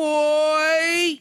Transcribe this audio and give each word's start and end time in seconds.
boy. 0.00 1.20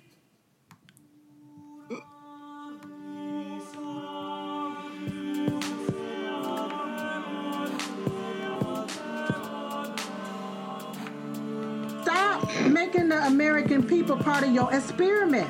Stop 12.03 12.49
making 12.67 13.09
the 13.09 13.21
American 13.27 13.83
people 13.85 14.15
part 14.15 14.43
of 14.45 14.53
your 14.53 14.73
experiment. 14.73 15.49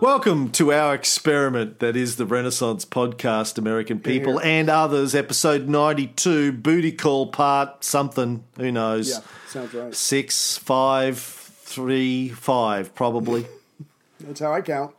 Welcome 0.00 0.50
to 0.52 0.72
our 0.72 0.94
experiment 0.94 1.80
that 1.80 1.94
is 1.94 2.16
the 2.16 2.24
Renaissance 2.24 2.86
podcast, 2.86 3.58
American 3.58 4.00
People 4.00 4.40
and 4.40 4.70
Others, 4.70 5.14
episode 5.14 5.68
92, 5.68 6.52
Booty 6.52 6.90
Call 6.90 7.26
Part 7.26 7.84
something, 7.84 8.42
who 8.56 8.72
knows? 8.72 9.10
Yeah, 9.10 9.18
sounds 9.48 9.74
right. 9.74 9.94
Six, 9.94 10.56
five, 10.56 11.18
three, 11.18 12.30
five, 12.30 12.94
probably. 12.94 13.44
That's 14.20 14.40
how 14.40 14.54
I 14.54 14.62
count. 14.62 14.94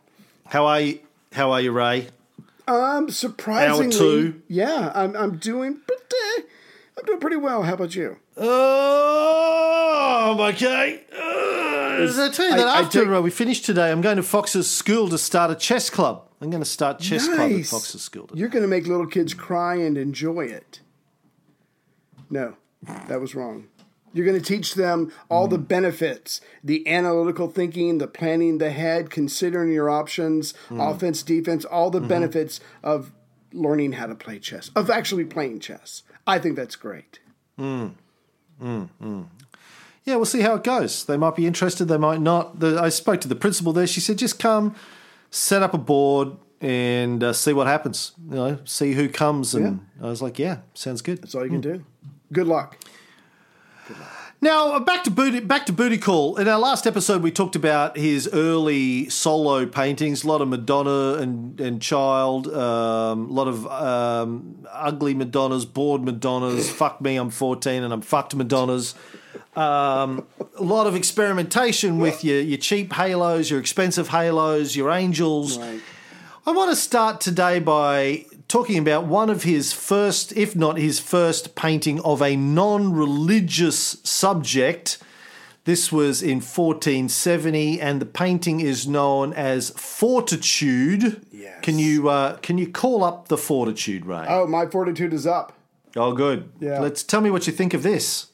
How 0.46 0.66
are 0.66 0.80
you? 0.80 1.00
How 1.32 1.50
are 1.50 1.60
you, 1.60 1.72
Ray? 1.72 2.06
Um, 2.68 3.10
surprisingly, 3.10 3.90
two. 3.90 4.42
yeah, 4.46 4.92
I'm 4.94 5.16
I'm 5.16 5.36
doing 5.38 5.80
pretty, 5.84 6.48
I'm 6.96 7.04
doing 7.06 7.18
pretty 7.18 7.38
well. 7.38 7.64
How 7.64 7.74
about 7.74 7.96
you? 7.96 8.18
Oh, 8.36 10.32
I'm 10.32 10.40
okay. 10.54 11.00
Uh, 11.12 11.61
Did 11.98 12.18
I 12.18 12.28
tell 12.30 12.46
you 12.50 12.56
that 12.56 12.68
I- 12.68 12.80
after 12.82 13.20
we 13.22 13.30
finish 13.30 13.60
today, 13.60 13.90
I'm 13.90 14.00
going 14.00 14.16
to 14.16 14.22
Fox's 14.22 14.70
school 14.70 15.08
to 15.08 15.18
start 15.18 15.50
a 15.50 15.54
chess 15.54 15.90
club. 15.90 16.28
I'm 16.40 16.50
going 16.50 16.62
to 16.62 16.68
start 16.68 16.98
chess 16.98 17.26
club 17.28 17.52
at 17.52 17.66
Fox's 17.66 18.02
school. 18.02 18.26
Today. 18.26 18.40
You're 18.40 18.48
going 18.48 18.62
to 18.62 18.68
make 18.68 18.86
little 18.86 19.06
kids 19.06 19.34
cry 19.34 19.76
and 19.76 19.96
enjoy 19.96 20.42
it. 20.46 20.80
No, 22.30 22.56
that 23.08 23.20
was 23.20 23.34
wrong. 23.34 23.68
You're 24.14 24.26
going 24.26 24.38
to 24.38 24.44
teach 24.44 24.74
them 24.74 25.10
all 25.30 25.46
Hmm. 25.46 25.52
the 25.52 25.58
benefits, 25.58 26.40
the 26.62 26.86
analytical 26.86 27.48
thinking, 27.48 27.98
the 27.98 28.06
planning 28.06 28.58
the 28.58 28.70
head, 28.70 29.08
considering 29.10 29.72
your 29.72 29.88
options, 29.88 30.52
Hmm. 30.68 30.80
offense, 30.80 31.22
defense, 31.22 31.64
all 31.64 31.90
Mm-hmm. 31.90 32.02
the 32.02 32.08
benefits 32.08 32.60
of 32.82 33.12
learning 33.54 33.92
how 33.92 34.06
to 34.06 34.14
play 34.14 34.38
chess, 34.38 34.70
of 34.76 34.90
actually 34.90 35.24
playing 35.24 35.60
chess. 35.60 36.02
I 36.26 36.38
think 36.38 36.56
that's 36.56 36.76
great. 36.76 37.20
Yeah, 40.04 40.16
we'll 40.16 40.24
see 40.24 40.40
how 40.40 40.54
it 40.54 40.64
goes. 40.64 41.04
They 41.04 41.16
might 41.16 41.36
be 41.36 41.46
interested, 41.46 41.86
they 41.86 41.96
might 41.96 42.20
not. 42.20 42.60
The, 42.60 42.80
I 42.80 42.88
spoke 42.88 43.20
to 43.22 43.28
the 43.28 43.36
principal 43.36 43.72
there. 43.72 43.86
She 43.86 44.00
said, 44.00 44.18
just 44.18 44.38
come, 44.38 44.74
set 45.30 45.62
up 45.62 45.74
a 45.74 45.78
board, 45.78 46.36
and 46.60 47.22
uh, 47.22 47.32
see 47.32 47.52
what 47.52 47.66
happens. 47.66 48.12
You 48.28 48.36
know, 48.36 48.58
see 48.64 48.92
who 48.92 49.08
comes. 49.08 49.54
And 49.54 49.86
I 50.00 50.06
was 50.06 50.22
like, 50.22 50.38
yeah, 50.38 50.58
sounds 50.74 51.02
good. 51.02 51.22
That's 51.22 51.34
all 51.34 51.44
you 51.44 51.50
can 51.50 51.60
do. 51.60 51.84
Good 52.32 52.46
luck. 52.46 52.78
Now 54.40 54.72
uh, 54.72 54.80
back 54.80 55.04
to 55.04 55.10
booty, 55.10 55.38
back 55.38 55.66
to 55.66 55.72
booty 55.72 55.98
call. 55.98 56.36
In 56.36 56.48
our 56.48 56.58
last 56.58 56.84
episode, 56.84 57.22
we 57.22 57.30
talked 57.30 57.54
about 57.54 57.96
his 57.96 58.28
early 58.32 59.08
solo 59.08 59.66
paintings. 59.66 60.24
A 60.24 60.28
lot 60.28 60.40
of 60.40 60.48
Madonna 60.48 61.14
and 61.20 61.60
and 61.60 61.80
Child. 61.80 62.48
Um, 62.48 63.30
a 63.30 63.32
lot 63.32 63.46
of 63.46 63.66
um, 63.68 64.66
ugly 64.68 65.14
Madonnas, 65.14 65.64
bored 65.64 66.02
Madonnas. 66.02 66.70
Fuck 66.70 67.00
me, 67.00 67.16
I'm 67.16 67.30
14 67.30 67.84
and 67.84 67.92
I'm 67.92 68.00
fucked 68.02 68.34
Madonnas. 68.34 68.96
Um, 69.56 70.26
a 70.58 70.62
lot 70.62 70.86
of 70.86 70.94
experimentation 70.96 71.98
with 71.98 72.24
your 72.24 72.40
your 72.40 72.58
cheap 72.58 72.92
halos, 72.92 73.50
your 73.50 73.60
expensive 73.60 74.08
halos, 74.08 74.76
your 74.76 74.90
angels. 74.90 75.58
Right. 75.58 75.80
I 76.46 76.50
want 76.50 76.70
to 76.70 76.76
start 76.76 77.20
today 77.20 77.58
by 77.60 78.26
talking 78.48 78.76
about 78.76 79.06
one 79.06 79.30
of 79.30 79.44
his 79.44 79.72
first, 79.72 80.36
if 80.36 80.56
not 80.56 80.76
his 80.76 80.98
first, 81.00 81.54
painting 81.54 82.00
of 82.00 82.20
a 82.20 82.36
non 82.36 82.92
religious 82.92 83.98
subject. 84.02 84.98
This 85.64 85.92
was 85.92 86.22
in 86.22 86.40
1470, 86.40 87.80
and 87.80 88.00
the 88.00 88.06
painting 88.06 88.58
is 88.58 88.88
known 88.88 89.32
as 89.32 89.70
Fortitude. 89.70 91.24
Yes. 91.30 91.60
Can 91.62 91.78
you 91.78 92.08
uh, 92.08 92.36
can 92.38 92.58
you 92.58 92.68
call 92.70 93.04
up 93.04 93.28
the 93.28 93.38
Fortitude, 93.38 94.04
Ray? 94.04 94.26
Oh, 94.28 94.46
my 94.46 94.66
fortitude 94.66 95.12
is 95.12 95.26
up. 95.26 95.52
oh, 95.96 96.12
good. 96.12 96.50
Yeah. 96.58 96.80
Let's 96.80 97.04
tell 97.04 97.20
me 97.20 97.30
what 97.30 97.46
you 97.46 97.52
think 97.52 97.72
of 97.74 97.84
this. 97.84 98.31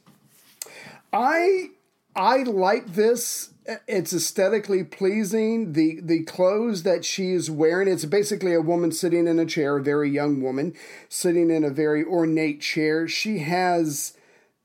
I 1.12 1.70
I 2.14 2.42
like 2.42 2.94
this. 2.94 3.50
It's 3.86 4.12
aesthetically 4.12 4.84
pleasing. 4.84 5.72
The 5.72 6.00
the 6.02 6.24
clothes 6.24 6.82
that 6.82 7.04
she 7.04 7.32
is 7.32 7.50
wearing, 7.50 7.88
it's 7.88 8.04
basically 8.04 8.54
a 8.54 8.60
woman 8.60 8.92
sitting 8.92 9.26
in 9.26 9.38
a 9.38 9.46
chair, 9.46 9.76
a 9.76 9.82
very 9.82 10.10
young 10.10 10.42
woman 10.42 10.74
sitting 11.08 11.50
in 11.50 11.64
a 11.64 11.70
very 11.70 12.04
ornate 12.04 12.60
chair. 12.60 13.06
She 13.08 13.38
has 13.40 14.16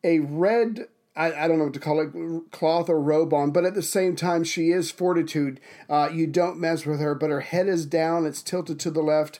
a 0.03 0.19
red 0.19 0.87
I, 1.15 1.45
I 1.45 1.47
don't 1.47 1.59
know 1.59 1.65
what 1.65 1.73
to 1.75 1.79
call 1.79 1.99
it, 1.99 2.51
cloth 2.51 2.89
or 2.89 2.99
robe 2.99 3.33
on, 3.33 3.51
but 3.51 3.65
at 3.65 3.75
the 3.75 3.83
same 3.83 4.15
time, 4.15 4.43
she 4.43 4.71
is 4.71 4.89
fortitude. 4.89 5.59
Uh, 5.87 6.09
you 6.11 6.25
don't 6.25 6.59
mess 6.59 6.87
with 6.87 6.99
her, 6.99 7.13
but 7.13 7.29
her 7.29 7.41
head 7.41 7.67
is 7.67 7.85
down, 7.85 8.25
it's 8.25 8.41
tilted 8.41 8.79
to 8.79 8.89
the 8.89 9.03
left 9.03 9.39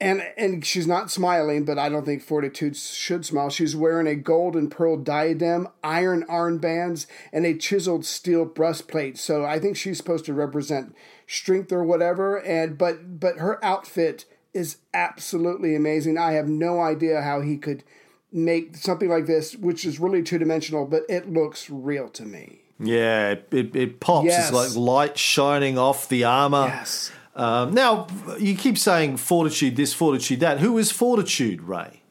and 0.00 0.22
and 0.36 0.64
she's 0.64 0.86
not 0.86 1.10
smiling, 1.10 1.64
but 1.64 1.78
I 1.78 1.88
don't 1.88 2.04
think 2.04 2.22
Fortitude 2.22 2.76
should 2.76 3.26
smile. 3.26 3.50
She's 3.50 3.76
wearing 3.76 4.06
a 4.06 4.14
gold 4.14 4.56
and 4.56 4.70
pearl 4.70 4.96
diadem, 4.96 5.68
iron 5.84 6.24
armbands, 6.28 7.06
and 7.32 7.44
a 7.44 7.54
chiseled 7.54 8.04
steel 8.04 8.44
breastplate. 8.44 9.18
So 9.18 9.44
I 9.44 9.58
think 9.58 9.76
she's 9.76 9.98
supposed 9.98 10.24
to 10.24 10.34
represent 10.34 10.94
strength 11.26 11.70
or 11.70 11.84
whatever. 11.84 12.40
And 12.40 12.78
but 12.78 13.20
but 13.20 13.38
her 13.38 13.62
outfit 13.64 14.24
is 14.54 14.78
absolutely 14.94 15.76
amazing. 15.76 16.18
I 16.18 16.32
have 16.32 16.48
no 16.48 16.80
idea 16.80 17.22
how 17.22 17.40
he 17.40 17.56
could 17.56 17.84
make 18.32 18.76
something 18.76 19.08
like 19.08 19.26
this, 19.26 19.54
which 19.56 19.84
is 19.84 20.00
really 20.00 20.22
two 20.22 20.38
dimensional, 20.38 20.86
but 20.86 21.02
it 21.08 21.30
looks 21.30 21.68
real 21.68 22.08
to 22.10 22.24
me. 22.24 22.62
Yeah, 22.78 23.32
it, 23.32 23.48
it, 23.50 23.76
it 23.76 24.00
pops. 24.00 24.26
Yes. 24.26 24.48
It's 24.48 24.54
like 24.54 24.74
light 24.74 25.18
shining 25.18 25.76
off 25.76 26.08
the 26.08 26.24
armor. 26.24 26.66
Yes. 26.66 27.12
Um, 27.40 27.72
now, 27.72 28.06
you 28.38 28.54
keep 28.54 28.76
saying 28.76 29.16
fortitude 29.16 29.74
this, 29.74 29.94
fortitude 29.94 30.40
that. 30.40 30.58
Who 30.58 30.76
is 30.76 30.92
fortitude, 30.92 31.62
Ray? 31.62 32.02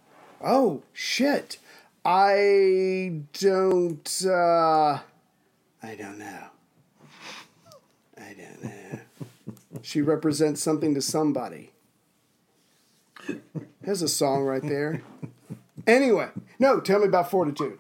Oh 0.44 0.82
shit! 0.92 1.60
I 2.04 3.22
don't. 3.40 4.26
uh 4.26 5.00
I 5.84 5.96
don't 5.96 6.18
know. 6.18 6.46
I 8.18 8.34
don't 8.34 8.64
know. 8.64 9.00
she 9.84 10.02
represents 10.02 10.64
something 10.64 10.96
to 10.96 11.02
somebody. 11.02 11.74
There's 13.84 14.02
a 14.02 14.08
song 14.08 14.46
right 14.46 14.64
there. 14.64 15.04
Anyway, 15.86 16.30
no, 16.58 16.80
tell 16.80 17.02
me 17.02 17.06
about 17.06 17.30
fortitude. 17.30 17.78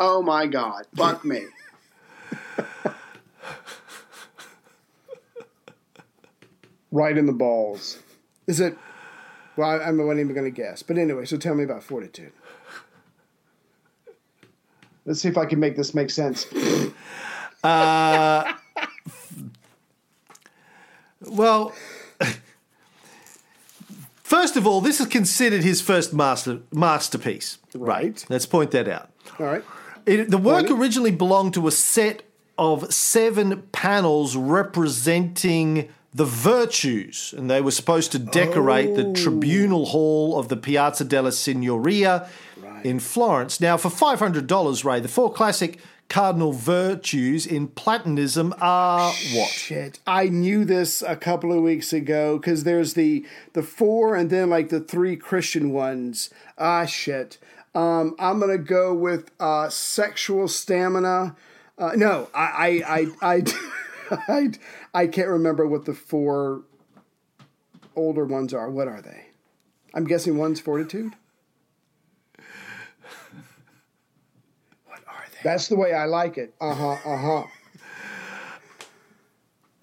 Oh 0.00 0.22
my 0.22 0.48
God. 0.48 0.86
Fuck 0.96 1.24
me. 1.24 1.44
Right 6.90 7.16
in 7.16 7.26
the 7.26 7.32
balls. 7.32 7.98
Is 8.46 8.60
it? 8.60 8.76
Well, 9.56 9.68
I, 9.68 9.84
I'm 9.84 9.96
not 9.96 10.12
even 10.12 10.34
going 10.34 10.44
to 10.44 10.50
guess. 10.50 10.82
But 10.82 10.98
anyway, 10.98 11.24
so 11.24 11.36
tell 11.36 11.54
me 11.54 11.64
about 11.64 11.82
fortitude. 11.82 12.32
Let's 15.04 15.20
see 15.20 15.28
if 15.28 15.38
I 15.38 15.46
can 15.46 15.60
make 15.60 15.76
this 15.76 15.94
make 15.94 16.10
sense. 16.10 16.46
Uh, 17.62 18.54
well, 21.26 21.74
first 24.22 24.56
of 24.56 24.66
all, 24.66 24.80
this 24.80 24.98
is 24.98 25.06
considered 25.06 25.62
his 25.62 25.82
first 25.82 26.14
master 26.14 26.60
masterpiece. 26.72 27.58
Right. 27.74 28.24
Let's 28.30 28.46
point 28.46 28.70
that 28.70 28.88
out. 28.88 29.10
All 29.38 29.44
right. 29.44 29.62
It, 30.06 30.30
the 30.30 30.38
work 30.38 30.70
originally 30.70 31.10
belonged 31.10 31.52
to 31.54 31.68
a 31.68 31.70
set 31.70 32.22
of 32.56 32.92
seven 32.92 33.62
panels 33.72 34.36
representing 34.36 35.90
the 36.12 36.24
virtues, 36.24 37.32
and 37.36 37.50
they 37.50 37.60
were 37.60 37.70
supposed 37.70 38.12
to 38.12 38.18
decorate 38.18 38.96
the 38.96 39.12
tribunal 39.12 39.86
hall 39.86 40.38
of 40.38 40.48
the 40.48 40.56
Piazza 40.56 41.04
della 41.04 41.30
Signoria 41.30 42.28
in 42.82 42.98
Florence. 42.98 43.60
Now, 43.60 43.76
for 43.76 43.90
five 43.90 44.18
hundred 44.18 44.46
dollars, 44.46 44.84
Ray, 44.84 45.00
the 45.00 45.08
four 45.08 45.32
classic 45.32 45.78
cardinal 46.08 46.52
virtues 46.52 47.46
in 47.46 47.68
Platonism 47.68 48.52
are 48.60 49.12
what? 49.32 49.48
Shit, 49.48 50.00
I 50.06 50.28
knew 50.28 50.64
this 50.64 51.02
a 51.02 51.16
couple 51.16 51.52
of 51.52 51.62
weeks 51.62 51.92
ago 51.92 52.36
because 52.36 52.64
there's 52.64 52.94
the 52.94 53.24
the 53.52 53.62
four 53.62 54.16
and 54.16 54.28
then 54.28 54.50
like 54.50 54.68
the 54.68 54.80
three 54.80 55.16
Christian 55.16 55.70
ones. 55.72 56.28
Ah, 56.58 56.84
shit. 56.84 57.38
Um, 57.74 58.16
I'm 58.18 58.40
gonna 58.40 58.58
go 58.58 58.92
with 58.92 59.30
uh, 59.38 59.68
sexual 59.68 60.48
stamina. 60.48 61.36
Uh, 61.78 61.92
no, 61.94 62.28
I 62.34 62.82
I 62.86 63.06
I 63.22 63.36
I, 63.36 63.42
I 64.28 64.50
I 64.92 65.06
can't 65.06 65.28
remember 65.28 65.66
what 65.66 65.84
the 65.84 65.94
four 65.94 66.62
older 67.96 68.24
ones 68.24 68.52
are. 68.54 68.68
What 68.70 68.88
are 68.88 69.00
they? 69.00 69.26
I'm 69.94 70.04
guessing 70.04 70.36
one's 70.36 70.60
fortitude. 70.60 71.12
What 74.86 75.00
are 75.06 75.24
they? 75.32 75.38
That's 75.44 75.68
the 75.68 75.76
way 75.76 75.92
I 75.94 76.06
like 76.06 76.38
it. 76.38 76.54
Uh 76.60 76.74
huh. 76.74 76.96
Uh 77.04 77.44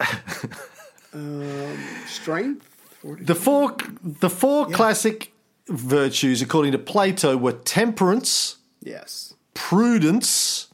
um, 1.14 1.78
strength. 2.06 2.64
The 3.02 3.34
four 3.34 3.76
the 4.02 4.30
four 4.30 4.66
classic 4.68 5.32
virtues, 5.68 6.42
according 6.42 6.72
to 6.72 6.78
Plato, 6.78 7.36
were 7.36 7.52
temperance, 7.52 8.56
Yes. 8.82 9.34
prudence, 9.54 10.68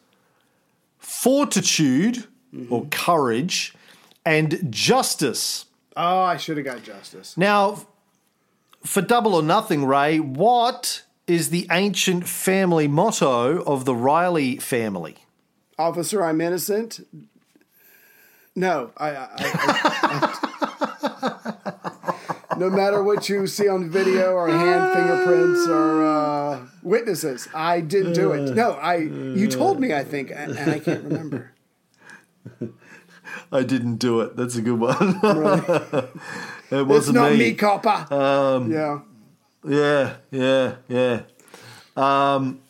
fortitude 0.99 2.27
or 2.71 2.87
courage, 2.87 3.75
and 4.25 4.67
justice. 4.71 5.67
Oh, 5.97 6.21
I 6.23 6.37
should 6.37 6.57
have 6.57 6.67
got 6.67 6.83
justice. 6.83 7.37
Now, 7.37 7.87
for 8.85 9.01
double 9.01 9.35
or 9.35 9.43
nothing, 9.43 9.85
Ray, 9.85 10.19
what 10.21 11.03
is 11.27 11.51
the 11.51 11.67
ancient 11.71 12.27
family 12.29 12.87
motto 12.89 13.63
of 13.63 13.85
the 13.85 13.95
Riley 13.95 14.57
family? 14.59 15.17
Officer, 15.79 16.23
I'm 16.25 16.41
innocent. 16.41 17.01
No, 18.57 18.91
I. 18.97 19.11
I, 19.17 19.29
I- 19.37 20.41
no 22.59 22.71
matter 22.71 23.03
what 23.03 23.29
you 23.29 23.47
see 23.49 23.69
on 23.69 23.91
video 23.91 24.33
or 24.33 24.49
hand 24.49 24.93
fingerprints 24.95 25.67
or 25.67 26.05
uh, 26.07 26.61
witnesses, 26.83 27.49
I 27.55 27.81
didn't 27.81 28.13
do 28.13 28.33
it. 28.33 28.55
No, 28.55 28.73
I. 28.73 28.97
You 28.97 29.49
told 29.49 29.81
me, 29.81 29.93
I 29.93 30.05
think, 30.05 30.31
and, 30.31 30.57
and 30.57 30.71
I 30.71 30.79
can't 30.79 31.03
remember. 31.05 31.53
I 33.53 33.63
didn't 33.63 33.97
do 33.97 34.21
it. 34.21 34.37
That's 34.37 34.57
a 34.57 34.63
good 34.63 34.79
one. 34.79 34.93
it 36.71 36.87
wasn't 36.87 36.91
it's 36.97 37.09
not 37.09 37.33
me. 37.33 37.39
me, 37.39 37.55
copper. 37.55 38.13
Um, 38.15 38.71
yeah. 38.73 39.01
Yeah, 39.67 40.15
yeah, 40.31 40.75
yeah. 40.89 41.23
Um, 41.97 42.61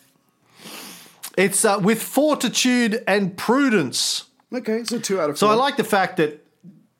it's 1.36 1.64
uh, 1.64 1.78
with 1.82 2.02
fortitude 2.02 3.02
and 3.06 3.36
prudence. 3.36 4.24
Okay, 4.52 4.84
so 4.84 4.98
two 5.00 5.20
out 5.20 5.30
of 5.30 5.38
So 5.38 5.46
four. 5.48 5.54
I 5.54 5.56
like 5.58 5.76
the 5.76 5.84
fact 5.84 6.18
that 6.18 6.44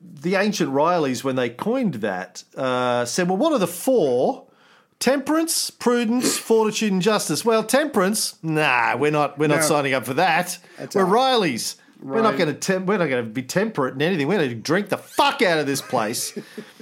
the 0.01 0.35
ancient 0.35 0.71
Rileys, 0.73 1.23
when 1.23 1.35
they 1.37 1.49
coined 1.49 1.95
that, 1.95 2.43
uh, 2.57 3.05
said, 3.05 3.29
well, 3.29 3.37
what 3.37 3.53
are 3.53 3.59
the 3.59 3.67
four? 3.67 4.43
Temperance, 4.99 5.69
prudence, 5.69 6.37
fortitude, 6.51 6.91
and 6.91 7.01
justice. 7.01 7.45
Well, 7.45 7.63
temperance, 7.63 8.37
nah, 8.43 8.95
we're 8.97 9.11
not. 9.11 9.37
We're 9.37 9.47
not 9.47 9.57
No. 9.61 9.67
signing 9.67 9.93
up 9.93 10.05
for 10.05 10.15
that. 10.15 10.57
That's 10.77 10.95
we're. 10.95 11.05
Rileys. 11.05 11.75
We're 12.01 12.21
not 12.21 12.37
going 12.37 12.53
to. 12.53 12.59
Tem- 12.59 12.85
we're 12.85 12.97
not 12.97 13.09
going 13.09 13.23
to 13.23 13.29
be 13.29 13.41
temperate 13.41 13.95
in 13.95 14.01
anything. 14.01 14.27
We're 14.27 14.37
going 14.37 14.49
to 14.49 14.55
drink 14.55 14.89
the 14.89 14.97
fuck 14.97 15.41
out 15.41 15.59
of 15.59 15.65
this 15.65 15.81
place. 15.81 16.37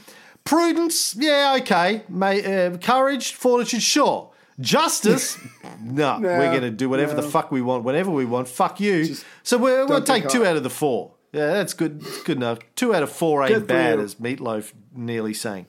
prudence, 0.43 1.15
yeah, 1.15 1.57
okay. 1.61 2.03
May, 2.09 2.67
uh, 2.67 2.77
courage, 2.77 3.33
fortitude, 3.33 3.81
sure. 3.81 4.31
Justice, 4.59 5.39
no, 5.81 6.19
No, 6.19 6.27
we're 6.27 6.51
going 6.51 6.61
to 6.61 6.69
do 6.69 6.87
whatever 6.87 7.15
the 7.15 7.23
fuck 7.23 7.51
we 7.51 7.61
want, 7.61 7.83
whenever 7.83 8.11
we 8.11 8.25
want. 8.25 8.47
Fuck 8.47 8.79
you. 8.79 9.05
Just 9.05 9.25
so 9.41 9.57
we're, 9.57 9.85
we'll 9.87 10.03
take 10.03 10.29
two 10.29 10.41
off. 10.43 10.49
out 10.49 10.57
of 10.57 10.63
the 10.63 10.69
four. 10.69 11.11
Yeah, 11.31 11.47
that's 11.47 11.73
good. 11.73 12.01
That's 12.01 12.21
good 12.21 12.37
enough. 12.37 12.59
Two 12.75 12.93
out 12.93 13.01
of 13.01 13.11
four 13.11 13.43
ain't 13.43 13.65
bad, 13.65 13.99
as 13.99 14.15
Meatloaf 14.15 14.73
nearly 14.93 15.33
saying. 15.33 15.65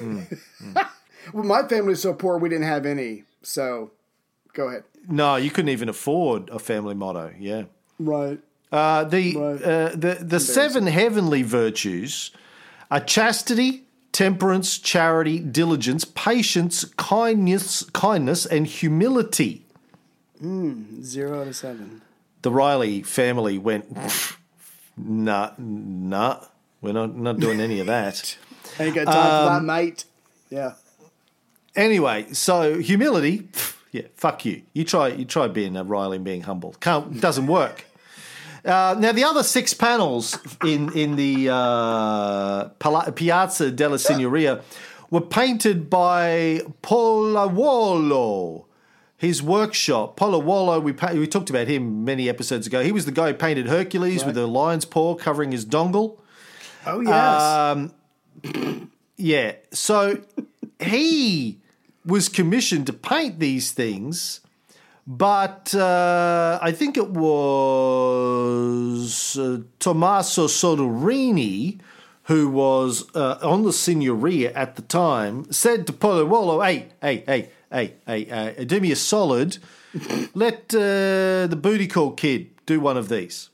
well, 0.00 1.44
my 1.44 1.62
family's 1.68 2.02
so 2.02 2.12
poor 2.12 2.38
we 2.38 2.48
didn't 2.48 2.66
have 2.66 2.86
any. 2.86 3.22
So, 3.42 3.92
go 4.52 4.66
ahead. 4.68 4.82
No, 5.06 5.36
you 5.36 5.50
couldn't 5.50 5.68
even 5.68 5.88
afford 5.88 6.50
a 6.50 6.58
family 6.58 6.94
motto. 6.94 7.32
Yeah. 7.38 7.64
Right. 8.00 8.40
Uh, 8.70 9.04
the 9.04 9.36
Right. 9.36 9.62
uh, 9.62 9.88
the 9.94 10.18
the 10.20 10.40
seven 10.40 10.86
heavenly 10.86 11.42
virtues 11.42 12.30
are 12.90 13.00
chastity, 13.00 13.84
temperance, 14.12 14.78
charity, 14.78 15.38
diligence, 15.38 16.04
patience, 16.04 16.84
kindness, 16.96 17.84
kindness, 17.92 18.44
and 18.46 18.66
humility. 18.66 19.64
Zero 21.02 21.40
out 21.42 21.48
of 21.48 21.56
seven. 21.56 22.02
The 22.42 22.50
Riley 22.52 23.02
family 23.02 23.58
went, 23.58 23.86
nah, 24.96 25.50
nah, 25.58 26.44
we're 26.80 26.92
not 26.92 27.16
not 27.16 27.40
doing 27.40 27.60
any 27.60 27.80
of 27.80 27.86
that. 27.86 28.36
Ain't 28.78 28.94
got 28.94 29.06
time 29.06 29.46
for 29.46 29.52
Um, 29.56 29.66
that, 29.66 29.72
mate. 29.72 30.04
Yeah. 30.50 30.74
Anyway, 31.74 32.32
so 32.32 32.78
humility, 32.78 33.48
yeah, 33.92 34.02
fuck 34.14 34.44
you. 34.44 34.62
You 34.72 34.84
try, 34.84 35.08
you 35.08 35.24
try 35.24 35.48
being 35.48 35.76
a 35.76 35.82
Riley 35.84 36.16
and 36.16 36.24
being 36.24 36.42
humble. 36.42 36.74
Can't, 36.80 37.20
doesn't 37.20 37.46
work. 37.46 37.84
Uh, 38.68 38.94
now 38.98 39.12
the 39.12 39.24
other 39.24 39.42
six 39.42 39.72
panels 39.72 40.38
in 40.62 40.92
in 40.92 41.16
the 41.16 41.48
uh, 41.50 42.68
Pala- 42.78 43.10
Piazza 43.12 43.70
della 43.70 43.96
Signoria 43.96 44.62
were 45.10 45.22
painted 45.22 45.88
by 45.88 46.60
Pollaiuolo. 46.82 48.66
His 49.16 49.42
workshop, 49.42 50.16
Pollaiuolo, 50.16 50.80
we 50.82 50.92
pa- 50.92 51.12
we 51.12 51.26
talked 51.26 51.50
about 51.50 51.66
him 51.66 52.04
many 52.04 52.28
episodes 52.28 52.66
ago. 52.68 52.84
He 52.84 52.92
was 52.92 53.04
the 53.04 53.10
guy 53.10 53.28
who 53.28 53.34
painted 53.34 53.66
Hercules 53.66 54.24
with 54.24 54.36
a 54.36 54.46
lion's 54.46 54.84
paw 54.84 55.14
covering 55.16 55.50
his 55.50 55.64
dongle. 55.64 56.18
Oh, 56.86 57.00
yes. 57.00 57.42
Um, 57.42 58.90
yeah. 59.16 59.54
So 59.72 60.22
he 60.78 61.58
was 62.04 62.28
commissioned 62.28 62.86
to 62.86 62.92
paint 62.92 63.40
these 63.40 63.72
things, 63.72 64.40
but 65.08 65.74
uh, 65.74 66.58
I 66.60 66.70
think 66.70 66.98
it 66.98 67.08
was 67.08 67.38
uh, 69.38 69.62
Tommaso 69.78 70.46
Soderini, 70.48 71.80
who 72.24 72.50
was 72.50 73.06
uh, 73.16 73.38
on 73.40 73.62
the 73.62 73.70
Signoria 73.70 74.52
at 74.54 74.76
the 74.76 74.82
time, 74.82 75.50
said 75.50 75.86
to 75.86 75.94
Pollaiuolo, 75.94 76.62
hey, 76.62 76.88
hey, 77.00 77.24
hey, 77.26 77.48
hey, 77.72 77.94
hey, 78.06 78.30
uh, 78.30 78.64
do 78.64 78.80
me 78.80 78.92
a 78.92 78.96
solid. 78.96 79.56
Let 80.34 80.74
uh, 80.74 81.46
the 81.46 81.58
booty 81.58 81.86
call 81.86 82.12
kid 82.12 82.50
do 82.66 82.78
one 82.78 82.98
of 82.98 83.08
these. 83.08 83.48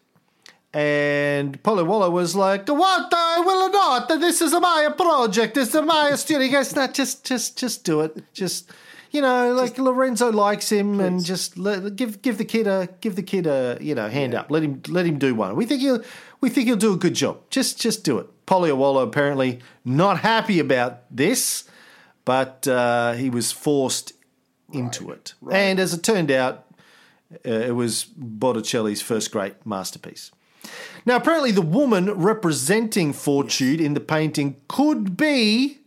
And 0.72 1.62
Polywalla 1.62 2.10
was 2.10 2.34
like, 2.34 2.68
"What? 2.68 3.14
I 3.14 3.38
will 3.38 3.70
not. 3.70 4.08
This 4.08 4.42
is 4.42 4.52
a 4.52 4.58
my 4.58 4.92
project. 4.96 5.54
This 5.54 5.72
is 5.72 5.82
my 5.82 6.16
studio." 6.16 6.42
He 6.42 6.48
goes, 6.48 6.74
"No, 6.74 6.88
just, 6.88 7.24
just, 7.24 7.56
just 7.56 7.84
do 7.84 8.00
it. 8.00 8.24
Just, 8.32 8.72
you 9.14 9.20
know, 9.20 9.52
like 9.52 9.78
Lorenzo 9.78 10.32
likes 10.32 10.70
him, 10.70 10.98
and 10.98 11.24
just 11.24 11.56
let, 11.56 11.94
give, 11.94 12.20
give 12.20 12.36
the 12.36 12.44
kid 12.44 12.66
a, 12.66 12.88
give 13.00 13.14
the 13.14 13.22
kid 13.22 13.46
a, 13.46 13.78
you 13.80 13.94
know, 13.94 14.08
hand 14.08 14.34
up. 14.34 14.50
Let 14.50 14.64
him, 14.64 14.82
let 14.88 15.06
him 15.06 15.18
do 15.18 15.36
one. 15.36 15.54
We 15.54 15.66
think 15.66 15.82
he'll, 15.82 16.02
we 16.40 16.50
think 16.50 16.66
he'll 16.66 16.74
do 16.76 16.92
a 16.92 16.96
good 16.96 17.14
job. 17.14 17.38
Just, 17.48 17.80
just 17.80 18.02
do 18.02 18.18
it." 18.18 18.26
Polywalla 18.44 19.04
apparently 19.04 19.60
not 19.84 20.18
happy 20.18 20.58
about 20.58 21.02
this, 21.16 21.64
but 22.24 22.66
uh, 22.66 23.12
he 23.12 23.30
was 23.30 23.52
forced 23.52 24.14
into 24.72 25.12
it, 25.12 25.34
and 25.48 25.78
as 25.78 25.94
it 25.94 26.02
turned 26.02 26.32
out, 26.32 26.66
uh, 27.46 27.50
it 27.50 27.76
was 27.76 28.04
Botticelli's 28.04 29.00
first 29.00 29.30
great 29.30 29.64
masterpiece. 29.64 30.32
Now, 31.06 31.16
apparently, 31.16 31.52
the 31.52 31.62
woman 31.62 32.10
representing 32.10 33.12
Fortitude 33.12 33.80
in 33.80 33.94
the 33.94 34.00
painting 34.00 34.56
could 34.66 35.16
be 35.16 35.78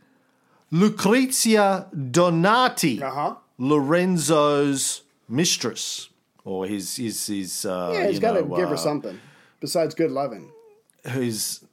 Lucrezia 0.72 1.88
Donati, 2.12 3.02
Uh-huh. 3.02 3.36
Lorenzo's 3.58 5.02
mistress, 5.30 6.10
or 6.44 6.66
his 6.66 6.96
his 6.98 7.26
his. 7.28 7.66
Uh, 7.66 7.92
yeah, 7.94 8.06
he's 8.08 8.16
you 8.16 8.22
got 8.22 8.34
to 8.34 8.44
give 8.44 8.70
her 8.70 8.76
uh, 8.76 8.78
something 8.78 9.20
besides 9.60 9.96
good 9.96 10.12
loving. 10.12 10.52
who's 11.10 11.64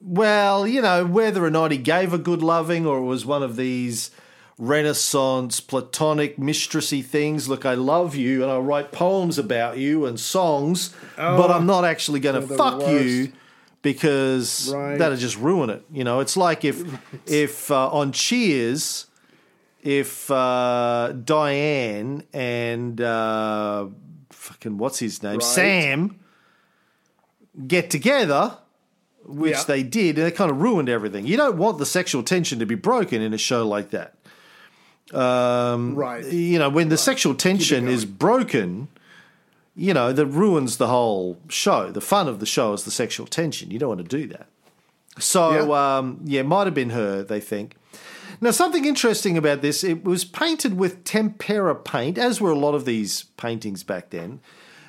well, 0.00 0.66
you 0.66 0.82
know, 0.82 1.04
whether 1.06 1.44
or 1.44 1.50
not 1.50 1.70
he 1.70 1.78
gave 1.78 2.12
a 2.12 2.18
good 2.18 2.42
loving 2.42 2.86
or 2.86 2.98
it 2.98 3.04
was 3.04 3.24
one 3.24 3.42
of 3.42 3.54
these 3.56 4.10
Renaissance 4.58 5.60
platonic 5.60 6.36
mistressy 6.38 7.04
things. 7.04 7.48
Look, 7.48 7.64
I 7.64 7.74
love 7.74 8.16
you 8.16 8.42
and 8.42 8.50
I 8.50 8.58
write 8.58 8.90
poems 8.92 9.38
about 9.38 9.78
you 9.78 10.04
and 10.06 10.18
songs, 10.18 10.92
but 11.16 11.50
I'm 11.50 11.66
not 11.66 11.84
actually 11.84 12.18
going 12.20 12.40
to 12.40 12.54
fuck 12.56 12.80
you 12.88 13.18
worst. 13.26 13.30
Because 13.82 14.72
Right. 14.72 14.96
that'll 14.98 15.18
just 15.18 15.36
ruin 15.38 15.68
it. 15.70 15.84
You 15.92 16.04
know, 16.04 16.20
it's 16.20 16.36
like 16.36 16.64
if 16.64 16.82
if 17.26 17.70
uh, 17.70 17.88
on 17.90 18.12
Cheers, 18.12 19.06
if 19.82 20.30
uh, 20.30 21.12
Diane 21.24 22.24
and 22.32 23.00
uh, 23.00 23.86
fucking 24.30 24.78
what's 24.78 24.98
his 25.00 25.22
name, 25.22 25.34
Right. 25.34 25.42
Sam, 25.42 26.18
get 27.66 27.90
together 27.90 28.58
which 29.24 29.52
Yeah. 29.52 29.62
they 29.68 29.82
did, 29.84 30.18
and 30.18 30.26
it 30.26 30.34
kind 30.34 30.50
of 30.50 30.60
ruined 30.60 30.88
everything. 30.88 31.24
You 31.26 31.36
don't 31.36 31.56
want 31.56 31.78
the 31.78 31.86
sexual 31.86 32.24
tension 32.24 32.58
to 32.58 32.66
be 32.66 32.74
broken 32.74 33.22
in 33.22 33.32
a 33.32 33.38
show 33.38 33.64
like 33.68 33.90
that. 33.90 34.14
Um, 35.16 35.94
Right. 35.94 36.24
You 36.26 36.58
know, 36.58 36.68
when 36.68 36.88
the 36.88 36.96
sexual 36.96 37.34
tension 37.36 37.86
is 37.86 38.04
broken, 38.04 38.88
you 39.74 39.94
know, 39.94 40.12
that 40.12 40.26
ruins 40.26 40.76
the 40.76 40.88
whole 40.88 41.38
show. 41.48 41.90
The 41.90 42.00
fun 42.00 42.28
of 42.28 42.40
the 42.40 42.46
show 42.46 42.72
is 42.74 42.84
the 42.84 42.90
sexual 42.90 43.26
tension. 43.26 43.70
You 43.70 43.78
don't 43.78 43.88
want 43.88 44.08
to 44.08 44.16
do 44.18 44.26
that. 44.28 44.46
So, 45.18 45.66
Yeah. 45.68 45.98
um, 45.98 46.20
yeah, 46.24 46.40
it 46.40 46.46
might 46.46 46.66
have 46.66 46.74
been 46.74 46.90
her, 46.90 47.22
they 47.22 47.40
think. 47.40 47.76
Now, 48.40 48.50
something 48.50 48.84
interesting 48.84 49.38
about 49.38 49.62
this, 49.62 49.84
it 49.84 50.04
was 50.04 50.24
painted 50.24 50.76
with 50.76 51.04
tempera 51.04 51.74
paint, 51.76 52.18
as 52.18 52.40
were 52.40 52.50
a 52.50 52.58
lot 52.58 52.74
of 52.74 52.84
these 52.84 53.24
paintings 53.36 53.82
back 53.84 54.10
then. 54.10 54.40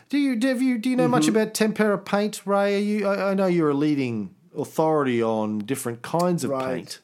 Do 0.09 0.17
you 0.17 0.35
do 0.35 0.47
you 0.59 0.77
do 0.77 0.89
you 0.89 0.95
know 0.95 1.03
Mm-hmm. 1.03 1.11
much 1.11 1.27
about 1.27 1.53
tempera 1.53 1.97
paint, 1.97 2.41
Ray? 2.45 2.75
Are 2.75 2.79
you? 2.79 3.07
I, 3.07 3.31
I 3.31 3.33
know 3.33 3.45
you're 3.47 3.69
a 3.71 3.73
leading 3.75 4.33
authority 4.57 5.21
on 5.23 5.59
different 5.59 6.01
kinds 6.03 6.43
of 6.43 6.51
Right. 6.51 6.75
paint. 6.75 6.99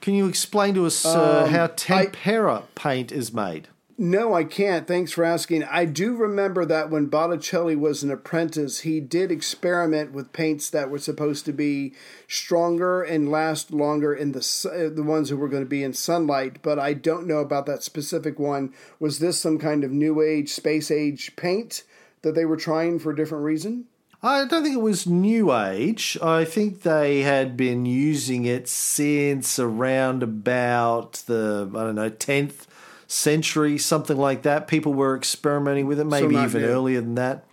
Can 0.00 0.14
you 0.14 0.26
explain 0.26 0.74
to 0.74 0.86
us 0.86 1.04
uh, 1.04 1.44
Um, 1.46 1.50
how 1.52 1.64
I- 1.64 1.68
tempera 1.68 2.62
paint 2.74 3.12
is 3.12 3.32
made? 3.32 3.68
No, 3.98 4.34
I 4.34 4.44
can't. 4.44 4.86
Thanks 4.86 5.12
for 5.12 5.24
asking. 5.24 5.64
I 5.64 5.86
do 5.86 6.14
remember 6.14 6.66
that 6.66 6.90
when 6.90 7.06
Botticelli 7.06 7.76
was 7.76 8.02
an 8.02 8.10
apprentice, 8.10 8.80
he 8.80 9.00
did 9.00 9.32
experiment 9.32 10.12
with 10.12 10.34
paints 10.34 10.68
that 10.68 10.90
were 10.90 10.98
supposed 10.98 11.46
to 11.46 11.52
be 11.52 11.94
stronger 12.28 13.02
and 13.02 13.30
last 13.30 13.70
longer 13.70 14.12
in 14.12 14.32
the 14.32 14.42
su- 14.42 14.68
uh, 14.68 14.90
the 14.94 15.02
ones 15.02 15.30
that 15.30 15.38
were 15.38 15.48
going 15.48 15.62
to 15.62 15.68
be 15.68 15.82
in 15.82 15.94
sunlight. 15.94 16.58
But 16.60 16.78
I 16.78 16.92
don't 16.92 17.26
know 17.26 17.38
about 17.38 17.64
that 17.66 17.82
specific 17.82 18.38
one. 18.38 18.74
Was 19.00 19.18
this 19.18 19.40
some 19.40 19.58
kind 19.58 19.82
of 19.82 19.92
new 19.92 20.20
age, 20.20 20.50
space 20.50 20.90
age 20.90 21.34
paint 21.34 21.82
that 22.20 22.34
they 22.34 22.44
were 22.44 22.58
trying 22.58 22.98
for 22.98 23.12
a 23.12 23.16
different 23.16 23.44
reason? 23.44 23.86
I 24.22 24.44
don't 24.44 24.62
think 24.62 24.74
it 24.74 24.80
was 24.80 25.06
New 25.06 25.54
Age. 25.54 26.18
I 26.20 26.44
think 26.44 26.82
they 26.82 27.20
had 27.22 27.56
been 27.56 27.86
using 27.86 28.44
it 28.44 28.66
since 28.66 29.58
around 29.58 30.22
about 30.22 31.22
the, 31.26 31.70
I 31.74 31.84
don't 31.84 31.94
know, 31.94 32.10
10th 32.10 32.66
century, 33.06 33.78
something 33.78 34.16
like 34.16 34.42
that. 34.42 34.68
People 34.68 34.94
were 34.94 35.16
experimenting 35.16 35.86
with 35.86 36.00
it, 36.00 36.04
maybe 36.04 36.34
not 36.34 36.46
even 36.46 36.62
new. 36.62 36.68
earlier 36.68 37.00
than 37.00 37.14
that. 37.16 37.44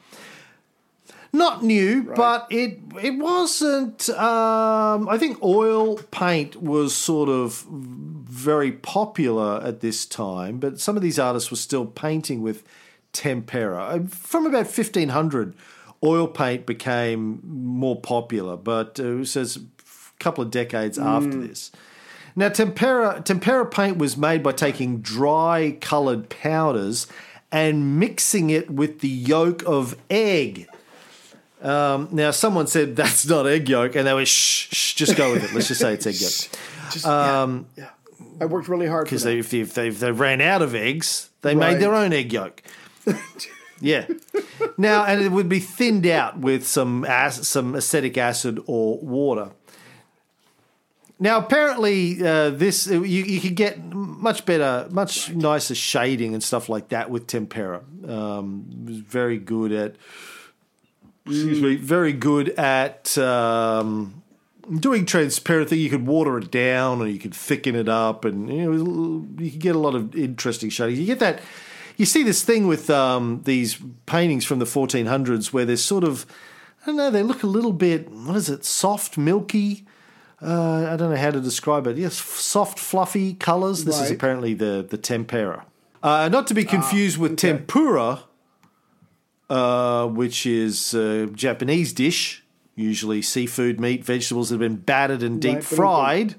Not 1.36 1.64
new, 1.64 2.04
but 2.16 2.46
it 2.52 2.80
it 3.02 3.18
wasn't. 3.18 4.08
Um, 4.10 5.10
I 5.10 5.18
think 5.18 5.42
oil 5.42 5.98
paint 6.12 6.62
was 6.62 6.96
sort 6.96 7.28
of 7.28 7.66
very 7.68 8.72
popular 8.72 9.60
at 9.64 9.80
this 9.80 10.06
time, 10.06 10.60
but 10.60 10.80
some 10.80 10.96
of 10.96 11.02
these 11.02 11.18
artists 11.18 11.50
were 11.50 11.58
still 11.58 11.88
painting 11.88 12.44
with 12.44 12.64
tempera. 13.14 13.84
Uh, 13.84 14.00
From 14.08 14.46
about 14.46 14.68
fifteen 14.68 15.10
hundred, 15.10 15.56
oil 16.04 16.28
paint 16.28 16.68
became 16.68 17.42
more 17.44 18.00
popular, 18.00 18.56
but 18.56 19.00
it 19.00 19.16
was 19.16 19.36
a 19.36 19.60
couple 20.20 20.44
of 20.44 20.52
decades 20.52 21.00
after 21.00 21.42
this. 21.42 21.72
Now, 22.36 22.50
tempera 22.50 23.22
tempera 23.24 23.66
paint 23.66 23.98
was 23.98 24.18
made 24.18 24.42
by 24.44 24.52
taking 24.54 25.02
dry 25.02 25.78
coloured 25.82 26.30
powders 26.30 27.08
and 27.52 28.00
mixing 28.00 28.50
it 28.50 28.70
with 28.70 29.00
the 29.00 29.10
yolk 29.10 29.64
of 29.66 29.96
egg. 30.10 30.68
Um, 31.62 32.10
now, 32.12 32.32
someone 32.32 32.68
said 32.68 32.96
that's 32.96 33.26
not 33.26 33.48
egg 33.48 33.70
yolk, 33.70 33.96
and 33.96 34.06
they 34.06 34.14
were 34.14 34.26
shh, 34.26 34.68
shh, 34.72 34.94
just 34.96 35.16
go 35.16 35.32
with 35.32 35.44
it. 35.44 35.54
Let's 35.54 35.68
just 35.68 35.80
say 35.80 35.94
it's 35.94 36.06
egg 36.06 36.20
yolk. 36.20 36.34
Just, 36.92 37.06
um, 37.06 37.68
yeah, 37.78 37.84
yeah. 37.84 37.90
I 38.42 38.46
worked 38.46 38.68
really 38.68 38.88
hard 38.88 39.06
Because 39.06 39.26
if, 39.26 39.50
they, 39.52 39.60
if, 39.60 39.74
they, 39.74 39.88
if 39.88 40.00
they 40.00 40.12
ran 40.12 40.42
out 40.42 40.62
of 40.62 40.76
eggs, 40.76 41.30
they 41.42 41.56
made 41.56 41.80
their 41.80 41.94
own 41.94 42.12
egg 42.12 42.34
yolk. 42.34 42.62
yeah. 43.80 44.08
Now, 44.78 45.06
and 45.06 45.22
it 45.22 45.32
would 45.32 45.48
be 45.48 45.60
thinned 45.60 46.08
out 46.08 46.40
with 46.40 46.66
some 46.66 47.06
ac- 47.06 47.44
some 47.44 47.76
acetic 47.76 48.18
acid 48.18 48.60
or 48.66 48.98
water. 49.00 49.52
Now, 51.24 51.38
apparently, 51.38 52.22
uh, 52.22 52.50
this 52.50 52.86
you, 52.86 53.00
you 53.00 53.40
could 53.40 53.56
get 53.56 53.82
much 53.94 54.46
better, 54.46 54.90
much 54.92 55.30
nicer 55.30 55.74
shading 55.74 56.34
and 56.34 56.44
stuff 56.44 56.68
like 56.68 56.90
that 56.90 57.10
with 57.10 57.28
tempera. 57.28 57.82
Um, 58.06 58.86
was 58.86 58.98
very 58.98 59.38
good 59.38 59.72
at, 59.72 59.96
excuse 61.26 61.62
me, 61.62 61.78
very 61.78 62.12
good 62.12 62.50
at 62.60 63.18
um, 63.18 64.22
doing 64.82 65.06
transparent 65.06 65.70
thing. 65.70 65.80
You 65.80 65.90
could 65.90 66.06
water 66.06 66.38
it 66.40 66.52
down, 66.52 67.02
or 67.02 67.08
you 67.08 67.20
could 67.20 67.34
thicken 67.34 67.74
it 67.74 67.88
up, 67.88 68.26
and 68.26 68.50
you 68.50 68.74
know 68.74 69.26
you 69.42 69.50
could 69.50 69.62
get 69.62 69.78
a 69.78 69.80
lot 69.80 69.96
of 69.96 70.14
interesting 70.18 70.70
shading. 70.70 71.00
You 71.00 71.06
get 71.06 71.20
that. 71.20 71.40
You 71.96 72.06
see 72.06 72.24
this 72.24 72.44
thing 72.44 72.68
with 72.68 72.90
um, 72.90 73.44
these 73.46 73.78
paintings 74.08 74.44
from 74.44 74.60
the 74.60 74.66
1400s 74.66 75.54
where 75.54 75.64
they're 75.64 75.78
sort 75.78 76.04
of, 76.04 76.26
I 76.82 76.88
don't 76.88 76.98
know, 76.98 77.10
they 77.10 77.24
look 77.24 77.44
a 77.44 77.48
little 77.48 77.72
bit, 77.72 78.12
what 78.12 78.36
is 78.36 78.50
it, 78.50 78.66
soft, 78.66 79.18
milky. 79.18 79.86
Uh, 80.44 80.92
I 80.92 80.98
don't 80.98 81.10
know 81.10 81.16
how 81.16 81.32
to 81.32 81.40
describe 81.40 81.88
it. 81.88 81.98
Yes, 81.98 82.16
soft, 82.16 82.78
fluffy 82.78 83.34
colors. 83.34 83.86
This 83.86 84.00
is 84.02 84.12
apparently 84.12 84.54
the 84.54 84.86
the 84.88 84.98
tempera. 84.98 85.66
Uh, 86.02 86.28
not 86.30 86.48
to 86.48 86.54
be 86.54 86.66
confused 86.66 87.18
with 87.18 87.38
tempura, 87.38 88.24
uh, 89.50 90.08
which 90.08 90.46
is 90.46 90.94
a 90.94 91.28
Japanese 91.28 91.94
dish, 91.94 92.44
usually 92.76 93.22
seafood, 93.22 93.80
meat, 93.80 94.04
vegetables 94.04 94.50
that 94.50 94.56
have 94.56 94.60
been 94.60 94.76
battered 94.76 95.24
and 95.24 95.42
deep 95.42 95.56
Right, 95.56 95.64
fried. 95.64 96.36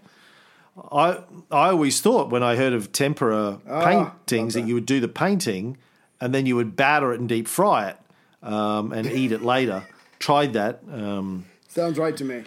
I 0.93 1.19
I 1.51 1.69
always 1.71 2.01
thought 2.01 2.31
when 2.31 2.43
I 2.43 2.57
heard 2.57 2.73
of 2.73 2.93
tempura 2.93 3.59
paintings 3.67 4.55
that 4.55 4.67
you 4.67 4.75
would 4.75 4.87
do 4.87 5.01
the 5.01 5.09
painting 5.09 5.79
and 6.21 6.35
then 6.35 6.47
you 6.47 6.57
would 6.57 6.75
batter 6.77 7.13
it 7.13 7.21
and 7.21 7.29
deep 7.29 7.47
fry 7.49 7.91
it 7.91 7.97
um, 8.43 8.93
and 8.93 9.07
eat 9.07 9.33
it 9.33 9.43
later. 9.43 9.85
Tried 10.19 10.53
that. 10.55 10.81
Um, 10.91 11.47
Sounds 11.69 11.99
right 11.99 12.17
to 12.17 12.25
me. 12.25 12.45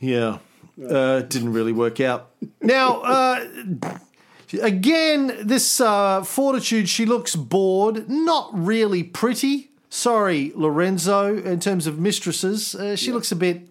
Yeah. 0.00 0.38
yeah, 0.76 0.86
uh, 0.88 1.18
it 1.18 1.30
didn't 1.30 1.52
really 1.52 1.72
work 1.72 2.00
out. 2.00 2.30
Now, 2.60 3.00
uh, 3.02 3.46
again, 4.62 5.36
this 5.42 5.80
uh, 5.80 6.22
Fortitude, 6.22 6.88
she 6.88 7.06
looks 7.06 7.34
bored, 7.36 8.08
not 8.08 8.50
really 8.52 9.02
pretty. 9.02 9.70
Sorry, 9.88 10.52
Lorenzo, 10.54 11.36
in 11.36 11.60
terms 11.60 11.86
of 11.86 11.98
mistresses, 11.98 12.74
uh, 12.74 12.96
she 12.96 13.12
looks 13.12 13.30
a 13.32 13.36
bit, 13.36 13.68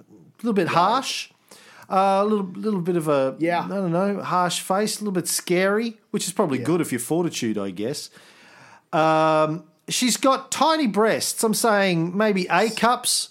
a 0.00 0.02
little 0.42 0.54
bit 0.54 0.68
harsh. 0.68 1.30
Uh, 1.88 2.20
a 2.20 2.24
little, 2.24 2.46
little 2.46 2.80
bit 2.80 2.96
of 2.96 3.06
a, 3.06 3.36
Yeah. 3.38 3.64
I 3.64 3.68
don't 3.68 3.92
know, 3.92 4.20
harsh 4.22 4.60
face, 4.60 4.96
a 4.96 5.00
little 5.00 5.12
bit 5.12 5.28
scary, 5.28 5.98
which 6.10 6.26
is 6.26 6.32
probably 6.32 6.58
good 6.58 6.80
if 6.80 6.90
you're 6.90 6.98
Fortitude, 6.98 7.56
I 7.58 7.70
guess. 7.70 8.10
Um, 8.92 9.64
she's 9.88 10.16
got 10.16 10.50
tiny 10.50 10.88
breasts. 10.88 11.44
I'm 11.44 11.54
saying 11.54 12.16
maybe 12.16 12.46
A 12.50 12.70
cups. 12.70 13.28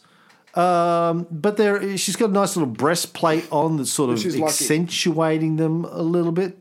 Um, 0.55 1.27
but 1.29 1.57
there, 1.57 1.97
she's 1.97 2.15
got 2.15 2.29
a 2.29 2.33
nice 2.33 2.55
little 2.55 2.71
breastplate 2.71 3.45
on 3.51 3.77
that's 3.77 3.91
sort 3.91 4.09
of 4.11 4.19
accentuating 4.41 5.57
them 5.57 5.83
a 5.85 6.01
little 6.01 6.31
bit. 6.31 6.57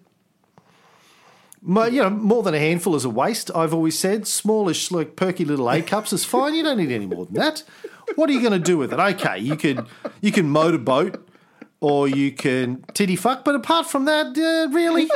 Mo- 1.62 1.86
you 1.86 2.02
know, 2.02 2.10
more 2.10 2.42
than 2.42 2.54
a 2.54 2.58
handful 2.58 2.96
is 2.96 3.04
a 3.04 3.10
waste. 3.10 3.50
I've 3.54 3.72
always 3.72 3.98
said 3.98 4.26
smallish, 4.26 4.90
like 4.90 5.16
perky 5.16 5.44
little 5.44 5.70
A 5.70 5.80
cups 5.80 6.12
is 6.12 6.24
fine. 6.24 6.54
You 6.54 6.62
don't 6.62 6.76
need 6.76 6.90
any 6.90 7.06
more 7.06 7.24
than 7.24 7.34
that. 7.34 7.62
What 8.16 8.28
are 8.28 8.32
you 8.32 8.40
going 8.40 8.52
to 8.52 8.58
do 8.58 8.76
with 8.76 8.92
it? 8.92 8.98
Okay, 8.98 9.38
you 9.38 9.56
could 9.56 9.86
you 10.20 10.30
can 10.32 10.48
motorboat 10.48 11.26
or 11.80 12.06
you 12.08 12.32
can 12.32 12.84
titty 12.94 13.16
fuck, 13.16 13.44
but 13.44 13.54
apart 13.54 13.86
from 13.86 14.04
that, 14.06 14.36
uh, 14.36 14.70
really, 14.74 15.08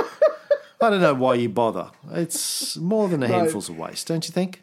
I 0.80 0.88
don't 0.90 1.00
know 1.00 1.14
why 1.14 1.34
you 1.34 1.48
bother. 1.48 1.90
It's 2.12 2.76
more 2.78 3.08
than 3.08 3.22
a 3.22 3.28
handful's 3.28 3.68
a 3.68 3.72
waste, 3.72 4.06
don't 4.06 4.26
you 4.26 4.32
think? 4.32 4.62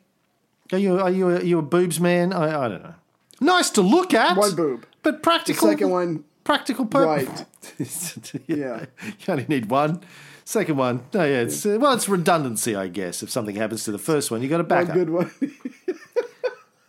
Are 0.71 0.79
you 0.79 0.99
are 0.99 1.11
you 1.11 1.29
a, 1.29 1.35
are 1.35 1.43
you 1.43 1.59
a 1.59 1.61
boobs 1.61 1.99
man? 1.99 2.33
I, 2.33 2.65
I 2.65 2.67
don't 2.67 2.81
know. 2.81 2.95
Nice 3.41 3.69
to 3.71 3.81
look 3.81 4.13
at, 4.13 4.37
One 4.37 4.55
boob. 4.55 4.85
but 5.03 5.11
The 5.15 5.19
practical. 5.19 5.67
second 5.69 5.89
one, 5.89 6.23
practical 6.43 6.85
purpose. 6.85 7.45
right. 7.79 8.33
yeah. 8.47 8.85
You 9.03 9.25
only 9.29 9.45
need 9.47 9.69
one. 9.69 10.01
Second 10.47 10.77
one, 10.77 11.03
no, 11.13 11.23
yeah, 11.23 11.41
it's 11.41 11.65
uh, 11.65 11.77
well, 11.81 11.93
it's 11.93 12.07
redundancy, 12.07 12.75
I 12.75 12.87
guess. 12.87 13.23
If 13.23 13.31
something 13.31 13.55
happens 13.55 13.83
to 13.85 13.91
the 13.91 13.97
first 13.97 14.29
one, 14.29 14.43
you 14.43 14.47
got 14.47 14.61
A 14.61 14.75
up. 14.75 14.93
good 14.93 15.09
one. 15.09 15.31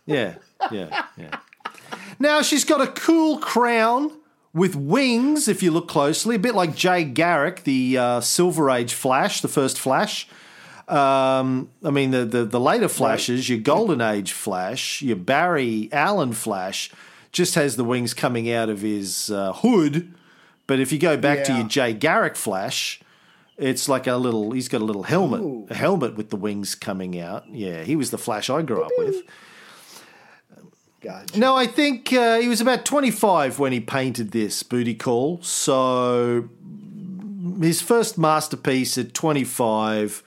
Yeah, 0.05 0.35
yeah, 0.71 1.05
yeah. 1.17 1.39
Now 2.17 2.41
she's 2.41 2.63
got 2.63 2.79
a 2.81 2.87
cool 2.87 3.39
crown 3.39 4.11
with 4.53 4.73
wings. 4.75 5.49
If 5.49 5.61
you 5.61 5.69
look 5.71 5.89
closely, 5.89 6.35
a 6.35 6.39
bit 6.39 6.55
like 6.55 6.75
Jay 6.75 7.03
Garrick, 7.03 7.63
the 7.65 7.97
uh, 7.97 8.21
Silver 8.21 8.69
Age 8.71 8.93
Flash, 8.93 9.41
the 9.41 9.49
first 9.49 9.77
Flash. 9.77 10.27
Um, 10.87 11.69
I 11.83 11.89
mean, 11.91 12.11
the, 12.11 12.23
the 12.23 12.45
the 12.45 12.59
later 12.59 12.87
Flashes, 12.87 13.49
your 13.49 13.59
Golden 13.59 13.99
Age 13.99 14.31
Flash, 14.31 15.01
your 15.01 15.17
Barry 15.17 15.89
Allen 15.91 16.31
Flash, 16.31 16.91
just 17.31 17.55
has 17.55 17.75
the 17.75 17.83
wings 17.83 18.13
coming 18.13 18.51
out 18.51 18.69
of 18.69 18.81
his 18.81 19.29
uh, 19.29 19.53
hood. 19.53 20.13
But 20.65 20.79
if 20.79 20.91
you 20.91 20.99
go 20.99 21.17
back 21.17 21.43
to 21.45 21.53
your 21.53 21.67
Jay 21.67 21.93
Garrick 21.93 22.35
Flash, 22.35 23.01
it's 23.57 23.89
like 23.89 24.07
a 24.07 24.15
little. 24.15 24.51
He's 24.51 24.69
got 24.69 24.81
a 24.81 24.85
little 24.85 25.03
helmet, 25.03 25.41
Ooh. 25.41 25.67
a 25.69 25.75
helmet 25.75 26.15
with 26.15 26.29
the 26.29 26.35
wings 26.37 26.73
coming 26.75 27.19
out. 27.19 27.45
Yeah, 27.49 27.83
he 27.83 27.95
was 27.95 28.11
the 28.11 28.17
Flash 28.17 28.49
I 28.49 28.61
grew 28.61 28.83
up 28.83 28.91
with. 28.97 29.23
Gotcha. 31.01 31.37
No, 31.39 31.55
I 31.55 31.67
think 31.67 32.11
uh, 32.11 32.39
he 32.39 32.47
was 32.47 32.59
about 32.59 32.85
25 32.85 33.59
when 33.59 33.71
he 33.71 33.79
painted 33.79 34.31
this 34.31 34.63
booty 34.63 34.95
call. 34.95 35.41
So 35.43 36.49
his 37.61 37.81
first 37.81 38.17
masterpiece 38.17 38.97
at 38.97 39.13
25. 39.13 40.23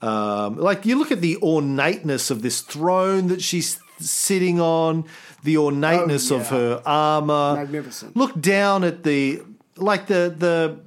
Um, 0.00 0.56
like 0.56 0.86
you 0.86 0.96
look 0.98 1.10
at 1.10 1.20
the 1.20 1.36
ornateness 1.42 2.30
of 2.30 2.42
this 2.42 2.60
throne 2.60 3.28
that 3.28 3.42
she's 3.42 3.80
sitting 3.98 4.60
on, 4.60 5.04
the 5.42 5.56
ornateness 5.58 6.30
of 6.30 6.40
Oh, 6.52 6.56
yeah. 6.56 6.60
her 6.76 6.82
armor. 6.86 7.54
Magnificent. 7.56 8.16
Look 8.16 8.40
down 8.40 8.84
at 8.84 9.02
the 9.02 9.42
like 9.76 10.06
the 10.06 10.34
the 10.36 10.78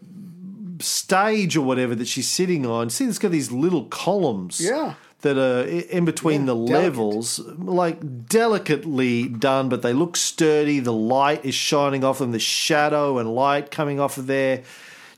stage 0.83 1.55
or 1.55 1.61
whatever 1.61 1.93
that 1.95 2.07
she's 2.07 2.27
sitting 2.27 2.65
on. 2.65 2.89
See, 2.89 3.05
it's 3.05 3.19
got 3.19 3.31
these 3.31 3.51
little 3.51 3.85
columns 3.85 4.59
Yeah. 4.61 4.93
that 5.21 5.37
are 5.37 5.63
in 5.67 6.05
between 6.05 6.41
Yeah, 6.41 6.47
the 6.47 6.55
delicate. 6.65 6.73
levels, 6.83 7.39
like 7.59 8.27
delicately 8.27 9.27
done, 9.27 9.69
but 9.69 9.81
they 9.83 9.93
look 9.93 10.17
sturdy. 10.17 10.79
The 10.79 10.93
light 10.93 11.45
is 11.45 11.53
shining 11.53 12.03
off 12.03 12.17
them, 12.19 12.31
the 12.31 12.39
shadow 12.39 13.17
and 13.19 13.33
light 13.35 13.69
coming 13.71 13.99
off 13.99 14.17
of 14.17 14.27
there. 14.27 14.63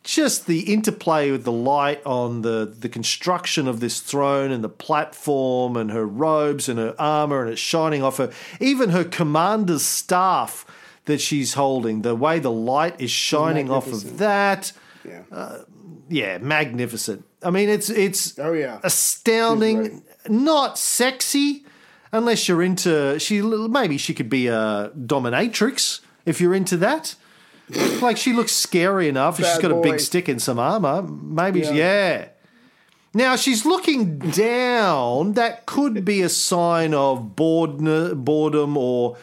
Just 0.03 0.47
the 0.47 0.73
interplay 0.73 1.31
with 1.31 1.43
the 1.45 1.51
light 1.51 2.01
on 2.05 2.41
the, 2.41 2.65
the 2.77 2.89
construction 2.89 3.67
of 3.69 3.79
this 3.79 4.01
throne 4.01 4.51
and 4.51 4.61
the 4.63 4.69
platform 4.69 5.77
and 5.77 5.91
her 5.91 6.05
robes 6.05 6.67
and 6.67 6.77
her 6.77 6.93
armor 6.99 7.43
and 7.43 7.51
it's 7.51 7.61
shining 7.61 8.03
off 8.03 8.17
her. 8.17 8.29
Even 8.59 8.89
her 8.89 9.05
commander's 9.05 9.83
staff 9.83 10.65
that 11.05 11.21
she's 11.21 11.53
holding, 11.53 12.01
the 12.01 12.15
way 12.15 12.39
the 12.39 12.51
light 12.51 12.99
is 12.99 13.11
shining 13.11 13.69
off 13.71 13.87
of 13.87 14.17
that 14.17 14.73
Yeah. 15.05 15.21
Uh, 15.31 15.59
yeah, 16.09 16.37
magnificent. 16.37 17.23
I 17.41 17.49
mean, 17.49 17.69
it's 17.69 17.89
it's 17.89 18.37
Oh, 18.39 18.53
yeah. 18.53 18.79
astounding. 18.83 20.03
Not 20.29 20.77
sexy, 20.77 21.65
unless 22.11 22.47
you're 22.47 22.61
into 22.63 23.17
she. 23.19 23.41
Maybe 23.41 23.97
she 23.97 24.13
could 24.13 24.29
be 24.29 24.47
a 24.47 24.91
dominatrix 24.97 25.99
if 26.25 26.39
you're 26.41 26.53
into 26.53 26.77
that. 26.77 27.15
Like 28.01 28.17
she 28.17 28.33
looks 28.33 28.51
scary 28.51 29.07
enough. 29.07 29.37
She's 29.37 29.57
got 29.57 29.71
a 29.71 29.81
big 29.81 29.99
stick 29.99 30.27
and 30.27 30.41
some 30.41 30.59
armor. 30.59 31.01
Maybe 31.03 31.61
Yeah. 31.61 31.71
yeah. 31.71 32.25
Now 33.15 33.35
she's 33.35 33.63
looking 33.65 34.17
down. 34.17 35.33
That 35.33 35.67
could 35.67 36.03
be 36.03 36.21
a 36.23 36.29
sign 36.29 36.93
of 36.95 37.35
boredom, 37.35 38.23
boredom 38.23 38.75
or 38.75 39.17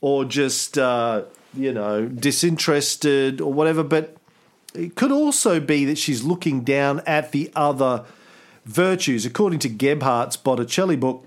or 0.00 0.24
just 0.24 0.78
uh, 0.78 1.24
you 1.54 1.72
know 1.72 2.06
disinterested 2.06 3.40
or 3.40 3.52
whatever. 3.52 3.82
But 3.82 4.16
it 4.74 4.94
could 4.96 5.12
also 5.12 5.60
be 5.60 5.84
that 5.84 5.98
she's 5.98 6.24
looking 6.24 6.64
down 6.64 7.00
at 7.06 7.32
the 7.32 7.52
other 7.54 8.04
virtues. 8.64 9.26
According 9.26 9.58
to 9.60 9.68
Gebhardt's 9.68 10.36
Botticelli 10.38 10.96
book, 10.96 11.26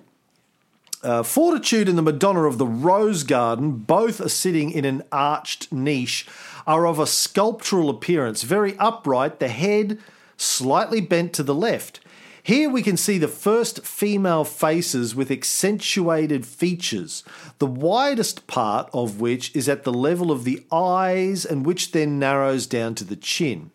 uh, 1.04 1.22
Fortitude 1.24 1.88
and 1.88 1.98
the 1.98 2.02
Madonna 2.02 2.44
of 2.44 2.58
the 2.58 2.66
Rose 2.66 3.24
Garden, 3.24 3.72
both 3.74 4.20
are 4.20 4.30
sitting 4.30 4.72
in 4.72 4.86
an 4.86 5.04
arched 5.12 5.72
niche, 5.72 6.26
are 6.68 6.86
of 6.86 7.00
a 7.00 7.08
sculptural 7.08 7.90
appearance, 7.90 8.44
very 8.44 8.78
upright, 8.78 9.40
the 9.40 9.48
head 9.48 9.98
slightly 10.36 11.02
bent 11.02 11.34
to 11.34 11.44
the 11.44 11.56
left. 11.56 12.02
Here 12.44 12.70
we 12.70 12.82
can 12.82 12.96
see 12.96 13.18
the 13.18 13.28
first 13.28 13.86
female 13.86 14.46
faces 14.46 15.14
with 15.14 15.32
accentuated 15.32 16.46
features, 16.46 17.24
the 17.60 17.66
widest 17.66 18.48
part 18.48 18.90
of 18.94 19.20
which 19.20 19.54
is 19.56 19.68
at 19.68 19.84
the 19.84 19.92
level 19.92 20.32
of 20.32 20.46
the 20.46 20.64
eyes 20.72 21.46
and 21.46 21.66
which 21.66 21.92
then 21.92 22.20
narrows 22.20 22.66
down 22.66 22.96
to 22.96 23.04
the 23.04 23.18
chin. 23.18 23.72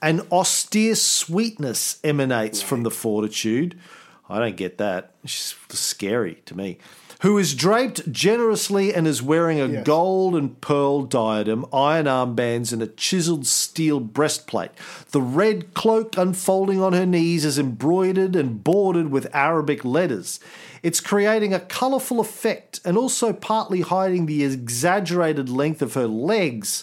An 0.00 0.20
austere 0.30 0.94
sweetness 0.94 1.98
emanates 2.04 2.62
from 2.62 2.84
the 2.84 2.92
fortitude. 2.92 3.76
I 4.28 4.38
don't 4.38 4.56
get 4.56 4.78
that. 4.78 5.14
She's 5.24 5.56
scary 5.70 6.42
to 6.46 6.56
me. 6.56 6.78
Who 7.22 7.38
is 7.38 7.54
draped 7.54 8.10
generously 8.10 8.92
and 8.92 9.06
is 9.06 9.22
wearing 9.22 9.60
a 9.60 9.68
Yes. 9.68 9.86
gold 9.86 10.34
and 10.34 10.60
pearl 10.60 11.02
diadem, 11.02 11.64
iron 11.72 12.06
armbands, 12.06 12.72
and 12.72 12.82
a 12.82 12.88
chiseled 12.88 13.46
steel 13.46 14.00
breastplate. 14.00 14.72
The 15.12 15.22
red 15.22 15.72
cloak 15.72 16.16
unfolding 16.18 16.82
on 16.82 16.94
her 16.94 17.06
knees 17.06 17.44
is 17.44 17.60
embroidered 17.60 18.34
and 18.34 18.64
bordered 18.64 19.12
with 19.12 19.32
Arabic 19.32 19.84
letters. 19.84 20.40
It's 20.82 20.98
creating 20.98 21.54
a 21.54 21.60
colourful 21.60 22.18
effect 22.18 22.80
and 22.84 22.98
also 22.98 23.32
partly 23.32 23.82
hiding 23.82 24.26
the 24.26 24.42
exaggerated 24.42 25.48
length 25.48 25.80
of 25.80 25.94
her 25.94 26.08
legs. 26.08 26.82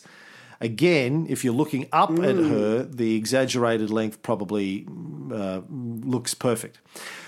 Again, 0.62 1.26
if 1.30 1.44
you're 1.44 1.54
looking 1.54 1.88
up 1.92 2.12
at 2.20 2.36
her, 2.38 2.84
the 2.84 3.16
exaggerated 3.16 3.90
length 3.90 4.22
probably 4.22 4.88
uh, 5.34 5.62
looks 5.70 6.34
perfect. 6.34 6.80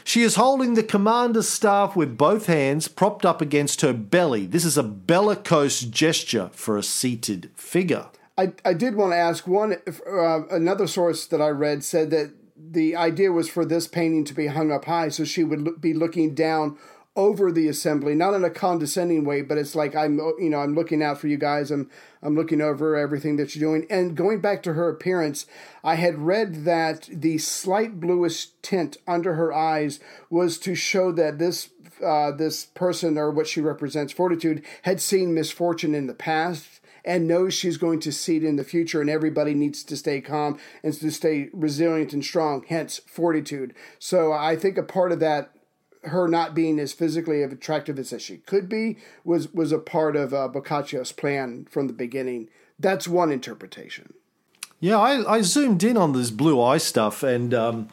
She 0.03 0.22
is 0.22 0.36
holding 0.36 0.74
the 0.74 0.84
commander's 0.84 1.50
staff 1.50 1.96
with 1.96 2.17
both 2.17 2.48
hands 2.48 2.88
propped 2.88 3.25
up 3.25 3.41
against 3.41 3.81
her 3.81 3.93
belly. 3.93 4.46
This 4.46 4.65
is 4.65 4.77
a 4.77 4.84
bellicose 4.84 5.81
gesture 5.81 6.50
for 6.53 6.77
a 6.77 6.84
seated 6.84 7.51
figure. 7.55 8.08
I, 8.38 8.53
I 8.65 8.74
did 8.74 8.96
want 8.96 9.12
to 9.12 9.17
ask 9.17 9.48
one. 9.48 9.75
Uh, 10.08 10.48
another 10.48 10.88
source 10.88 11.25
that 11.27 11.41
I 11.41 11.50
read 11.50 11.84
said 11.84 12.10
that 12.12 12.31
the 12.55 12.96
idea 12.96 13.31
was 13.31 13.50
for 13.50 13.65
this 13.65 13.88
painting 13.88 14.24
to 14.25 14.34
be 14.34 14.48
hung 14.48 14.72
up 14.72 14.86
high, 14.86 15.10
so 15.10 15.24
she 15.24 15.43
would 15.43 15.81
be 15.81 15.93
looking 15.93 16.34
down 16.34 16.77
over 17.15 17.51
the 17.51 17.68
assembly, 17.68 18.15
not 18.15 18.34
in 18.34 18.44
a 18.44 18.50
condescending 18.50 19.25
way, 19.25 19.41
but 19.41 19.58
it's 19.58 19.75
like 19.75 19.96
I'm, 19.96 20.18
you 20.39 20.50
know, 20.50 20.60
I'm 20.60 20.75
looking 20.75 21.03
out 21.03 21.20
for 21.20 21.27
you 21.27 21.38
guys. 21.38 21.70
I'm, 21.70 21.89
I'm 22.22 22.36
looking 22.36 22.62
over 22.62 22.96
everything 22.96 23.36
that 23.36 23.53
you're 23.53 23.70
doing. 23.70 23.86
And 23.89 24.15
going 24.15 24.39
back 24.39 24.63
to 24.63 24.74
her 24.74 24.89
appearance, 24.89 25.46
I 25.84 25.96
had 25.96 26.20
read 26.20 26.63
that 26.63 27.10
the 27.12 27.38
slight 27.38 28.00
bluish 28.00 28.48
tint 28.62 28.98
under 29.08 29.36
her 29.36 29.51
eyes 29.51 30.00
was 30.30 30.58
to 30.60 30.74
show 30.74 31.12
that 31.12 31.38
this 31.38 31.70
uh, 32.01 32.32
this 32.32 32.65
person 32.65 33.18
or 33.18 33.30
what 33.30 33.46
she 33.46 33.62
represents, 33.62 34.12
Fortitude, 34.12 34.63
had 34.84 35.00
seen 35.00 35.36
misfortune 35.36 35.94
in 35.94 36.08
the 36.08 36.15
past 36.15 36.80
and 37.06 37.27
knows 37.27 37.53
she's 37.53 37.77
going 37.77 38.00
to 38.00 38.12
see 38.12 38.38
it 38.38 38.44
in 38.44 38.56
the 38.56 38.63
future, 38.63 39.01
and 39.01 39.10
everybody 39.10 39.53
needs 39.53 39.84
to 39.84 39.98
stay 39.98 40.22
calm 40.22 40.60
and 40.84 40.94
to 40.94 41.12
stay 41.12 41.50
resilient 41.53 42.14
and 42.14 42.24
strong, 42.24 42.64
hence 42.70 43.01
fortitude. 43.05 43.74
So 44.00 44.33
I 44.33 44.55
think 44.55 44.77
a 44.77 44.83
part 44.83 45.12
of 45.12 45.20
that, 45.20 45.51
her 46.03 46.27
not 46.27 46.55
being 46.55 46.79
as 46.79 46.94
physically 46.94 47.44
attractive 47.44 48.00
as 48.00 48.22
she 48.22 48.37
could 48.37 48.68
be, 48.68 48.98
was, 49.24 49.53
was 49.53 49.72
a 49.72 49.79
part 49.79 50.16
of 50.16 50.33
uh, 50.33 50.50
Boccaccio's 50.51 51.11
plan 51.11 51.68
from 51.70 51.87
the 51.87 51.94
beginning. 51.94 52.50
That's 52.79 53.07
one 53.07 53.31
interpretation. 53.31 54.14
Yeah, 54.79 54.98
I, 54.98 55.35
I 55.35 55.42
zoomed 55.42 55.83
in 55.83 55.96
on 55.96 56.14
this 56.14 56.31
blue 56.31 56.59
eye 56.59 56.79
stuff, 56.79 57.22
and 57.22 57.53
um, 57.53 57.90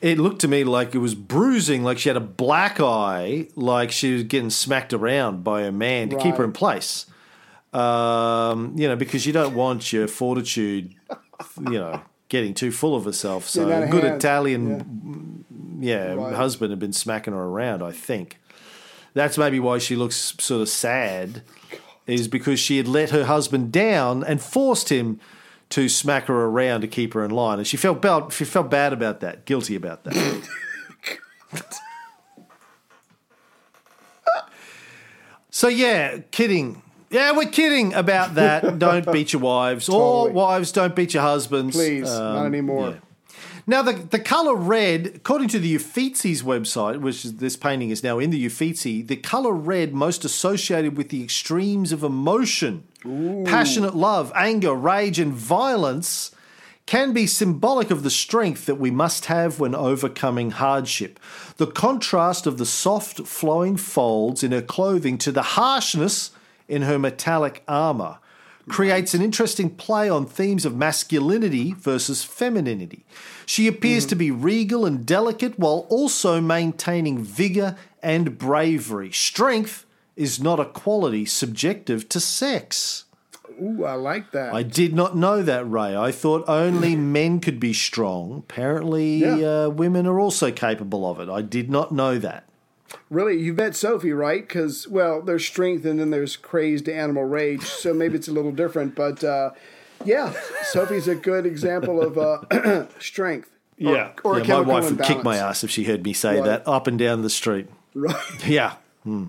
it 0.00 0.18
looked 0.18 0.40
to 0.42 0.48
me 0.48 0.62
like 0.62 0.94
it 0.94 0.98
was 0.98 1.16
bruising, 1.16 1.82
like 1.82 1.98
she 1.98 2.08
had 2.08 2.16
a 2.16 2.20
black 2.20 2.78
eye, 2.78 3.48
like 3.56 3.90
she 3.90 4.12
was 4.12 4.22
getting 4.22 4.50
smacked 4.50 4.92
around 4.92 5.42
by 5.42 5.62
a 5.62 5.72
man 5.72 6.10
to 6.10 6.16
keep 6.16 6.36
her 6.36 6.44
in 6.44 6.52
place. 6.52 7.06
Um, 7.72 8.74
you 8.76 8.86
know, 8.86 8.94
because 8.94 9.26
you 9.26 9.32
don't 9.32 9.54
want 9.54 9.92
your 9.92 10.06
fortitude, 10.06 10.94
you 11.58 11.78
know, 11.78 12.02
getting 12.28 12.54
too 12.54 12.70
full 12.70 12.94
of 12.94 13.04
herself. 13.04 13.48
So 13.48 13.66
Getting 13.66 13.74
out 13.74 13.82
a 13.82 13.84
of 13.86 13.90
good 13.90 14.04
hand. 14.04 14.16
Italian, 14.16 15.44
yeah, 15.47 15.47
Yeah 15.78 16.14
right. 16.14 16.34
husband 16.34 16.70
had 16.70 16.78
been 16.78 16.92
smacking 16.92 17.32
her 17.32 17.42
around. 17.42 17.82
I 17.82 17.92
think 17.92 18.38
that's 19.14 19.38
maybe 19.38 19.60
why 19.60 19.78
she 19.78 19.96
looks 19.96 20.34
sort 20.38 20.60
of 20.62 20.68
sad, 20.68 21.42
is 22.06 22.28
because 22.28 22.58
she 22.60 22.76
had 22.76 22.88
let 22.88 23.10
her 23.10 23.24
husband 23.24 23.72
down 23.72 24.22
and 24.24 24.40
forced 24.42 24.90
him 24.90 25.20
to 25.70 25.88
smack 25.88 26.26
her 26.26 26.44
around 26.46 26.80
to 26.80 26.88
keep 26.88 27.14
her 27.14 27.24
in 27.24 27.30
line, 27.30 27.58
and 27.58 27.66
she 27.66 27.76
felt 27.76 28.00
bad. 28.02 28.32
She 28.32 28.44
felt 28.44 28.70
bad 28.70 28.92
about 28.92 29.20
that, 29.20 29.44
guilty 29.44 29.76
about 29.76 30.04
that. 30.04 30.48
so 35.50 35.68
yeah, 35.68 36.18
kidding. 36.30 36.82
Yeah, 37.10 37.32
we're 37.32 37.48
kidding 37.48 37.94
about 37.94 38.34
that. 38.34 38.78
don't 38.78 39.10
beat 39.10 39.32
your 39.32 39.40
wives, 39.40 39.88
or 39.88 40.30
wives 40.30 40.72
don't 40.72 40.94
beat 40.94 41.14
your 41.14 41.22
husbands. 41.22 41.74
Please, 41.74 42.04
not 42.04 42.38
Um, 42.40 42.46
anymore. 42.46 42.90
yeah. 42.90 42.96
Now, 43.68 43.82
the, 43.82 43.92
the 43.92 44.18
colour 44.18 44.54
red, 44.54 45.12
according 45.16 45.48
to 45.48 45.58
the 45.58 45.74
Uffizi's 45.74 46.42
website, 46.42 47.02
which 47.02 47.26
is, 47.26 47.34
this 47.34 47.54
painting 47.54 47.90
is 47.90 48.02
now 48.02 48.18
in 48.18 48.30
the 48.30 48.46
Uffizi, 48.46 49.02
the 49.02 49.16
colour 49.16 49.52
red 49.52 49.92
most 49.92 50.24
associated 50.24 50.96
with 50.96 51.10
the 51.10 51.22
extremes 51.22 51.92
of 51.92 52.02
emotion, 52.02 52.84
passionate 53.44 53.94
love, 53.94 54.32
anger, 54.34 54.72
rage, 54.72 55.18
and 55.18 55.34
violence, 55.34 56.30
can 56.86 57.12
be 57.12 57.26
symbolic 57.26 57.90
of 57.90 58.04
the 58.04 58.10
strength 58.10 58.64
that 58.64 58.76
we 58.76 58.90
must 58.90 59.26
have 59.26 59.60
when 59.60 59.74
overcoming 59.74 60.52
hardship. 60.52 61.20
The 61.58 61.66
contrast 61.66 62.46
of 62.46 62.56
the 62.56 62.64
soft, 62.64 63.26
flowing 63.26 63.76
folds 63.76 64.42
in 64.42 64.52
her 64.52 64.62
clothing 64.62 65.18
to 65.18 65.30
the 65.30 65.42
harshness 65.42 66.30
in 66.68 66.82
her 66.82 66.98
metallic 66.98 67.62
armour 67.68 68.18
creates 68.68 69.14
an 69.14 69.22
interesting 69.22 69.70
play 69.70 70.08
on 70.08 70.26
themes 70.26 70.64
of 70.64 70.76
masculinity 70.76 71.72
versus 71.72 72.24
femininity. 72.24 73.04
She 73.46 73.66
appears 73.66 74.04
to 74.06 74.14
be 74.16 74.30
regal 74.30 74.84
and 74.84 75.04
delicate 75.06 75.58
while 75.58 75.86
also 75.88 76.40
maintaining 76.40 77.22
vigour 77.24 77.76
and 78.02 78.38
bravery. 78.38 79.10
Strength 79.12 79.86
is 80.16 80.40
not 80.40 80.60
a 80.60 80.64
quality 80.64 81.24
subjective 81.24 82.08
to 82.10 82.20
sex. 82.20 83.04
Ooh, 83.60 83.84
I 83.84 83.94
like 83.94 84.30
that. 84.32 84.54
I 84.54 84.62
did 84.62 84.94
not 84.94 85.16
know 85.16 85.42
that, 85.42 85.68
Ray. 85.68 85.96
I 85.96 86.12
thought 86.12 86.44
only 86.48 86.94
men 87.18 87.40
could 87.40 87.58
be 87.58 87.72
strong. 87.72 88.38
Apparently, 88.48 89.16
Yeah. 89.18 89.64
uh, 89.64 89.68
women 89.70 90.06
are 90.06 90.20
also 90.20 90.52
capable 90.52 91.08
of 91.10 91.18
it. 91.20 91.28
I 91.28 91.42
did 91.42 91.68
not 91.70 91.90
know 91.92 92.18
that. 92.18 92.47
Really, 93.10 93.38
you 93.38 93.52
met 93.54 93.74
Sophie, 93.76 94.12
right? 94.12 94.46
Because 94.46 94.88
well, 94.88 95.20
there's 95.22 95.44
strength 95.46 95.84
and 95.84 95.98
then 96.00 96.10
there's 96.10 96.36
crazed 96.36 96.88
animal 96.88 97.24
rage, 97.24 97.62
so 97.64 97.92
maybe 97.94 98.16
it's 98.16 98.28
a 98.28 98.32
little 98.32 98.52
different. 98.52 98.94
But 98.94 99.22
uh, 99.24 99.50
yeah, 100.04 100.32
Sophie's 100.64 101.08
a 101.08 101.14
good 101.14 101.46
example 101.46 102.00
of 102.02 102.16
uh, 102.18 102.86
strength. 102.98 103.50
Or, 103.84 104.12
or 104.24 104.40
yeah 104.40 104.54
my 104.54 104.60
wife 104.60 104.90
would 104.90 105.02
kick 105.02 105.22
my 105.22 105.36
ass 105.36 105.62
if 105.62 105.70
she 105.70 105.84
heard 105.84 106.02
me 106.04 106.12
say 106.12 106.36
Right. 106.40 106.44
that 106.46 106.66
up 106.66 106.88
and 106.88 106.98
down 106.98 107.22
the 107.22 107.30
street. 107.30 107.68
Right. 107.94 108.16
Yeah. 108.46 108.74
Hmm. 109.04 109.26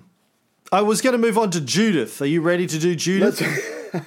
I 0.72 0.82
was 0.82 1.00
going 1.00 1.12
to 1.12 1.18
move 1.18 1.38
on 1.38 1.50
to 1.50 1.60
Judith. 1.60 2.20
Are 2.20 2.26
you 2.26 2.40
ready 2.42 2.66
to 2.66 2.78
do 2.78 2.94
Judith? 2.96 3.40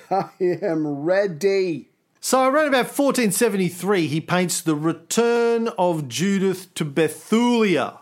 I 0.12 0.30
am 0.40 0.86
ready. 0.88 1.90
So 2.22 2.44
around 2.44 2.68
about 2.68 2.86
1473, 2.86 4.08
he 4.08 4.22
paints 4.22 4.62
the 4.62 4.76
return 4.76 5.68
of 5.78 6.08
Judith 6.08 6.74
to 6.76 6.86
Bethulia. 6.86 8.00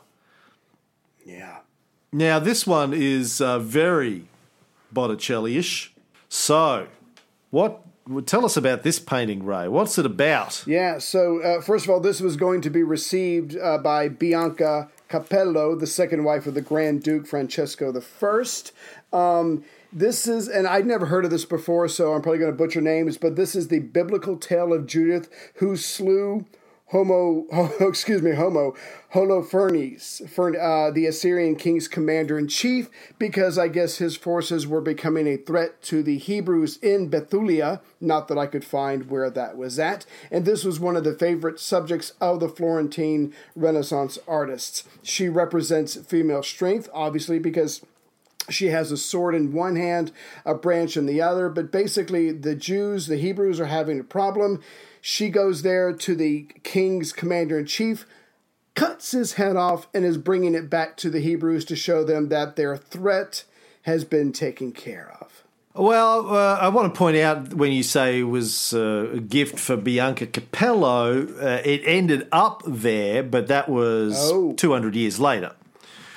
Now, 2.14 2.40
this 2.40 2.68
one 2.68 2.94
is 2.94 3.40
uh, 3.40 3.60
very 3.60 4.26
Botticelli-ish. 4.92 5.94
So, 6.28 6.88
what? 7.52 7.82
Tell 8.26 8.44
us 8.44 8.58
about 8.58 8.84
this 8.84 9.00
painting, 9.00 9.46
Ray. 9.46 9.70
What's 9.70 9.98
it 9.98 10.06
about? 10.06 10.64
Yeah, 10.68 10.98
so 10.98 11.42
uh, 11.42 11.62
first 11.62 11.86
of 11.86 11.92
all, 11.92 12.02
this 12.02 12.20
was 12.20 12.36
going 12.36 12.60
to 12.62 12.70
be 12.70 12.84
received 12.84 13.56
uh, 13.58 13.78
by 13.78 14.10
Bianca 14.10 14.90
Capello, 15.08 15.76
the 15.76 15.88
second 15.88 16.26
wife 16.26 16.48
of 16.48 16.54
the 16.54 16.62
Grand 16.62 17.04
Duke 17.04 17.28
Francesco 17.28 17.94
I. 17.94 18.44
Um, 19.14 19.64
this 19.94 20.28
is, 20.28 20.50
and 20.50 20.68
I'd 20.68 20.86
never 20.86 21.06
heard 21.06 21.24
of 21.24 21.32
this 21.32 21.46
before, 21.46 21.88
so 21.88 22.14
I'm 22.14 22.22
probably 22.22 22.40
going 22.40 22.52
to 22.52 22.58
butcher 22.58 22.82
names, 22.82 23.18
but 23.18 23.38
this 23.38 23.56
is 23.56 23.70
the 23.70 23.80
biblical 23.80 24.36
tale 24.36 24.74
of 24.74 24.86
Judith 24.86 25.30
who 25.56 25.78
slew 25.78 26.46
Homo, 26.92 27.46
excuse 27.80 28.22
me, 28.22 28.32
Homo 28.32 28.76
Holofernes, 29.14 30.22
uh, 30.58 30.92
the 30.92 31.06
Assyrian 31.06 31.56
king's 31.56 31.88
commander 31.88 32.38
in 32.38 32.50
chief, 32.50 32.90
because 33.18 33.58
I 33.58 33.70
guess 33.70 33.98
his 33.98 34.18
forces 34.18 34.68
were 34.68 34.82
becoming 34.82 35.26
a 35.28 35.38
threat 35.38 35.82
to 35.84 36.04
the 36.04 36.18
Hebrews 36.18 36.78
in 36.82 37.10
Bethulia. 37.10 37.80
Not 38.02 38.28
that 38.28 38.38
I 38.38 38.46
could 38.46 38.66
find 38.66 39.10
where 39.10 39.30
that 39.30 39.58
was 39.58 39.80
at. 39.80 40.06
And 40.30 40.46
this 40.46 40.66
was 40.66 40.80
one 40.80 40.98
of 40.98 41.06
the 41.06 41.14
favorite 41.14 41.60
subjects 41.62 42.12
of 42.20 42.42
the 42.42 42.50
Florentine 42.50 43.34
Renaissance 43.56 44.20
artists. 44.28 44.84
She 45.02 45.30
represents 45.30 45.96
female 45.96 46.44
strength, 46.44 46.90
obviously, 46.94 47.40
because 47.40 47.82
she 48.50 48.68
has 48.68 48.92
a 48.92 48.98
sword 48.98 49.34
in 49.36 49.54
one 49.54 49.78
hand, 49.78 50.12
a 50.46 50.56
branch 50.56 50.98
in 50.98 51.06
the 51.06 51.22
other. 51.22 51.48
But 51.48 51.72
basically, 51.72 52.32
the 52.32 52.56
Jews, 52.56 53.08
the 53.08 53.18
Hebrews, 53.18 53.60
are 53.60 53.66
having 53.66 54.00
a 54.00 54.04
problem. 54.04 54.62
She 55.02 55.30
goes 55.30 55.64
there 55.64 55.92
to 55.92 56.16
the 56.16 56.48
king's 56.64 57.12
commander 57.12 57.60
in 57.60 57.66
chief, 57.66 58.06
cuts 58.76 59.12
his 59.12 59.34
head 59.34 59.56
off, 59.56 59.88
and 59.94 60.06
is 60.06 60.18
bringing 60.18 60.54
it 60.56 60.70
back 60.70 60.96
to 60.98 61.10
the 61.10 61.20
Hebrews 61.20 61.66
to 61.66 61.76
show 61.76 62.04
them 62.04 62.30
that 62.30 62.56
their 62.56 62.78
threat 62.78 63.44
has 63.84 64.04
been 64.06 64.32
taken 64.32 64.72
care 64.72 65.12
of. 65.20 65.44
Well, 65.74 66.36
uh, 66.36 66.58
I 66.58 66.68
want 66.68 66.94
to 66.94 66.98
point 66.98 67.18
out 67.18 67.54
when 67.54 67.72
you 67.72 67.82
say 67.82 68.20
it 68.20 68.24
was 68.24 68.74
uh, 68.74 69.10
a 69.14 69.20
gift 69.20 69.58
for 69.58 69.78
Bianca 69.78 70.28
Capello, 70.28 71.24
uh, 71.42 71.62
it 71.66 71.82
ended 71.86 72.28
up 72.32 72.62
there, 72.68 73.24
but 73.24 73.48
that 73.48 73.70
was 73.70 74.14
Oh. 74.32 74.54
200 74.54 74.96
years 74.96 75.20
later. 75.20 75.54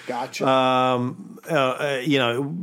Gotcha. 0.07 0.47
Um, 0.47 1.39
uh, 1.49 1.55
uh, 1.55 2.03
you 2.05 2.19
know, 2.19 2.57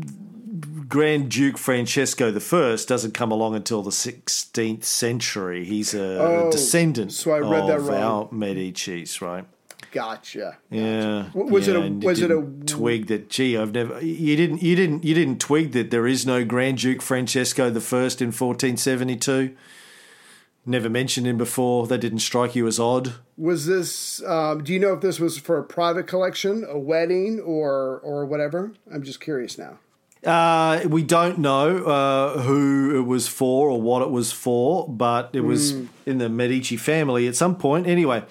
Grand 0.91 1.29
Duke 1.31 1.57
Francesco 1.57 2.31
I 2.31 2.85
doesn't 2.85 3.13
come 3.13 3.31
along 3.31 3.55
until 3.55 3.81
the 3.81 3.91
16th 3.91 4.83
century. 4.83 5.63
He's 5.65 5.93
a 5.93 6.19
Oh, 6.19 6.51
descendant 6.51 7.13
so 7.13 7.31
I 7.31 7.39
read 7.39 7.67
that 7.67 7.77
of 7.77 7.87
wrong. 7.87 8.03
our 8.03 8.27
Medicis, 8.29 9.21
right? 9.21 9.45
gotcha. 9.93 10.57
Yeah. 10.69 11.25
W- 11.33 11.51
was 11.51 11.67
it 11.67 11.75
a- 11.75 11.89
was 12.05 12.21
it 12.21 12.29
a- 12.31 12.45
twig 12.65 13.07
that? 13.07 13.29
Gee, 13.29 13.57
I've 13.57 13.73
never. 13.73 13.99
You 14.01 14.35
didn't. 14.37 14.61
You 14.63 14.75
didn't. 14.75 15.03
You 15.03 15.13
didn't 15.13 15.39
twig 15.39 15.71
that 15.73 15.91
there 15.91 16.07
is 16.07 16.25
no 16.25 16.45
Grand 16.45 16.77
Duke 16.77 17.01
Francesco 17.01 17.69
the 17.69 17.81
First 17.81 18.21
in 18.21 18.31
fourteen 18.31 18.77
seventy 18.77 19.15
two. 19.17 19.51
Never 20.65 20.89
mentioned 20.89 21.25
him 21.25 21.37
before. 21.37 21.87
That 21.87 21.97
didn't 21.99 22.19
strike 22.19 22.55
you 22.55 22.67
as 22.67 22.79
odd. 22.79 23.13
Was 23.37 23.65
this? 23.65 24.21
Um, 24.23 24.63
do 24.63 24.71
you 24.71 24.79
know 24.79 24.93
if 24.93 25.01
this 25.01 25.19
was 25.19 25.37
for 25.37 25.57
a 25.57 25.63
private 25.63 26.05
collection, 26.07 26.63
a 26.69 26.77
wedding, 26.79 27.39
or 27.41 27.99
or 28.03 28.25
whatever? 28.25 28.71
I'm 28.93 29.03
just 29.03 29.19
curious 29.19 29.57
now. 29.57 29.79
Uh, 30.25 30.81
we 30.87 31.01
don't 31.01 31.39
know 31.39 31.77
uh, 31.83 32.39
who 32.41 32.95
it 32.95 33.07
was 33.07 33.27
for 33.27 33.69
or 33.71 33.81
what 33.81 34.03
it 34.03 34.11
was 34.11 34.31
for, 34.31 34.87
but 34.87 35.31
it 35.33 35.41
was 35.41 35.71
Hmm. 35.71 35.85
in 36.05 36.17
the 36.19 36.29
Medici 36.29 36.77
family 36.77 37.27
at 37.27 37.35
some 37.35 37.55
point. 37.55 37.87
Anyway, 37.87 38.23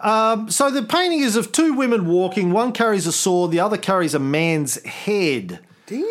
um, 0.00 0.48
so 0.48 0.70
the 0.70 0.82
painting 0.84 1.20
is 1.20 1.34
of 1.34 1.50
two 1.50 1.72
women 1.74 2.06
walking. 2.06 2.52
One 2.52 2.70
carries 2.70 3.06
a 3.08 3.12
sword, 3.12 3.50
the 3.50 3.58
other 3.58 3.76
carries 3.76 4.14
a 4.14 4.20
man's 4.20 4.80
head. 4.84 5.58
Damn. 5.86 6.04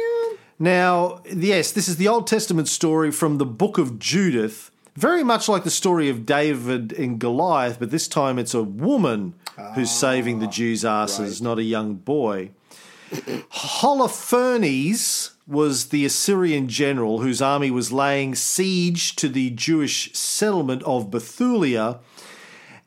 Now, 0.60 1.22
yes, 1.34 1.72
this 1.72 1.88
is 1.88 1.96
the 1.96 2.08
Old 2.10 2.28
Testament 2.28 2.68
story 2.68 3.10
from 3.12 3.38
the 3.38 3.46
book 3.46 3.78
of 3.78 4.00
Judith, 4.00 4.72
very 4.96 5.24
much 5.24 5.48
like 5.48 5.64
the 5.64 5.72
story 5.72 6.10
of 6.10 6.26
David 6.26 6.92
and 6.94 7.18
Goliath, 7.18 7.80
but 7.80 7.92
this 7.92 8.10
time 8.10 8.38
it's 8.38 8.54
a 8.54 8.62
woman 8.64 9.36
who's 9.76 9.90
saving 9.92 10.40
the 10.40 10.48
Jews' 10.48 10.84
asses, 10.84 11.42
not 11.42 11.60
a 11.60 11.64
young 11.64 11.96
boy. 11.96 12.50
Holofernes 13.52 15.32
was 15.46 15.90
the 15.90 16.06
Assyrian 16.06 16.68
general 16.68 17.20
whose 17.20 17.42
army 17.42 17.70
was 17.72 17.92
laying 17.92 18.34
siege 18.36 19.16
to 19.18 19.28
the 19.28 19.50
Jewish 19.52 20.14
settlement 20.14 20.84
of 20.84 21.12
Bethulia. 21.12 22.00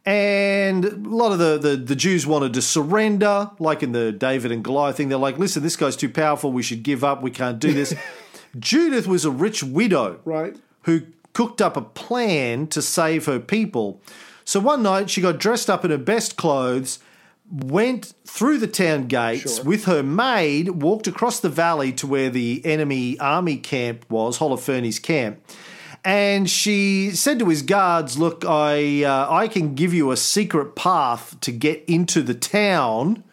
And 0.05 0.85
a 0.85 0.95
lot 0.97 1.33
of 1.33 1.39
the, 1.39 1.59
the, 1.59 1.77
the 1.77 1.97
Jews 1.97 2.27
wanted 2.27 2.55
to 2.55 2.62
surrender, 2.62 3.51
like 3.59 3.83
in 3.83 3.93
the 3.93 4.12
David 4.12 4.53
and 4.53 4.62
Goliath 4.62 4.97
thing. 4.97 5.09
They're 5.09 5.19
like, 5.19 5.39
listen, 5.39 5.62
this 5.62 5.77
guy's 5.77 5.97
too 5.97 6.09
powerful. 6.09 6.53
We 6.53 6.62
should 6.62 6.83
give 6.85 7.03
up. 7.03 7.23
We 7.23 7.31
can't 7.33 7.59
do 7.59 7.73
this. 7.73 7.95
Judith 8.59 9.07
was 9.07 9.25
a 9.25 9.31
rich 9.31 9.62
widow 9.62 10.21
Right. 10.25 10.57
who 10.83 11.03
cooked 11.33 11.61
up 11.61 11.77
a 11.77 11.83
plan 11.83 12.69
to 12.69 12.81
save 12.81 13.27
her 13.27 13.39
people. 13.41 14.01
So 14.45 14.61
one 14.61 14.83
night 14.83 15.11
she 15.11 15.21
got 15.21 15.39
dressed 15.39 15.69
up 15.69 15.85
in 15.85 15.91
her 15.91 15.99
best 15.99 16.37
clothes, 16.37 17.01
went 17.51 18.15
through 18.27 18.59
the 18.59 18.67
town 18.67 19.07
gates 19.07 19.57
Sure. 19.57 19.65
with 19.65 19.85
her 19.85 20.03
maid, 20.03 20.69
walked 20.83 21.07
across 21.07 21.41
the 21.41 21.49
valley 21.49 21.93
to 21.93 22.07
where 22.07 22.29
the 22.31 22.61
enemy 22.65 23.19
army 23.21 23.57
camp 23.57 24.05
was, 24.09 24.39
Holofernes' 24.39 25.01
camp. 25.03 25.41
And 26.05 26.49
she 26.49 27.11
said 27.13 27.39
to 27.41 27.49
his 27.49 27.63
guards, 27.63 28.17
"Look, 28.17 28.45
I 28.47 29.03
uh, 29.03 29.27
I 29.29 29.49
can 29.49 29.75
give 29.75 29.93
you 29.93 30.13
a 30.13 30.17
secret 30.17 30.77
path 30.77 31.37
to 31.41 31.51
get 31.51 31.85
into 31.89 32.23
the 32.23 32.35
town. 32.35 33.25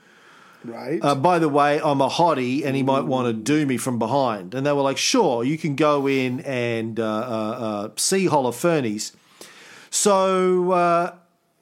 Right. 0.65 0.99
Uh, 1.03 1.13
by 1.13 1.39
the 1.39 1.49
way, 1.49 1.79
I'm 1.83 2.01
a 2.01 2.09
hottie, 2.09 2.65
and 2.65 2.75
he 2.75 2.83
might 2.83 3.03
want 3.05 3.27
to 3.27 3.33
do 3.33 3.65
me 3.65 3.77
from 3.77 3.99
behind." 3.99 4.55
And 4.55 4.65
they 4.65 4.71
were 4.71 4.81
like, 4.81 4.97
"Sure, 4.97 5.43
you 5.43 5.57
can 5.57 5.75
go 5.75 6.07
in 6.07 6.39
and 6.41 6.99
uh, 6.99 7.03
uh, 7.05 7.07
uh, 7.07 7.89
see 7.95 8.27
Holofernes." 8.27 9.11
So 9.91 10.71
uh, 10.71 11.13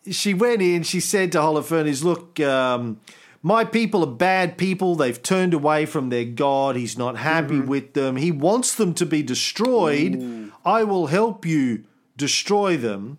she 0.09 0.33
went 0.33 0.61
in. 0.61 0.83
She 0.83 0.99
said 0.99 1.31
to 1.33 1.39
Holofernes, 1.39 2.03
"Look, 2.03 2.39
um, 2.39 2.99
my 3.43 3.63
people 3.65 4.03
are 4.03 4.11
bad 4.15 4.57
people. 4.57 4.95
They've 4.95 5.21
turned 5.21 5.53
away 5.53 5.85
from 5.85 6.09
their 6.09 6.25
God. 6.25 6.75
He's 6.75 6.97
not 6.97 7.17
happy 7.17 7.59
with 7.59 7.93
them. 7.93 8.15
He 8.17 8.31
wants 8.31 8.75
them 8.75 8.93
to 8.95 9.05
be 9.05 9.21
destroyed. 9.23 10.51
I 10.65 10.83
will 10.83 11.07
help 11.07 11.45
you 11.45 11.83
destroy 12.17 12.77
them. 12.77 13.17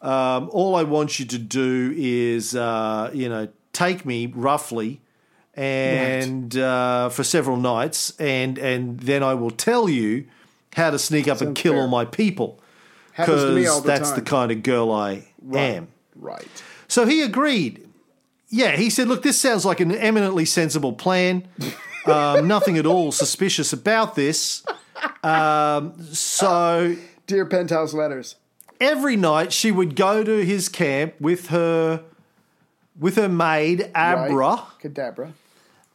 Um, 0.00 0.48
all 0.52 0.76
I 0.76 0.84
want 0.84 1.18
you 1.18 1.26
to 1.26 1.38
do 1.38 1.92
is, 1.96 2.54
uh, 2.54 3.10
you 3.12 3.28
know, 3.28 3.48
take 3.72 4.04
me 4.04 4.26
roughly." 4.34 5.00
And 5.54 6.56
uh, 6.56 7.08
for 7.08 7.24
several 7.24 7.56
nights, 7.56 8.12
and 8.20 8.58
and 8.58 9.00
then 9.00 9.24
I 9.24 9.34
will 9.34 9.50
tell 9.50 9.88
you 9.88 10.26
how 10.74 10.90
to 10.90 10.98
sneak 11.00 11.26
up 11.26 11.40
and 11.40 11.56
kill 11.56 11.72
fair. 11.72 11.82
all 11.82 11.88
my 11.88 12.04
people 12.04 12.60
Happens 13.12 13.42
to 13.42 13.50
me 13.50 13.66
all 13.66 13.80
because 13.80 13.82
that's 13.82 14.10
time. 14.10 14.18
the 14.20 14.24
kind 14.24 14.52
of 14.52 14.62
girl 14.62 14.92
I 14.92 15.26
am. 15.52 15.88
Right. 16.18 16.48
So 16.88 17.06
he 17.06 17.22
agreed. 17.22 17.86
Yeah, 18.48 18.76
he 18.76 18.90
said, 18.90 19.08
"Look, 19.08 19.22
this 19.22 19.38
sounds 19.38 19.64
like 19.64 19.80
an 19.80 19.92
eminently 19.92 20.44
sensible 20.44 20.92
plan. 20.92 21.46
Um, 22.06 22.48
nothing 22.48 22.78
at 22.78 22.86
all 22.86 23.12
suspicious 23.12 23.72
about 23.72 24.14
this." 24.14 24.64
Um, 25.22 26.02
so 26.12 26.96
Dear 27.26 27.46
Penthouse 27.46 27.92
Letters. 27.94 28.36
every 28.80 29.16
night 29.16 29.52
she 29.52 29.70
would 29.70 29.94
go 29.94 30.24
to 30.24 30.44
his 30.44 30.68
camp 30.68 31.14
with 31.20 31.48
her 31.48 32.02
with 32.98 33.16
her 33.16 33.28
maid 33.28 33.90
Abra. 33.94 34.34
Right. 34.34 34.64
Cadabra. 34.82 35.32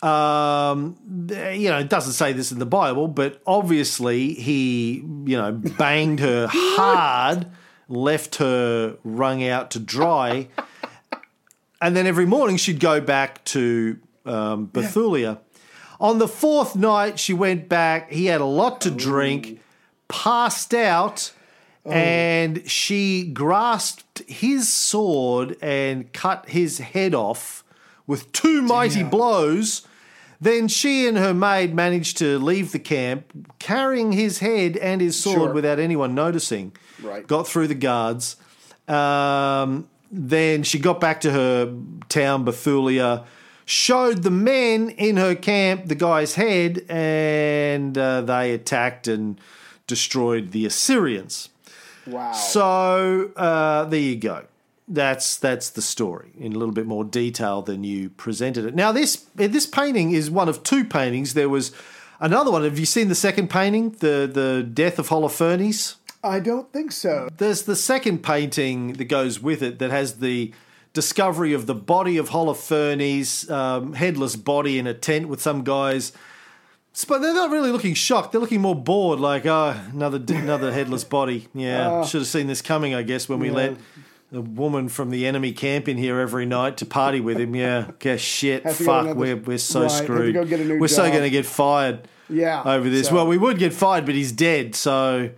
Um, 0.07 0.97
you 1.29 1.69
know, 1.69 1.79
it 1.79 1.89
doesn't 1.89 2.13
say 2.13 2.33
this 2.33 2.51
in 2.51 2.59
the 2.59 2.65
Bible, 2.65 3.07
but 3.07 3.41
obviously 3.47 4.33
he, 4.33 4.95
you 5.25 5.37
know, 5.37 5.53
banged 5.53 6.19
her 6.19 6.47
hard, 6.51 7.47
left 7.87 8.35
her 8.35 8.97
wrung 9.03 9.43
out 9.47 9.71
to 9.71 9.79
dry, 9.79 10.47
and 11.81 11.95
then 11.95 12.07
every 12.07 12.25
morning 12.25 12.57
she'd 12.57 12.79
go 12.79 13.01
back 13.01 13.43
to 13.45 13.97
um, 14.25 14.67
Bethulia. 14.67 15.39
On 15.99 16.17
the 16.19 16.27
fourth 16.27 16.75
night, 16.75 17.19
she 17.19 17.33
went 17.33 17.69
back. 17.69 18.11
He 18.11 18.25
had 18.25 18.41
a 18.41 18.45
lot 18.45 18.81
to 18.81 18.91
drink, 18.91 19.61
passed 20.07 20.73
out, 20.73 21.31
and 21.85 22.69
she 22.69 23.23
grasped 23.25 24.23
his 24.27 24.71
sword 24.71 25.57
and 25.61 26.11
cut 26.13 26.49
his 26.49 26.79
head 26.79 27.13
off 27.13 27.63
with 28.07 28.31
two 28.31 28.61
mighty 28.61 29.03
blows. 29.03 29.85
Then 30.41 30.67
she 30.67 31.07
and 31.07 31.17
her 31.17 31.33
maid 31.33 31.73
managed 31.73 32.17
to 32.17 32.37
leave 32.37 32.73
the 32.73 32.79
camp, 32.79 33.25
carrying 33.59 34.11
his 34.11 34.39
head 34.39 34.75
and 34.75 34.99
his 34.99 35.17
sword 35.17 35.37
Sure. 35.37 35.53
without 35.53 35.79
anyone 35.79 36.13
noticing. 36.13 36.73
Right. 37.03 37.27
Got 37.27 37.47
through 37.47 37.67
the 37.67 37.75
guards. 37.75 38.37
Um, 38.87 39.87
then 40.11 40.63
she 40.63 40.79
got 40.79 40.99
back 40.99 41.21
to 41.21 41.31
her 41.31 41.75
town, 42.09 42.45
Bethulia, 42.45 43.25
showed 43.65 44.23
the 44.23 44.31
men 44.31 44.89
in 44.89 45.17
her 45.17 45.35
camp 45.35 45.87
the 45.87 45.95
guy's 45.95 46.35
head, 46.35 46.85
and 46.89 47.97
uh, 47.97 48.21
they 48.21 48.51
attacked 48.53 49.07
and 49.07 49.39
destroyed 49.87 50.51
the 50.51 50.65
Assyrians. 50.65 51.49
Wow. 52.05 52.33
So 52.33 53.31
uh, 53.35 53.85
there 53.85 53.99
you 53.99 54.15
go. 54.17 54.45
That's 54.87 55.37
that's 55.37 55.69
the 55.69 55.81
story 55.81 56.31
in 56.37 56.53
a 56.53 56.57
little 56.57 56.73
bit 56.73 56.85
more 56.85 57.05
detail 57.05 57.61
than 57.61 57.85
you 57.85 58.09
presented 58.09 58.65
it. 58.65 58.75
Now 58.75 58.91
this 58.91 59.25
this 59.35 59.65
painting 59.65 60.11
is 60.11 60.29
one 60.29 60.49
of 60.49 60.61
two 60.63 60.83
paintings. 60.83 61.33
There 61.33 61.47
was 61.47 61.71
another 62.19 62.51
one. 62.51 62.63
Have 62.65 62.77
you 62.77 62.85
seen 62.85 63.07
the 63.07 63.15
second 63.15 63.49
painting, 63.49 63.91
the 63.91 64.29
the 64.31 64.61
death 64.61 64.99
of 64.99 65.07
Holofernes? 65.07 65.95
I 66.23 66.39
don't 66.39 66.71
think 66.71 66.91
so. 66.91 67.27
There's 67.37 67.63
the 67.63 67.75
second 67.75 68.23
painting 68.23 68.93
that 68.93 69.05
goes 69.05 69.41
with 69.41 69.61
it 69.61 69.79
that 69.79 69.91
has 69.91 70.19
the 70.19 70.53
discovery 70.93 71.53
of 71.53 71.65
the 71.65 71.75
body 71.75 72.17
of 72.17 72.29
Holofernes, 72.29 73.49
um, 73.51 73.93
headless 73.93 74.35
body 74.35 74.79
in 74.79 74.87
a 74.87 74.93
tent 74.93 75.27
with 75.27 75.41
some 75.41 75.63
guys. 75.63 76.13
But 77.07 77.19
they're 77.19 77.33
not 77.33 77.49
really 77.49 77.71
looking 77.71 77.95
shocked. 77.95 78.31
They're 78.31 78.41
looking 78.41 78.61
more 78.61 78.75
bored, 78.75 79.19
like, 79.19 79.45
oh, 79.47 79.75
another 79.91 80.21
another 80.35 80.71
headless 80.71 81.03
body. 81.03 81.47
Yeah, 81.55 82.05
should 82.05 82.21
have 82.21 82.27
seen 82.27 82.45
this 82.47 82.61
coming, 82.61 82.93
I 82.93 83.01
guess, 83.01 83.27
when 83.27 83.39
we 83.39 83.49
let 83.49 83.75
the 84.31 84.41
woman 84.41 84.89
from 84.89 85.09
the 85.09 85.25
enemy 85.25 85.51
camp 85.53 85.87
in 85.87 85.97
here 85.97 86.19
every 86.19 86.45
night 86.45 86.77
to 86.77 86.85
party 86.85 87.19
with 87.19 87.39
him. 87.39 87.55
Yeah, 87.55 87.89
guess 87.97 88.21
shit, 88.21 88.63
Have 88.63 88.77
to 88.77 88.83
go 88.83 88.91
fuck, 88.91 89.01
another- 89.05 89.19
we're 89.19 89.35
we're 89.37 89.57
so 89.57 89.81
Right, 89.81 89.91
screwed. 89.91 90.33
go 90.35 90.45
get 90.45 90.59
a 90.59 90.65
new 90.65 90.79
we're 90.79 90.87
so 90.87 91.09
going 91.09 91.23
to 91.23 91.29
get 91.31 91.47
fired. 91.47 92.07
Yeah, 92.29 92.61
over 92.63 92.87
this. 92.87 93.07
so- 93.07 93.15
Well, 93.15 93.27
we 93.27 93.37
would 93.39 93.57
get 93.57 93.73
fired, 93.73 94.05
but 94.05 94.13
he's 94.13 94.31
dead. 94.31 94.75
So, 94.75 95.31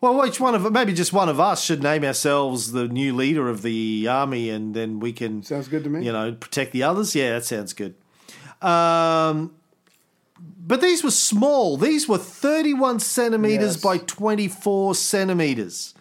well, 0.00 0.26
each 0.26 0.38
one 0.40 0.54
of 0.54 0.70
maybe 0.72 0.92
just 0.92 1.12
one 1.12 1.28
of 1.28 1.40
us 1.40 1.62
should 1.64 1.82
name 1.82 2.04
ourselves 2.04 2.72
the 2.72 2.86
new 2.88 3.14
leader 3.14 3.48
of 3.48 3.62
the 3.62 4.06
army, 4.08 4.50
and 4.50 4.74
then 4.74 5.00
we 5.00 5.12
can 5.12 5.42
Sounds 5.42 5.68
good 5.68 5.84
to 5.84 5.90
me. 5.90 6.04
You 6.04 6.12
know, 6.12 6.32
protect 6.32 6.72
the 6.72 6.82
others. 6.82 7.14
Yeah, 7.14 7.32
that 7.32 7.44
sounds 7.44 7.72
good. 7.72 7.94
Um, 8.62 9.52
but 10.66 10.80
these 10.80 11.02
were 11.04 11.10
small. 11.10 11.76
These 11.76 12.08
were 12.08 12.18
31 12.18 13.00
centimeters 13.00 13.74
Yes. 13.74 13.82
by 13.82 13.98
24 13.98 14.94
centimeters. 14.94 15.94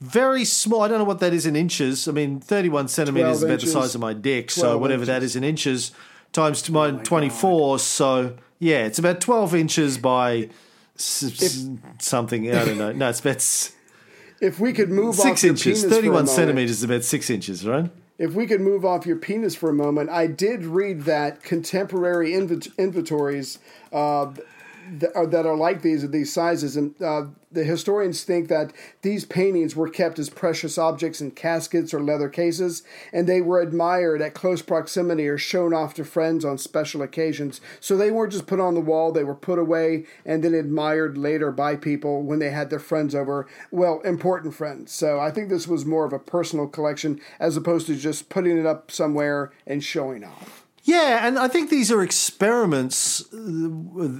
Very 0.00 0.44
small. 0.44 0.82
I 0.82 0.88
don't 0.88 0.98
know 0.98 1.04
what 1.04 1.20
that 1.20 1.32
is 1.32 1.46
in 1.46 1.56
inches. 1.56 2.06
I 2.06 2.12
mean, 2.12 2.40
31 2.40 2.88
centimeters 2.88 3.38
is 3.38 3.42
about 3.42 3.52
inches. 3.54 3.72
the 3.72 3.80
size 3.80 3.94
of 3.94 4.00
my 4.00 4.12
dick. 4.12 4.50
So 4.50 4.76
whatever 4.76 5.04
that 5.06 5.16
inches. 5.22 5.30
is 5.32 5.36
in 5.36 5.44
inches 5.44 5.92
times 6.32 6.60
to 6.62 6.72
my 6.72 6.90
24. 6.90 7.78
So 7.78 8.36
yeah, 8.58 8.84
it's 8.84 8.98
about 8.98 9.20
12 9.20 9.54
inches 9.54 9.96
by 9.98 10.50
s- 10.96 11.68
something. 11.98 12.50
I 12.54 12.64
don't 12.64 12.78
know. 12.78 12.92
No, 12.92 13.08
it's 13.08 13.20
about 13.20 13.70
If 14.40 14.60
we 14.60 14.72
could 14.72 14.90
move 14.90 15.14
six 15.14 15.40
off 15.40 15.42
your 15.44 15.50
inches. 15.50 15.64
penis 15.64 15.80
for 15.82 15.86
a 15.86 15.90
31 15.90 16.12
moment- 16.14 16.28
centimeters 16.30 16.70
is 16.70 16.82
about 16.82 17.04
six 17.04 17.30
inches, 17.30 17.66
right? 17.66 17.90
If 18.18 18.34
we 18.34 18.46
could 18.46 18.60
move 18.60 18.84
off 18.84 19.06
your 19.06 19.16
penis 19.16 19.56
for 19.56 19.68
a 19.70 19.72
moment, 19.74 20.08
I 20.10 20.28
did 20.28 20.64
read 20.64 21.02
that 21.02 21.42
contemporary 21.42 22.32
invent- 22.32 22.68
inventories 22.78 23.58
uh, 23.92 24.32
th- 25.00 25.12
are, 25.14 25.26
that 25.26 25.46
are 25.46 25.56
like 25.56 25.82
these, 25.82 26.04
of 26.04 26.12
these 26.12 26.32
sizes, 26.32 26.76
and 26.76 27.00
uh, 27.02 27.26
the 27.50 27.64
historians 27.64 28.24
think 28.24 28.48
that 28.48 28.72
these 29.02 29.24
paintings 29.24 29.76
were 29.76 29.88
kept 29.88 30.18
as 30.18 30.28
precious 30.28 30.76
objects 30.76 31.20
in 31.20 31.30
caskets 31.30 31.94
or 31.94 32.02
leather 32.02 32.28
cases, 32.28 32.82
and 33.12 33.26
they 33.26 33.40
were 33.40 33.60
admired 33.60 34.20
at 34.20 34.34
close 34.34 34.62
proximity 34.62 35.26
or 35.28 35.38
shown 35.38 35.72
off 35.72 35.94
to 35.94 36.04
friends 36.04 36.44
on 36.44 36.58
special 36.58 37.02
occasions. 37.02 37.60
So 37.80 37.96
they 37.96 38.10
weren't 38.10 38.32
just 38.32 38.46
put 38.46 38.60
on 38.60 38.74
the 38.74 38.80
wall; 38.80 39.12
they 39.12 39.24
were 39.24 39.34
put 39.34 39.58
away 39.58 40.04
and 40.24 40.42
then 40.42 40.54
admired 40.54 41.16
later 41.16 41.50
by 41.50 41.76
people 41.76 42.22
when 42.22 42.38
they 42.38 42.50
had 42.50 42.70
their 42.70 42.78
friends 42.78 43.14
over. 43.14 43.46
Well, 43.70 44.00
important 44.00 44.54
friends. 44.54 44.92
So 44.92 45.20
I 45.20 45.30
think 45.30 45.48
this 45.48 45.68
was 45.68 45.84
more 45.84 46.04
of 46.04 46.12
a 46.12 46.18
personal 46.18 46.66
collection 46.66 47.20
as 47.38 47.56
opposed 47.56 47.86
to 47.86 47.96
just 47.96 48.28
putting 48.28 48.58
it 48.58 48.66
up 48.66 48.90
somewhere 48.90 49.52
and 49.66 49.82
showing 49.82 50.24
off. 50.24 50.63
Yeah, 50.86 51.26
and 51.26 51.38
I 51.38 51.48
think 51.48 51.70
these 51.70 51.90
are 51.90 52.02
experiments 52.02 53.24
uh, 53.32 53.38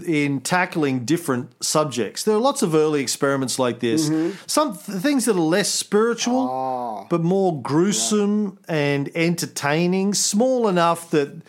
in 0.07 0.40
tackling 0.40 1.05
different 1.05 1.62
subjects. 1.62 2.22
There 2.22 2.35
are 2.35 2.40
lots 2.40 2.62
of 2.62 2.74
early 2.74 3.03
experiments 3.03 3.59
like 3.59 3.81
this. 3.81 4.09
Mm-hmm. 4.09 4.37
Some 4.46 4.77
th- 4.77 4.98
things 5.00 5.27
that 5.27 5.37
are 5.37 5.40
less 5.40 5.68
spiritual, 5.68 6.48
Ah. 6.50 7.07
but 7.11 7.22
more 7.22 7.61
gruesome 7.61 8.59
and 8.66 9.11
entertaining, 9.14 10.14
small 10.14 10.66
enough 10.68 11.11
that 11.11 11.42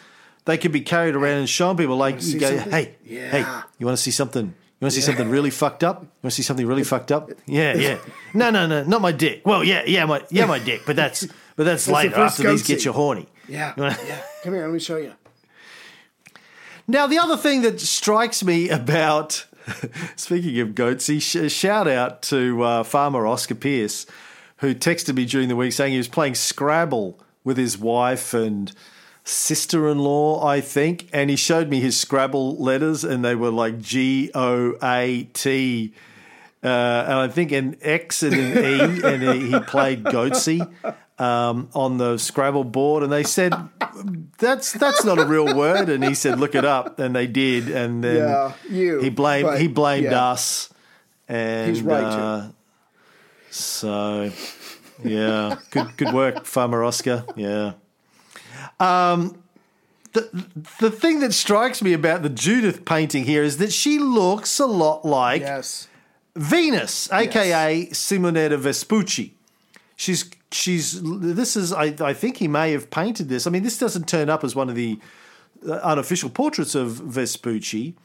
they 0.43 0.57
could 0.57 0.73
be 0.73 0.81
carried 0.81 1.15
around 1.15 1.37
and 1.37 1.49
shown 1.49 1.77
people. 1.77 1.95
Like 1.95 2.21
you 2.21 2.37
go, 2.37 2.49
something? 2.49 2.71
hey, 2.71 2.95
Yeah. 3.05 3.29
hey, 3.29 3.45
you 3.79 3.85
want 3.85 3.97
to 3.97 4.03
see 4.03 4.11
something? 4.11 4.45
You 4.47 4.85
want 4.85 4.93
to 4.93 4.99
see 5.01 5.05
something 5.05 5.29
really 5.29 5.49
fucked 5.49 5.83
up? 5.85 6.01
You 6.01 6.07
want 6.23 6.31
to 6.31 6.35
see 6.35 6.43
something 6.43 6.67
really 6.67 6.83
fucked 6.83 7.11
up? 7.13 7.31
Yeah, 7.45 7.73
yeah. 7.75 7.97
No, 8.33 8.49
no, 8.49 8.67
no, 8.67 8.83
not 8.83 8.99
my 9.01 9.13
dick. 9.13 9.43
Well, 9.45 9.63
yeah, 9.63 9.83
yeah, 9.87 10.03
my 10.05 10.21
yeah, 10.29 10.45
my 10.45 10.59
dick. 10.59 10.81
But 10.85 10.97
that's 10.97 11.25
but 11.55 11.63
that's, 11.63 11.87
later 11.87 12.17
after 12.19 12.43
these 12.51 12.63
get 12.67 12.83
you 12.83 12.91
horny. 12.91 13.27
Yeah, 13.47 13.73
yeah. 13.77 14.21
Come 14.43 14.53
here, 14.53 14.63
let 14.65 14.73
me 14.73 14.79
show 14.79 14.97
you. 14.97 15.13
Now, 16.87 17.07
the 17.07 17.17
other 17.17 17.37
thing 17.37 17.61
that 17.63 17.81
strikes 17.81 18.43
me 18.43 18.69
about, 18.69 19.45
speaking 20.15 20.59
of 20.59 20.69
goatsy, 20.69 21.19
sh- 21.19 21.51
shout 21.51 21.87
out 21.87 22.21
to 22.23 22.61
uh, 22.63 22.83
farmer 22.83 23.25
Oscar 23.25 23.55
Pierce, 23.55 24.05
who 24.57 24.75
texted 24.75 25.15
me 25.15 25.25
during 25.25 25.49
the 25.49 25.55
week 25.55 25.73
saying 25.73 25.93
he 25.93 25.97
was 25.97 26.07
playing 26.07 26.35
Scrabble 26.35 27.19
with 27.43 27.57
his 27.57 27.77
wife 27.77 28.33
and 28.33 28.71
sister 29.23 29.89
in 29.89 29.99
law, 29.99 30.45
I 30.45 30.61
think, 30.61 31.09
and 31.11 31.29
he 31.31 31.35
showed 31.35 31.69
me 31.69 31.79
his 31.79 31.99
Scrabble 31.99 32.55
letters, 32.57 33.03
and 33.03 33.25
they 33.25 33.35
were 33.35 33.51
like 33.51 33.81
G 33.81 34.29
O 34.35 34.77
A 34.81 35.27
T. 35.33 35.93
Uh, 36.63 36.67
and 36.67 37.13
I 37.13 37.27
think 37.27 37.51
an 37.51 37.77
X 37.81 38.23
and 38.23 38.33
an 38.33 38.57
E, 38.57 39.01
and 39.03 39.21
he 39.23 39.51
he 39.51 39.59
played 39.59 40.03
Goatsy 40.03 40.67
um, 41.17 41.69
on 41.73 41.97
the 41.97 42.17
Scrabble 42.17 42.63
board, 42.63 43.03
and 43.03 43.11
they 43.11 43.23
said 43.23 43.53
that's 44.37 44.73
that's 44.73 45.03
not 45.05 45.17
a 45.19 45.25
real 45.25 45.55
word, 45.55 45.89
and 45.89 46.03
he 46.03 46.13
said 46.13 46.39
look 46.39 46.55
it 46.55 46.65
up, 46.65 46.99
and 46.99 47.15
they 47.15 47.27
did, 47.27 47.69
and 47.69 48.03
then 48.03 48.17
Yeah, 48.17 48.53
you, 48.69 48.99
he 48.99 49.09
blamed 49.09 49.47
but, 49.47 49.61
he 49.61 49.67
blamed 49.67 50.05
yeah. 50.05 50.25
us, 50.31 50.69
and 51.27 51.69
He's 51.69 51.81
right, 51.81 52.03
uh, 52.03 52.47
so 53.49 54.31
yeah, 55.03 55.57
good 55.71 55.95
good 55.97 56.13
work, 56.13 56.45
Farmer 56.45 56.83
Oscar. 56.83 57.25
Yeah. 57.35 57.73
Um, 58.79 59.41
the 60.13 60.29
the 60.79 60.91
thing 60.91 61.19
that 61.21 61.33
strikes 61.33 61.81
me 61.81 61.93
about 61.93 62.23
the 62.23 62.29
Judith 62.29 62.85
painting 62.85 63.23
here 63.25 63.43
is 63.43 63.57
that 63.57 63.71
she 63.71 63.99
looks 63.99 64.59
a 64.59 64.65
lot 64.65 65.05
like 65.05 65.41
Yes. 65.41 65.87
Venus, 66.35 67.09
aka 67.13 67.87
Simonetta 67.91 68.57
Vespucci. 68.57 69.33
She's 69.95 70.29
she's 70.55 71.01
this 71.01 71.55
is 71.55 71.73
I, 71.73 71.95
I 71.99 72.13
think 72.13 72.37
he 72.37 72.47
may 72.47 72.71
have 72.71 72.89
painted 72.89 73.29
this. 73.29 73.45
I 73.45 73.49
mean, 73.49 73.63
this 73.63 73.77
doesn't 73.77 74.07
turn 74.07 74.29
up 74.29 74.43
as 74.43 74.55
one 74.55 74.69
of 74.69 74.75
the 74.75 74.99
uh, 75.67 75.73
unofficial 75.73 76.29
portraits 76.29 76.75
of 76.75 76.91
Vespucci, 76.91 77.95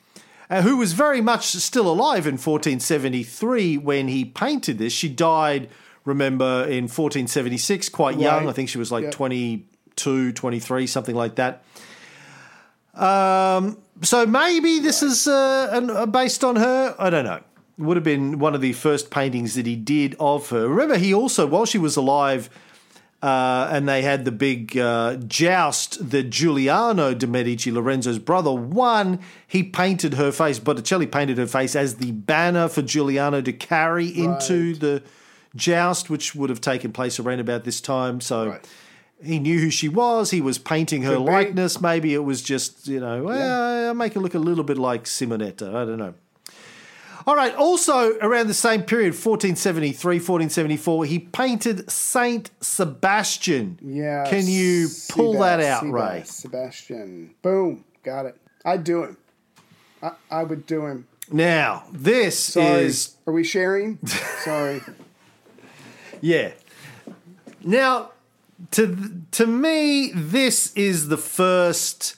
uh, 0.48 0.62
who 0.62 0.76
was 0.76 0.92
very 0.92 1.20
much 1.20 1.46
still 1.46 1.88
alive 1.90 2.26
in 2.26 2.34
1473 2.34 3.78
when 3.78 4.08
he 4.08 4.24
painted 4.24 4.78
this. 4.78 4.92
She 4.92 5.08
died, 5.08 5.68
remember, 6.04 6.64
in 6.64 6.84
1476, 6.84 7.88
quite 7.90 8.18
young. 8.18 8.44
Right. 8.44 8.50
I 8.50 8.52
think 8.52 8.68
she 8.68 8.78
was 8.78 8.90
like 8.90 9.04
Yep. 9.04 9.12
22, 9.12 10.32
23, 10.32 10.86
something 10.86 11.14
like 11.14 11.36
that. 11.36 11.64
Um, 12.94 13.78
so 14.02 14.26
maybe 14.26 14.80
this 14.80 15.02
is 15.02 15.28
uh, 15.28 15.68
an, 15.72 15.90
uh, 15.90 16.06
based 16.06 16.42
on 16.42 16.56
her. 16.56 16.94
I 16.98 17.10
don't 17.10 17.24
know. 17.24 17.40
Would 17.80 17.96
have 17.96 18.04
been 18.04 18.38
one 18.38 18.54
of 18.54 18.60
the 18.60 18.72
first 18.74 19.10
paintings 19.10 19.54
that 19.54 19.66
he 19.66 19.74
did 19.74 20.14
of 20.20 20.50
her. 20.50 20.68
Remember, 20.68 20.98
he 20.98 21.12
also, 21.14 21.46
while 21.46 21.64
she 21.64 21.78
was 21.78 21.96
alive, 21.96 22.50
uh, 23.22 23.68
and 23.72 23.88
they 23.88 24.02
had 24.02 24.24
the 24.24 24.32
big 24.32 24.76
uh, 24.78 25.16
joust 25.16 26.10
that 26.10 26.30
Giuliano 26.30 27.12
de' 27.14 27.26
Medici, 27.26 27.70
Lorenzo's 27.70 28.18
brother, 28.18 28.52
won. 28.52 29.18
He 29.46 29.62
painted 29.62 30.14
her 30.14 30.32
face. 30.32 30.58
Botticelli 30.58 31.06
painted 31.06 31.36
her 31.38 31.46
face 31.46 31.74
as 31.76 31.96
the 31.96 32.12
banner 32.12 32.68
for 32.68 32.82
Giuliano 32.82 33.40
to 33.42 33.52
carry 33.52 34.06
into 34.08 34.74
the 34.74 35.02
joust, 35.56 36.08
which 36.08 36.34
would 36.34 36.48
have 36.48 36.60
taken 36.60 36.92
place 36.92 37.18
around 37.18 37.40
about 37.40 37.64
this 37.64 37.80
time. 37.80 38.20
So 38.22 38.48
Right. 38.50 38.68
he 39.22 39.38
knew 39.38 39.58
who 39.58 39.70
she 39.70 39.88
was. 39.88 40.30
He 40.30 40.40
was 40.40 40.56
painting 40.58 41.02
her 41.02 41.18
likeness. 41.18 41.80
Maybe 41.80 42.14
it 42.14 42.24
was 42.24 42.40
just, 42.40 42.86
you 42.88 43.00
know, 43.00 43.24
well, 43.24 43.88
I'll 43.88 43.94
make 43.94 44.14
her 44.14 44.20
look 44.20 44.34
a 44.34 44.38
little 44.38 44.64
bit 44.64 44.78
like 44.78 45.04
Simonetta. 45.04 45.74
I 45.74 45.84
don't 45.84 45.98
know. 45.98 46.14
All 47.26 47.36
right. 47.36 47.54
Also, 47.54 48.16
around 48.18 48.46
the 48.48 48.54
same 48.54 48.82
period, 48.82 49.12
1473, 49.14 50.16
1474, 50.16 51.04
he 51.04 51.18
painted 51.18 51.90
Saint 51.90 52.50
Sebastian. 52.60 53.78
Yeah. 53.82 54.26
Can 54.28 54.46
you 54.46 54.88
pull 55.10 55.34
that 55.40 55.60
Sebas- 55.60 55.64
out, 55.70 55.90
Ray? 55.90 56.22
Sebastian. 56.24 57.34
Boom. 57.42 57.84
Got 58.02 58.26
it. 58.26 58.36
I'd 58.64 58.84
do 58.84 59.04
him. 59.04 59.16
I, 60.02 60.12
I 60.30 60.42
would 60.44 60.66
do 60.66 60.86
him. 60.86 61.06
Now, 61.30 61.84
this 61.92 62.38
Sorry. 62.38 62.84
is 62.84 63.16
Are 63.26 63.32
we 63.32 63.44
sharing? 63.44 63.98
Sorry. 64.44 64.80
Yeah. 66.20 66.52
Now, 67.62 68.10
to 68.72 69.22
to 69.32 69.46
me, 69.46 70.10
this 70.14 70.72
is 70.74 71.08
the 71.08 71.16
first 71.18 72.16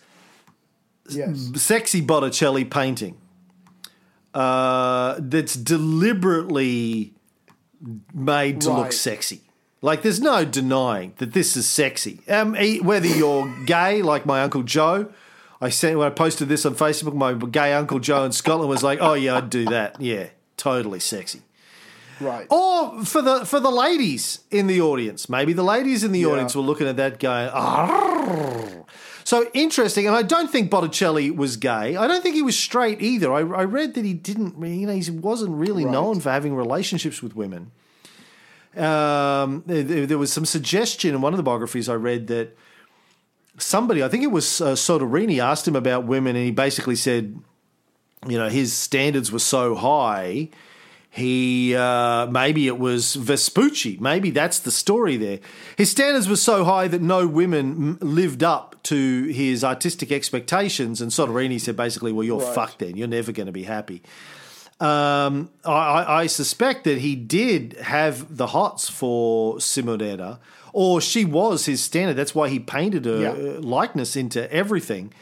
Yes. 1.10 1.50
sexy 1.56 2.00
Botticelli 2.00 2.64
painting 2.64 3.16
uh, 4.34 5.16
that's 5.18 5.54
deliberately 5.54 7.12
made 8.14 8.60
to 8.62 8.72
look 8.72 8.92
sexy. 8.92 9.40
Like, 9.80 10.02
there's 10.02 10.20
no 10.20 10.44
denying 10.44 11.14
that 11.18 11.32
this 11.32 11.56
is 11.56 11.68
sexy. 11.68 12.20
Um, 12.28 12.54
whether 12.82 13.08
you're 13.08 13.52
gay, 13.66 14.00
like 14.02 14.24
my 14.24 14.42
uncle 14.42 14.62
Joe, 14.62 15.12
I 15.60 15.70
sent 15.70 15.98
when 15.98 16.06
I 16.06 16.10
posted 16.10 16.48
this 16.48 16.64
on 16.64 16.74
Facebook. 16.76 17.14
My 17.14 17.34
gay 17.34 17.72
uncle 17.72 17.98
Joe 17.98 18.24
in 18.24 18.32
Scotland 18.32 18.68
was 18.70 18.82
like, 18.82 18.98
"Oh 19.00 19.14
yeah, 19.14 19.36
I'd 19.36 19.50
do 19.50 19.64
that. 19.66 20.00
Yeah, 20.00 20.28
totally 20.56 21.00
sexy." 21.00 21.42
Right. 22.20 22.46
Or 22.50 23.04
for 23.04 23.22
the 23.22 23.44
for 23.44 23.58
the 23.58 23.70
ladies 23.70 24.40
in 24.52 24.68
the 24.68 24.80
audience, 24.80 25.28
maybe 25.28 25.52
the 25.52 25.64
ladies 25.64 26.04
in 26.04 26.12
the 26.12 26.20
Yeah. 26.20 26.28
audience 26.28 26.54
were 26.54 26.62
looking 26.62 26.86
at 26.86 26.96
that 26.96 27.18
going. 27.18 27.48
So 29.24 29.48
interesting. 29.54 30.06
And 30.06 30.14
I 30.16 30.22
don't 30.22 30.50
think 30.50 30.70
Botticelli 30.70 31.30
was 31.30 31.56
gay. 31.56 31.96
I 31.96 32.06
don't 32.06 32.22
think 32.22 32.35
he 32.35 32.42
was 32.42 32.58
straight 32.58 33.00
either. 33.02 33.32
I, 33.32 33.38
I 33.40 33.64
read 33.64 33.94
that 33.94 34.04
he 34.04 34.14
didn't. 34.14 34.62
You 34.64 34.87
know, 34.87 34.94
he 34.94 35.11
wasn't 35.11 35.52
really 35.52 35.85
Right. 35.85 35.92
known 35.92 36.20
for 36.20 36.30
having 36.30 36.54
relationships 36.54 37.22
with 37.22 37.35
women. 37.37 37.70
Um, 38.76 39.62
there, 39.66 40.06
there 40.06 40.18
was 40.18 40.32
some 40.32 40.44
suggestion 40.46 41.14
in 41.14 41.20
one 41.20 41.32
of 41.35 41.37
the 41.37 41.42
biographies 41.42 41.88
I 41.88 41.94
read 41.94 42.26
that 42.28 42.56
somebody, 43.58 44.02
I 44.02 44.08
think 44.08 44.22
it 44.24 44.30
was 44.30 44.61
uh, 44.62 44.72
Soderini, 44.72 45.38
asked 45.40 45.68
him 45.68 45.76
about 45.76 46.04
women, 46.04 46.37
and 46.37 46.44
he 46.46 46.50
basically 46.50 46.96
said, 46.96 47.38
you 48.26 48.38
know, 48.38 48.48
his 48.48 48.72
standards 48.72 49.30
were 49.30 49.38
so 49.40 49.74
high 49.74 50.48
He 51.14 51.75
uh, 51.75 52.27
maybe 52.29 52.66
it 52.66 52.79
was 52.79 53.16
Vespucci. 53.16 53.98
Maybe 54.01 54.31
that's 54.31 54.59
the 54.59 54.70
story 54.70 55.18
there. 55.18 55.40
His 55.77 55.90
standards 55.90 56.27
were 56.27 56.37
so 56.37 56.64
high 56.64 56.88
that 56.88 57.03
no 57.03 57.29
women 57.29 57.98
lived 58.01 58.42
up 58.42 58.83
to 58.85 59.25
his 59.27 59.62
artistic 59.62 60.11
expectations, 60.11 61.03
and 61.03 61.11
Soderini 61.11 61.61
said 61.61 61.77
basically, 61.77 62.12
"Well, 62.12 62.25
you're 62.25 62.40
right. 62.40 62.55
fucked. 62.55 62.79
Then 62.79 62.96
you're 62.96 63.09
never 63.09 63.31
going 63.31 63.44
to 63.44 63.53
be 63.53 63.64
happy." 63.64 64.01
Um, 64.81 65.51
I, 65.66 66.22
I, 66.22 66.27
suspect 66.29 66.85
that 66.85 66.98
he 66.98 67.14
did 67.14 67.75
have 67.75 68.35
the 68.35 68.48
hots 68.48 68.88
for 68.88 69.57
Simonetta, 69.57 70.38
or 70.72 71.03
she 71.03 71.27
was 71.27 71.66
his 71.66 71.83
standard. 71.83 72.16
That's 72.16 72.35
why 72.35 72.48
he 72.48 72.59
painted 72.59 73.05
her 73.05 73.20
yeah. 73.20 73.59
likeness 73.61 74.16
into 74.16 74.51
everything 74.51 75.12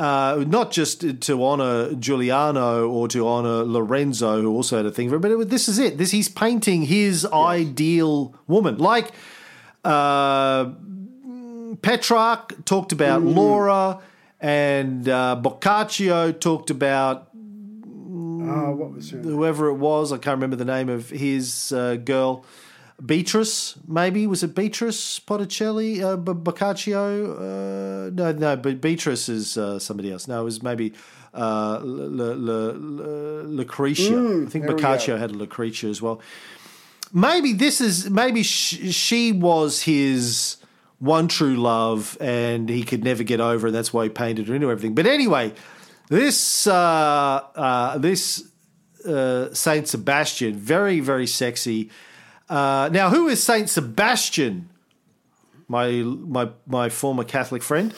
uh, 0.00 0.44
not 0.48 0.70
just 0.70 1.20
to 1.20 1.44
honor 1.44 1.92
Giuliano 1.94 2.88
or 2.88 3.06
to 3.08 3.28
honor 3.28 3.64
Lorenzo, 3.64 4.40
who 4.40 4.50
also 4.50 4.78
had 4.78 4.86
a 4.86 4.90
thing 4.90 5.10
for 5.10 5.16
it, 5.16 5.18
but 5.20 5.30
it, 5.30 5.50
this 5.50 5.68
is 5.68 5.78
it. 5.78 5.98
This 5.98 6.10
he's 6.10 6.30
painting 6.30 6.84
his 6.84 7.24
yes. 7.24 7.32
ideal 7.32 8.34
woman, 8.46 8.78
like 8.78 9.12
uh, 9.84 10.70
Petrarch 11.82 12.64
talked 12.64 12.92
about 12.92 13.20
mm. 13.20 13.34
Laura, 13.34 14.00
and 14.40 15.06
uh, 15.06 15.36
Boccaccio 15.36 16.32
talked 16.32 16.70
about. 16.70 17.28
Uh, 17.34 18.72
what 18.72 18.92
was 18.92 19.10
her 19.10 19.18
whoever 19.18 19.68
it 19.68 19.74
was, 19.74 20.12
I 20.12 20.16
can't 20.16 20.36
remember 20.36 20.56
the 20.56 20.64
name 20.64 20.88
of 20.88 21.10
his 21.10 21.72
uh, 21.72 21.96
girl. 21.96 22.46
Beatrice, 23.04 23.78
maybe 23.86 24.26
was 24.26 24.42
it 24.42 24.54
Beatrice 24.54 25.20
Botticelli, 25.20 26.02
uh, 26.02 26.16
Boccaccio? 26.16 27.36
Uh, 27.36 28.10
no, 28.10 28.32
no, 28.32 28.56
but 28.56 28.80
Beatrice 28.80 29.28
is 29.28 29.56
uh, 29.56 29.78
somebody 29.78 30.12
else. 30.12 30.28
No, 30.28 30.42
it 30.42 30.44
was 30.44 30.62
maybe 30.62 30.92
uh, 31.32 31.80
Lucretia. 33.44 34.12
Mm, 34.12 34.46
I 34.46 34.50
think 34.50 34.66
Boccaccio 34.66 35.16
had 35.16 35.30
a 35.30 35.34
Lucretia 35.34 35.86
as 35.86 36.02
well. 36.02 36.20
Maybe 37.12 37.54
this 37.54 37.80
is 37.80 38.10
maybe 38.10 38.42
sh- 38.42 38.94
she 38.94 39.32
was 39.32 39.82
his 39.82 40.56
one 40.98 41.26
true 41.28 41.56
love, 41.56 42.18
and 42.20 42.68
he 42.68 42.82
could 42.82 43.02
never 43.02 43.22
get 43.22 43.40
over, 43.40 43.68
and 43.68 43.74
that's 43.74 43.92
why 43.92 44.04
he 44.04 44.10
painted 44.10 44.48
her 44.48 44.54
into 44.54 44.70
everything. 44.70 44.94
But 44.94 45.06
anyway, 45.06 45.54
this 46.08 46.66
uh, 46.66 46.72
uh, 46.74 47.98
this 47.98 48.46
uh, 49.06 49.54
Saint 49.54 49.88
Sebastian, 49.88 50.54
very 50.54 51.00
very 51.00 51.26
sexy 51.26 51.90
uh, 52.50 52.88
now, 52.92 53.10
who 53.10 53.28
is 53.28 53.42
Saint 53.42 53.70
Sebastian? 53.70 54.68
My 55.68 55.90
my 56.02 56.50
my 56.66 56.88
former 56.88 57.22
Catholic 57.22 57.62
friend. 57.62 57.94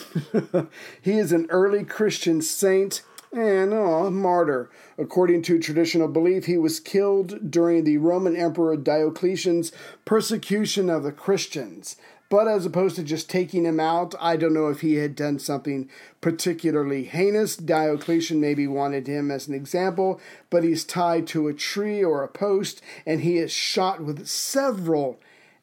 he 1.02 1.12
is 1.12 1.32
an 1.32 1.46
early 1.48 1.84
Christian 1.84 2.42
saint 2.42 3.02
and 3.32 3.72
oh, 3.72 4.10
martyr. 4.10 4.70
According 4.98 5.40
to 5.44 5.58
traditional 5.58 6.06
belief, 6.06 6.44
he 6.44 6.58
was 6.58 6.80
killed 6.80 7.50
during 7.50 7.84
the 7.84 7.96
Roman 7.96 8.36
Emperor 8.36 8.76
Diocletian's 8.76 9.72
persecution 10.04 10.90
of 10.90 11.02
the 11.02 11.12
Christians. 11.12 11.96
But 12.32 12.48
as 12.48 12.64
opposed 12.64 12.96
to 12.96 13.02
just 13.02 13.28
taking 13.28 13.66
him 13.66 13.78
out, 13.78 14.14
I 14.18 14.36
don't 14.38 14.54
know 14.54 14.68
if 14.68 14.80
he 14.80 14.94
had 14.94 15.14
done 15.14 15.38
something 15.38 15.90
particularly 16.22 17.04
heinous. 17.04 17.56
Diocletian 17.56 18.40
maybe 18.40 18.66
wanted 18.66 19.06
him 19.06 19.30
as 19.30 19.48
an 19.48 19.54
example, 19.54 20.18
but 20.48 20.64
he's 20.64 20.82
tied 20.82 21.26
to 21.26 21.48
a 21.48 21.52
tree 21.52 22.02
or 22.02 22.24
a 22.24 22.28
post 22.28 22.80
and 23.04 23.20
he 23.20 23.36
is 23.36 23.52
shot 23.52 24.02
with 24.02 24.26
several 24.26 25.20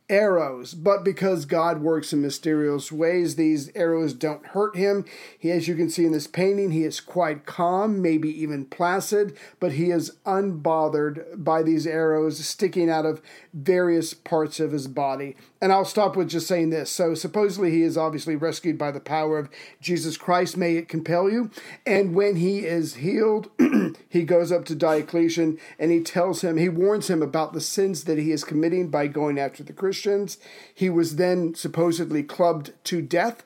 arrows, 0.10 0.74
but 0.74 1.04
because 1.04 1.45
God 1.45 1.82
works 1.82 2.12
in 2.12 2.22
mysterious 2.22 2.91
ways, 2.91 3.36
these 3.36 3.69
arrows 3.76 4.13
don't 4.13 4.45
hurt 4.48 4.76
him. 4.76 5.06
He, 5.38 5.52
as 5.52 5.67
you 5.67 5.76
can 5.76 5.89
see 5.89 6.06
in 6.06 6.12
this 6.12 6.28
painting, 6.28 6.72
he 6.72 6.84
is 6.84 7.00
quite 7.00 7.45
calm, 7.45 8.02
maybe 8.02 8.30
even 8.41 8.65
placid, 8.65 9.38
but 9.60 9.74
he 9.74 9.91
is 9.91 10.12
unbothered 10.26 11.43
by 11.43 11.62
these 11.63 11.86
arrows 11.86 12.43
sticking 12.45 12.89
out 12.89 13.06
of 13.06 13.22
various 13.54 14.13
parts 14.13 14.60
of 14.60 14.72
his 14.72 14.88
body. 14.88 15.36
And 15.62 15.72
I'll 15.72 15.86
stop 15.86 16.15
with 16.15 16.30
just 16.30 16.48
saying 16.48 16.69
this. 16.69 16.89
So, 16.89 17.13
supposedly, 17.13 17.72
he 17.72 17.84
is 17.84 17.98
obviously 17.98 18.36
rescued 18.36 18.78
by 18.78 18.91
the 18.91 19.00
power 19.00 19.38
of 19.38 19.50
Jesus 19.82 20.17
Christ. 20.17 20.58
May 20.58 20.78
it 20.78 20.88
compel 20.88 21.30
you. 21.30 21.52
And 21.86 22.15
when 22.15 22.38
he 22.38 22.60
is 22.65 22.95
healed, 22.95 23.50
he 24.08 24.23
goes 24.23 24.52
up 24.52 24.65
to 24.65 24.75
Diocletian 24.75 25.60
and 25.78 25.91
he 25.91 26.02
tells 26.02 26.41
him, 26.41 26.58
he 26.58 26.69
warns 26.69 27.10
him 27.10 27.21
about 27.21 27.54
the 27.54 27.62
sins 27.62 28.06
that 28.06 28.17
he 28.17 28.32
is 28.32 28.43
committing 28.43 28.89
by 28.89 29.08
going 29.08 29.39
after 29.39 29.63
the 29.63 29.73
Christians. 29.73 30.38
He 30.73 30.89
was 30.89 31.15
then 31.15 31.56
supposedly 31.56 32.23
clubbed 32.23 32.73
to 32.86 33.02
death. 33.02 33.43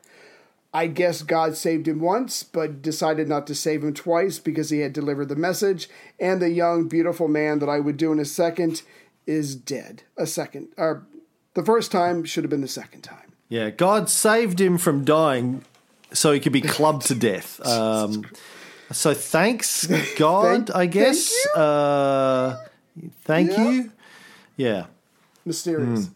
I 0.74 0.88
guess 0.88 1.22
God 1.22 1.56
saved 1.56 1.88
him 1.88 2.00
once, 2.00 2.42
but 2.42 2.82
decided 2.82 3.30
not 3.30 3.46
to 3.48 3.56
save 3.56 3.84
him 3.84 3.94
twice 3.94 4.40
because 4.40 4.72
he 4.72 4.80
had 4.80 4.92
delivered 4.92 5.30
the 5.30 5.36
message. 5.36 5.88
And 6.20 6.42
the 6.42 6.50
young, 6.50 6.88
beautiful 6.88 7.28
man 7.28 7.60
that 7.60 7.70
I 7.70 7.80
would 7.80 7.98
do 7.98 8.12
in 8.12 8.20
a 8.20 8.26
second 8.26 8.82
is 9.28 9.56
dead. 9.56 10.04
A 10.18 10.26
second, 10.26 10.70
or 10.78 11.06
the 11.54 11.64
first 11.64 11.92
time 11.92 12.24
should 12.24 12.44
have 12.44 12.50
been 12.50 12.62
the 12.62 12.68
second 12.68 13.02
time. 13.02 13.34
Yeah, 13.50 13.70
God 13.70 14.10
saved 14.10 14.60
him 14.60 14.80
from 14.80 15.06
dying 15.06 15.64
so 16.12 16.32
he 16.32 16.40
could 16.40 16.54
be 16.54 16.62
clubbed 16.62 17.06
to 17.08 17.16
death. 17.16 17.60
Um, 17.66 18.26
so 18.94 19.14
thanks, 19.14 19.88
God, 20.18 20.68
thank, 20.68 20.76
I 20.76 20.86
guess. 20.86 21.30
Thank 21.30 21.56
you. 21.56 21.62
Uh, 21.62 22.66
thank 23.24 23.52
yeah. 23.52 23.70
you. 23.70 23.92
Yeah. 24.56 24.86
Mysterious. 25.46 26.08
Mm. 26.08 26.12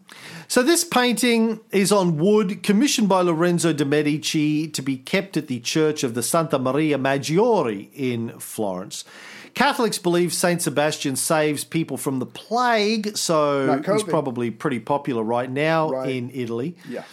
So 0.46 0.62
this 0.62 0.84
painting 0.84 1.60
is 1.70 1.92
on 1.92 2.16
wood, 2.16 2.62
commissioned 2.62 3.08
by 3.10 3.20
Lorenzo 3.20 3.74
de' 3.74 3.84
Medici 3.84 4.68
to 4.68 4.80
be 4.80 4.96
kept 4.96 5.36
at 5.36 5.48
the 5.48 5.60
Church 5.60 6.02
of 6.02 6.14
the 6.14 6.22
Santa 6.22 6.58
Maria 6.58 6.96
Maggiore 6.96 7.90
in 7.92 8.30
Florence. 8.38 9.04
Catholics 9.52 9.98
believe 9.98 10.32
Saint 10.32 10.62
Sebastian 10.62 11.16
saves 11.16 11.64
people 11.64 11.96
from 11.96 12.20
the 12.20 12.26
plague, 12.26 13.16
so 13.16 13.82
he's 13.82 14.04
probably 14.04 14.50
pretty 14.50 14.78
popular 14.78 15.22
right 15.22 15.50
now 15.50 15.90
right. 15.90 16.08
in 16.08 16.30
Italy. 16.32 16.76
Yeah. 16.88 17.04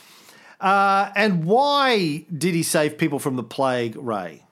Uh, 0.62 1.12
and 1.16 1.44
why 1.44 2.26
did 2.36 2.54
he 2.56 2.64
save 2.64 2.98
people 2.98 3.20
from 3.20 3.36
the 3.36 3.44
plague, 3.44 3.96
Ray? 3.98 4.45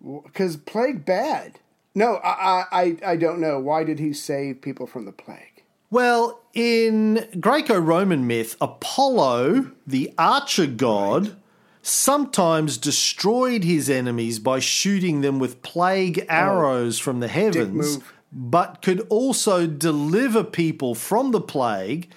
Because 0.00 0.56
plague 0.56 1.04
bad. 1.04 1.58
No, 1.94 2.16
I, 2.24 2.64
I 2.70 2.96
I 3.04 3.16
don't 3.16 3.40
know. 3.40 3.58
Why 3.58 3.84
did 3.84 3.98
he 3.98 4.12
save 4.12 4.62
people 4.62 4.86
from 4.86 5.04
the 5.04 5.12
plague? 5.12 5.64
Well, 5.90 6.40
in 6.54 7.26
Greco-Roman 7.40 8.26
myth, 8.26 8.56
Apollo, 8.60 9.72
the 9.86 10.12
archer 10.16 10.66
god, 10.66 11.28
right 11.28 11.36
sometimes 11.82 12.76
destroyed 12.76 13.64
his 13.64 13.88
enemies 13.88 14.38
by 14.38 14.58
shooting 14.58 15.20
them 15.20 15.38
with 15.38 15.62
plague 15.62 16.20
oh, 16.22 16.26
arrows 16.28 17.00
oh, 17.00 17.04
from 17.04 17.20
the 17.20 17.28
heavens, 17.28 17.98
but 18.32 18.82
could 18.82 19.06
also 19.08 19.66
deliver 19.66 20.44
people 20.44 20.94
from 20.94 21.30
the 21.30 21.40
plague. 21.40 22.10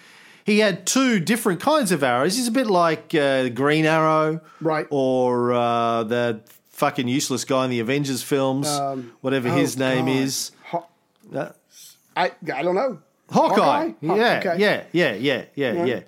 He 0.46 0.60
had 0.60 0.86
two 0.86 1.20
different 1.20 1.62
kinds 1.62 1.92
of 1.92 2.04
arrows. 2.04 2.36
He's 2.36 2.50
a 2.50 2.52
bit 2.52 2.68
like 2.68 3.16
uh, 3.16 3.48
Green 3.50 3.86
Arrow, 3.86 4.42
right? 4.60 4.86
Or 4.90 5.54
uh, 5.54 6.04
the 6.04 6.42
fucking 6.84 7.08
useless 7.08 7.46
guy 7.46 7.64
in 7.64 7.72
the 7.72 7.80
Avengers 7.80 8.22
films, 8.22 8.68
um, 8.68 9.14
whatever 9.22 9.48
oh 9.48 9.56
his 9.56 9.78
name 9.78 10.08
God. 10.08 10.16
is. 10.16 10.52
Ho- 10.66 10.86
uh, 11.34 11.50
I 12.16 12.32
I 12.54 12.62
don't 12.62 12.76
know. 12.76 13.00
Hawkeye. 13.30 13.56
Hawkeye? 13.56 13.94
Yeah, 14.02 14.40
okay. 14.40 14.56
yeah, 14.60 14.84
yeah, 14.92 15.14
yeah, 15.14 15.46
yeah, 15.56 15.74
yeah, 15.74 15.86
yeah. 15.86 16.00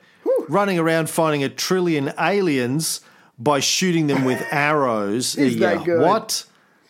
Running 0.49 0.77
around 0.77 1.09
finding 1.09 1.43
a 1.43 1.49
trillion 1.49 2.11
aliens 2.19 3.01
by 3.39 3.61
shooting 3.61 4.07
them 4.07 4.25
with 4.25 4.43
arrows. 4.51 5.35
Is 5.37 5.55
yeah. 5.55 5.75
that 5.75 5.85
good? 5.85 6.01
What? 6.01 6.45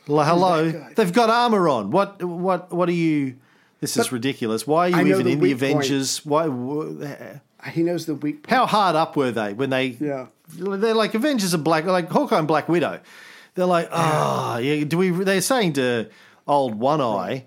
Hello, 0.07 0.71
they've 0.95 1.13
got 1.13 1.29
armor 1.29 1.69
on. 1.69 1.91
What? 1.91 2.23
What? 2.23 2.73
What 2.73 2.89
are 2.89 2.93
you? 2.93 3.35
This 3.81 3.97
is 3.97 4.11
ridiculous. 4.11 4.65
Why 4.65 4.91
are 4.91 5.01
you 5.01 5.13
even 5.13 5.25
the 5.27 5.31
in 5.33 5.39
the 5.39 5.51
Avengers? 5.51 6.21
Point. 6.21 6.51
Why? 6.51 7.41
He 7.71 7.83
knows 7.83 8.07
the 8.07 8.15
weak. 8.15 8.43
Point. 8.43 8.49
How 8.49 8.65
hard 8.65 8.95
up 8.95 9.15
were 9.15 9.31
they 9.31 9.53
when 9.53 9.69
they? 9.69 9.97
Yeah. 9.99 10.27
They're 10.49 10.93
like 10.93 11.13
Avengers 11.13 11.53
are 11.53 11.59
black, 11.59 11.85
like 11.85 12.09
Hawkeye 12.09 12.37
and 12.37 12.47
Black 12.47 12.67
Widow. 12.67 12.99
They're 13.55 13.65
like, 13.65 13.89
oh, 13.91 14.57
yeah. 14.57 14.83
Do 14.83 14.97
we? 14.97 15.09
They're 15.09 15.41
saying 15.41 15.73
to 15.73 16.09
old 16.47 16.75
One 16.75 17.01
Eye 17.01 17.45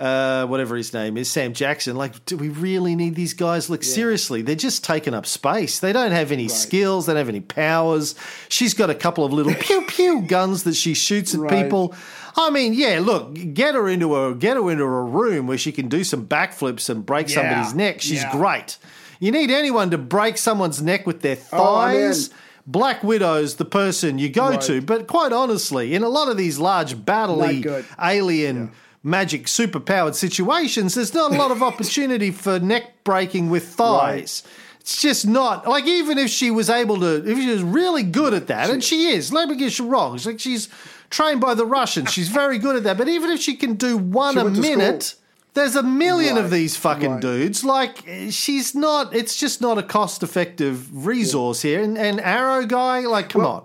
uh, 0.00 0.46
whatever 0.46 0.76
his 0.76 0.94
name 0.94 1.18
is, 1.18 1.30
Sam 1.30 1.52
Jackson. 1.52 1.94
Like, 1.94 2.24
do 2.24 2.38
we 2.38 2.48
really 2.48 2.96
need 2.96 3.14
these 3.14 3.34
guys? 3.34 3.68
Look, 3.68 3.82
yeah. 3.82 3.90
seriously, 3.90 4.40
they're 4.40 4.56
just 4.56 4.82
taking 4.82 5.12
up 5.12 5.26
space. 5.26 5.78
They 5.78 5.92
don't 5.92 6.12
have 6.12 6.32
any 6.32 6.44
right. 6.44 6.50
skills. 6.50 7.04
They 7.04 7.12
don't 7.12 7.18
have 7.18 7.28
any 7.28 7.40
powers. 7.40 8.14
She's 8.48 8.72
got 8.72 8.88
a 8.88 8.94
couple 8.94 9.26
of 9.26 9.32
little 9.32 9.54
pew 9.60 9.84
pew 9.86 10.22
guns 10.22 10.62
that 10.62 10.74
she 10.74 10.94
shoots 10.94 11.34
at 11.34 11.40
right. 11.40 11.64
people. 11.64 11.94
I 12.34 12.48
mean, 12.48 12.72
yeah, 12.72 13.00
look, 13.02 13.34
get 13.52 13.74
her 13.74 13.88
into 13.90 14.16
a 14.16 14.34
get 14.34 14.56
her 14.56 14.70
into 14.70 14.84
a 14.84 15.02
room 15.02 15.46
where 15.46 15.58
she 15.58 15.70
can 15.70 15.88
do 15.88 16.02
some 16.02 16.26
backflips 16.26 16.88
and 16.88 17.04
break 17.04 17.28
yeah. 17.28 17.34
somebody's 17.34 17.74
neck. 17.74 18.00
She's 18.00 18.22
yeah. 18.22 18.32
great. 18.32 18.78
You 19.18 19.32
need 19.32 19.50
anyone 19.50 19.90
to 19.90 19.98
break 19.98 20.38
someone's 20.38 20.80
neck 20.80 21.06
with 21.06 21.20
their 21.20 21.36
oh, 21.52 21.58
thighs. 21.58 22.30
Oh, 22.30 22.36
Black 22.70 23.02
Widow's 23.02 23.56
the 23.56 23.64
person 23.64 24.18
you 24.18 24.28
go 24.28 24.50
right. 24.50 24.60
to, 24.62 24.80
but 24.80 25.08
quite 25.08 25.32
honestly, 25.32 25.94
in 25.94 26.04
a 26.04 26.08
lot 26.08 26.28
of 26.28 26.36
these 26.36 26.58
large 26.58 26.94
battley 26.96 27.84
alien 28.00 28.70
magic 29.02 29.46
superpowered 29.46 30.14
situations, 30.14 30.94
there's 30.94 31.12
not 31.12 31.32
a 31.32 31.36
lot 31.36 31.50
of 31.50 31.62
opportunity 31.70 32.30
for 32.30 32.60
neck 32.60 33.02
breaking 33.02 33.50
with 33.50 33.66
thighs. 33.66 34.42
Right. 34.44 34.52
It's 34.80 35.02
just 35.02 35.26
not 35.26 35.66
like 35.66 35.86
even 35.86 36.16
if 36.16 36.30
she 36.30 36.50
was 36.50 36.70
able 36.70 37.00
to, 37.00 37.28
if 37.28 37.36
she 37.36 37.50
was 37.50 37.62
really 37.62 38.04
good 38.04 38.34
at 38.34 38.46
that, 38.46 38.70
and 38.70 38.82
she 38.82 39.08
is. 39.08 39.32
Let 39.32 39.48
me 39.48 39.56
get 39.56 39.78
you 39.78 39.88
wrong. 39.88 40.18
like 40.24 40.38
she's 40.38 40.68
trained 41.10 41.40
by 41.40 41.54
the 41.54 41.66
Russians. 41.66 42.12
She's 42.12 42.28
very 42.28 42.58
good 42.58 42.76
at 42.76 42.84
that. 42.84 42.96
But 42.96 43.08
even 43.08 43.30
if 43.30 43.40
she 43.40 43.56
can 43.56 43.74
do 43.74 43.98
one 43.98 44.34
she 44.34 44.40
a 44.40 44.44
minute, 44.44 45.16
There's 45.54 45.74
a 45.74 45.82
million 45.82 46.38
of 46.38 46.50
these 46.50 46.76
fucking 46.76 47.12
right. 47.12 47.20
dudes. 47.20 47.64
Like, 47.64 48.06
she's 48.30 48.74
not, 48.74 49.14
it's 49.14 49.36
just 49.36 49.60
not 49.60 49.78
a 49.78 49.82
cost 49.82 50.22
effective 50.22 51.06
resource 51.06 51.62
here. 51.62 51.82
And, 51.82 51.98
and 51.98 52.20
Arrow 52.20 52.64
guy, 52.66 53.00
like, 53.00 53.30
come 53.30 53.44
on. 53.44 53.64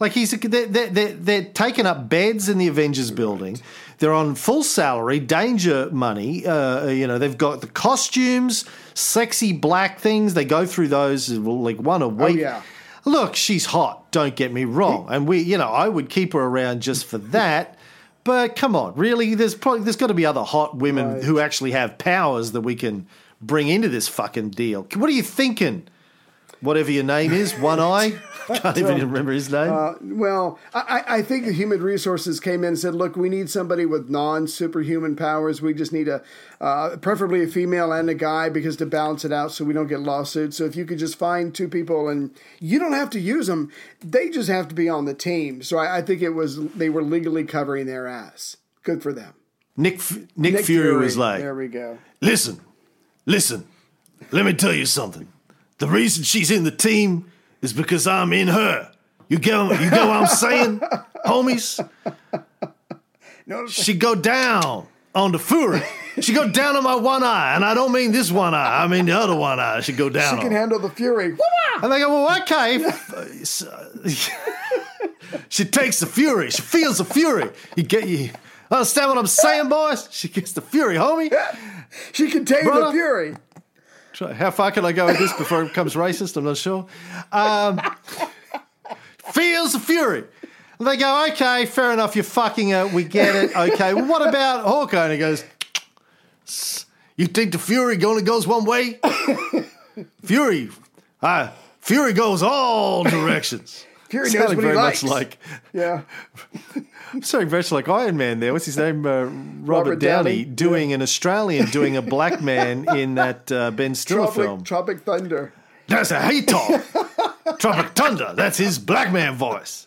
Like, 0.00 0.12
he's, 0.12 0.30
they're, 0.30 0.66
they're, 0.66 0.86
they're, 0.86 1.12
they're 1.12 1.44
taking 1.44 1.84
up 1.84 2.08
beds 2.08 2.48
in 2.48 2.56
the 2.56 2.68
Avengers 2.68 3.10
building. 3.10 3.60
They're 3.98 4.12
on 4.12 4.36
full 4.36 4.62
salary, 4.62 5.18
danger 5.18 5.90
money. 5.90 6.46
Uh, 6.46 6.86
you 6.86 7.06
know, 7.06 7.18
they've 7.18 7.36
got 7.36 7.60
the 7.60 7.66
costumes, 7.66 8.64
sexy 8.94 9.52
black 9.52 9.98
things. 9.98 10.34
They 10.34 10.44
go 10.44 10.66
through 10.66 10.88
those 10.88 11.30
like 11.30 11.78
one 11.78 12.02
a 12.02 12.08
week. 12.08 12.38
yeah. 12.38 12.62
Look, 13.04 13.36
she's 13.36 13.66
hot. 13.66 14.10
Don't 14.12 14.36
get 14.36 14.52
me 14.52 14.64
wrong, 14.64 15.06
and 15.08 15.26
we, 15.26 15.40
you 15.40 15.56
know, 15.56 15.68
I 15.68 15.88
would 15.88 16.10
keep 16.10 16.34
her 16.34 16.40
around 16.40 16.82
just 16.82 17.06
for 17.06 17.16
that. 17.18 17.77
But 18.24 18.56
come 18.56 18.76
on, 18.76 18.94
really? 18.94 19.34
There's 19.34 19.54
probably 19.54 19.82
there's 19.84 19.96
got 19.96 20.08
to 20.08 20.14
be 20.14 20.26
other 20.26 20.42
hot 20.42 20.76
women 20.76 21.14
Right. 21.14 21.24
who 21.24 21.38
actually 21.40 21.70
have 21.72 21.96
powers 21.98 22.52
that 22.52 22.60
we 22.60 22.74
can 22.74 23.06
bring 23.40 23.68
into 23.68 23.88
this 23.88 24.08
fucking 24.08 24.50
deal. 24.50 24.86
What 24.94 25.08
are 25.08 25.12
you 25.12 25.22
thinking? 25.22 25.86
Whatever 26.60 26.90
your 26.90 27.04
name 27.04 27.32
is, 27.32 27.54
One 27.54 27.78
Eye. 27.80 28.18
Can't 28.54 28.78
even 28.78 28.98
remember 28.98 29.32
his 29.32 29.50
name. 29.50 29.70
Uh, 29.70 29.94
well, 30.00 30.58
I, 30.72 31.04
I 31.06 31.22
think 31.22 31.44
the 31.44 31.52
human 31.52 31.82
resources 31.82 32.40
came 32.40 32.62
in 32.64 32.68
and 32.68 32.78
said, 32.78 32.94
"Look, 32.94 33.14
we 33.14 33.28
need 33.28 33.50
somebody 33.50 33.84
with 33.84 34.08
non-superhuman 34.08 35.16
powers. 35.16 35.60
We 35.60 35.74
just 35.74 35.92
need 35.92 36.08
a, 36.08 36.22
uh, 36.60 36.96
preferably 36.96 37.44
a 37.44 37.46
female 37.46 37.92
and 37.92 38.08
a 38.08 38.14
guy, 38.14 38.48
because 38.48 38.76
to 38.76 38.86
balance 38.86 39.24
it 39.24 39.32
out, 39.32 39.52
so 39.52 39.64
we 39.64 39.74
don't 39.74 39.86
get 39.86 40.00
lawsuits. 40.00 40.56
So 40.56 40.64
if 40.64 40.76
you 40.76 40.86
could 40.86 40.98
just 40.98 41.18
find 41.18 41.54
two 41.54 41.68
people, 41.68 42.08
and 42.08 42.30
you 42.58 42.78
don't 42.78 42.94
have 42.94 43.10
to 43.10 43.20
use 43.20 43.48
them, 43.48 43.70
they 44.00 44.30
just 44.30 44.48
have 44.48 44.68
to 44.68 44.74
be 44.74 44.88
on 44.88 45.04
the 45.04 45.14
team. 45.14 45.62
So 45.62 45.76
I, 45.76 45.98
I 45.98 46.02
think 46.02 46.22
it 46.22 46.30
was 46.30 46.58
they 46.70 46.88
were 46.88 47.02
legally 47.02 47.44
covering 47.44 47.86
their 47.86 48.06
ass. 48.06 48.56
Good 48.82 49.02
for 49.02 49.12
them. 49.12 49.34
Nick 49.76 49.96
F- 49.96 50.18
Nick, 50.36 50.64
Fury, 50.64 50.96
was 50.96 51.18
like, 51.18 51.40
"There 51.40 51.54
we 51.54 51.68
go." 51.68 51.98
Listen, 52.22 52.60
listen, 53.26 53.66
let 54.30 54.46
me 54.46 54.54
tell 54.54 54.72
you 54.72 54.86
something. 54.86 55.28
The 55.78 55.86
reason 55.86 56.24
she's 56.24 56.50
in 56.50 56.64
the 56.64 56.72
team 56.72 57.30
is 57.62 57.72
because 57.72 58.06
I'm 58.06 58.32
in 58.32 58.48
her. 58.48 58.90
You 59.28 59.38
get, 59.38 59.54
you 59.80 59.90
get 59.90 60.06
what 60.06 60.16
I'm 60.16 60.26
saying, 60.26 60.80
homies? 61.26 61.86
No, 63.46 63.66
She 63.66 63.94
go 63.94 64.14
down 64.14 64.86
on 65.14 65.32
the 65.32 65.38
Fury. 65.38 65.82
She 66.20 66.32
go 66.32 66.48
down 66.48 66.76
on 66.76 66.82
my 66.82 66.94
one 66.96 67.22
eye, 67.22 67.54
and 67.54 67.64
I 67.64 67.74
don't 67.74 67.92
mean 67.92 68.12
this 68.12 68.32
one 68.32 68.54
eye. 68.54 68.82
I 68.82 68.86
mean 68.88 69.06
the 69.06 69.12
other 69.12 69.36
one 69.36 69.60
eye. 69.60 69.80
She 69.80 69.92
go 69.92 70.08
down 70.08 70.36
she 70.36 70.42
can 70.42 70.52
on. 70.52 70.52
handle 70.52 70.78
the 70.78 70.90
fury. 70.90 71.36
And 71.82 71.92
they 71.92 72.00
go, 72.00 72.24
well, 72.24 72.42
okay. 72.42 72.78
she 75.48 75.64
takes 75.64 76.00
the 76.00 76.06
Fury. 76.06 76.50
She 76.50 76.62
feels 76.62 76.98
the 76.98 77.04
Fury. 77.04 77.50
You 77.76 77.84
get 77.84 78.08
you. 78.08 78.30
Understand 78.70 79.10
what 79.10 79.18
I'm 79.18 79.26
saying, 79.26 79.68
boys? 79.68 80.08
She 80.10 80.28
gets 80.28 80.52
the 80.52 80.60
Fury, 80.60 80.96
homie. 80.96 81.32
She 82.12 82.30
can 82.30 82.44
tame 82.44 82.64
the 82.66 82.90
fury. 82.90 83.34
How 84.18 84.50
far 84.50 84.70
can 84.72 84.84
I 84.84 84.92
go 84.92 85.06
with 85.06 85.18
this 85.18 85.32
before 85.34 85.62
it 85.62 85.68
becomes 85.68 85.94
racist? 85.94 86.36
I'm 86.36 86.44
not 86.44 86.56
sure. 86.56 86.86
Um, 87.32 87.80
feels 89.32 89.72
the 89.72 89.80
fury. 89.80 90.24
And 90.78 90.86
they 90.86 90.96
go, 90.96 91.26
okay, 91.30 91.66
fair 91.66 91.92
enough, 91.92 92.14
you're 92.14 92.24
fucking 92.24 92.70
her, 92.70 92.86
we 92.86 93.04
get 93.04 93.34
it. 93.34 93.56
Okay, 93.56 93.94
well, 93.94 94.06
what 94.06 94.26
about 94.26 94.64
Hawkeye? 94.64 95.04
And 95.04 95.12
he 95.12 95.18
goes, 95.18 95.44
you 97.16 97.26
think 97.26 97.52
the 97.52 97.58
fury 97.58 98.02
only 98.04 98.22
goes 98.22 98.46
one 98.46 98.64
way? 98.64 99.00
fury, 100.24 100.70
uh, 101.20 101.50
fury 101.80 102.12
goes 102.12 102.42
all 102.42 103.02
directions. 103.04 103.84
Fury 104.08 104.30
knows 104.30 104.48
what 104.48 104.56
he 104.56 104.62
very 104.62 104.74
likes. 104.76 105.02
much 105.02 105.10
like, 105.10 105.38
Yeah. 105.72 106.02
sounding 107.22 107.48
very 107.48 107.60
much 107.60 107.72
like 107.72 107.88
Iron 107.88 108.16
Man 108.16 108.40
there. 108.40 108.52
What's 108.52 108.66
his 108.66 108.76
name? 108.76 109.04
Uh, 109.06 109.24
Robert, 109.24 109.32
Robert 109.64 109.98
Downey, 110.00 110.44
Downey. 110.44 110.44
doing 110.44 110.92
an 110.92 111.02
Australian 111.02 111.66
doing 111.70 111.96
a 111.96 112.02
black 112.02 112.40
man 112.42 112.86
in 112.96 113.14
that 113.16 113.50
uh, 113.50 113.70
Ben 113.70 113.94
Stiller 113.94 114.26
film. 114.28 114.62
Tropic, 114.64 115.04
Tropic 115.04 115.20
Thunder. 115.20 115.52
That's 115.86 116.10
a 116.10 116.26
he 116.28 116.42
talk. 116.42 116.82
Tropic 117.58 117.92
Thunder. 117.92 118.32
That's 118.34 118.58
his 118.58 118.78
black 118.78 119.12
man 119.12 119.34
voice. 119.34 119.86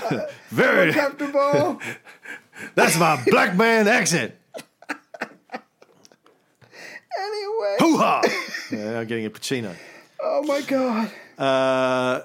Very. 0.50 0.92
Comfortable. 0.92 1.80
That's 2.74 2.96
my 2.98 3.20
black 3.26 3.56
man 3.56 3.88
accent. 3.88 4.34
anyway. 7.18 7.76
Hoo 7.80 7.96
ha! 7.98 8.22
Yeah, 8.70 9.00
I'm 9.00 9.06
getting 9.06 9.26
a 9.26 9.30
Pacino. 9.30 9.74
Oh 10.22 10.42
my 10.44 10.60
god. 10.62 11.10
Uh, 11.38 12.22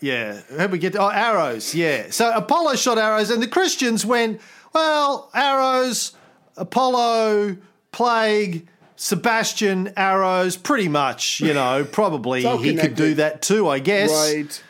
yeah. 0.00 0.40
How'd 0.56 0.72
we 0.72 0.78
get 0.78 0.92
to, 0.94 1.00
oh, 1.02 1.08
arrows. 1.08 1.74
Yeah. 1.74 2.10
So 2.10 2.34
Apollo 2.34 2.76
shot 2.76 2.98
arrows, 2.98 3.30
and 3.30 3.42
the 3.42 3.48
Christians 3.48 4.04
went, 4.04 4.40
well, 4.72 5.30
arrows, 5.34 6.12
Apollo, 6.56 7.56
plague, 7.92 8.68
Sebastian, 8.96 9.92
arrows, 9.96 10.56
pretty 10.56 10.88
much, 10.88 11.40
you 11.40 11.54
know, 11.54 11.84
probably 11.92 12.42
he 12.58 12.76
could 12.76 12.94
do 12.94 13.14
that 13.14 13.42
too, 13.42 13.68
I 13.68 13.78
guess. 13.78 14.10
Right. 14.10 14.62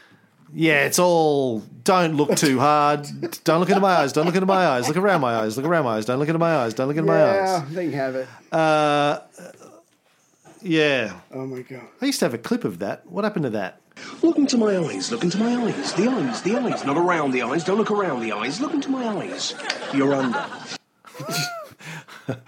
Yeah, 0.53 0.87
it's 0.87 0.99
all. 0.99 1.61
Don't 1.85 2.15
look 2.15 2.37
too 2.37 2.59
hard. 2.59 3.07
Don't 3.45 3.61
look 3.61 3.69
into 3.69 3.81
my 3.81 3.97
eyes. 3.97 4.13
Don't 4.13 4.27
look 4.27 4.35
into 4.35 4.47
my 4.47 4.67
eyes. 4.67 4.89
Look 4.89 4.97
around 4.97 5.21
my 5.21 5.37
eyes. 5.37 5.57
Look 5.57 5.67
around 5.67 5.85
my 5.85 5.95
eyes. 5.95 6.07
Don't 6.07 6.19
look 6.19 6.29
into 6.29 6.39
my 6.39 6.57
eyes. 6.57 6.75
Don't 6.75 6.89
look 6.89 6.97
into 6.97 7.11
my 7.13 7.23
eyes. 7.23 7.63
Yeah, 7.63 7.67
they 7.71 7.85
can 7.85 7.93
have 7.93 8.15
it. 8.15 8.29
Uh, 8.51 9.21
yeah. 10.63 11.21
Oh 11.33 11.47
my 11.47 11.63
god. 11.63 11.83
I 12.01 12.07
used 12.07 12.21
to 12.21 12.25
have 12.25 12.35
a 12.35 12.39
clip 12.39 12.65
of 12.65 12.79
that. 12.79 13.07
What 13.07 13.25
happened 13.25 13.45
to 13.45 13.51
that? 13.51 13.81
Look 14.23 14.39
into 14.39 14.57
my 14.59 14.77
eyes, 14.79 15.11
look 15.13 15.25
into 15.25 15.39
my 15.39 15.55
eyes. 15.57 15.93
The 15.95 16.09
eyes, 16.09 16.43
the 16.43 16.57
eyes, 16.57 16.85
not 16.85 16.97
around 16.97 17.31
the 17.33 17.43
eyes. 17.43 17.65
Don't 17.65 17.77
look 17.79 17.91
around 17.91 18.21
the 18.21 18.33
eyes. 18.33 18.61
Look 18.61 18.75
into 18.75 18.89
my 18.91 19.07
eyes. 19.07 19.55
You're 19.95 20.15
under. 20.15 20.45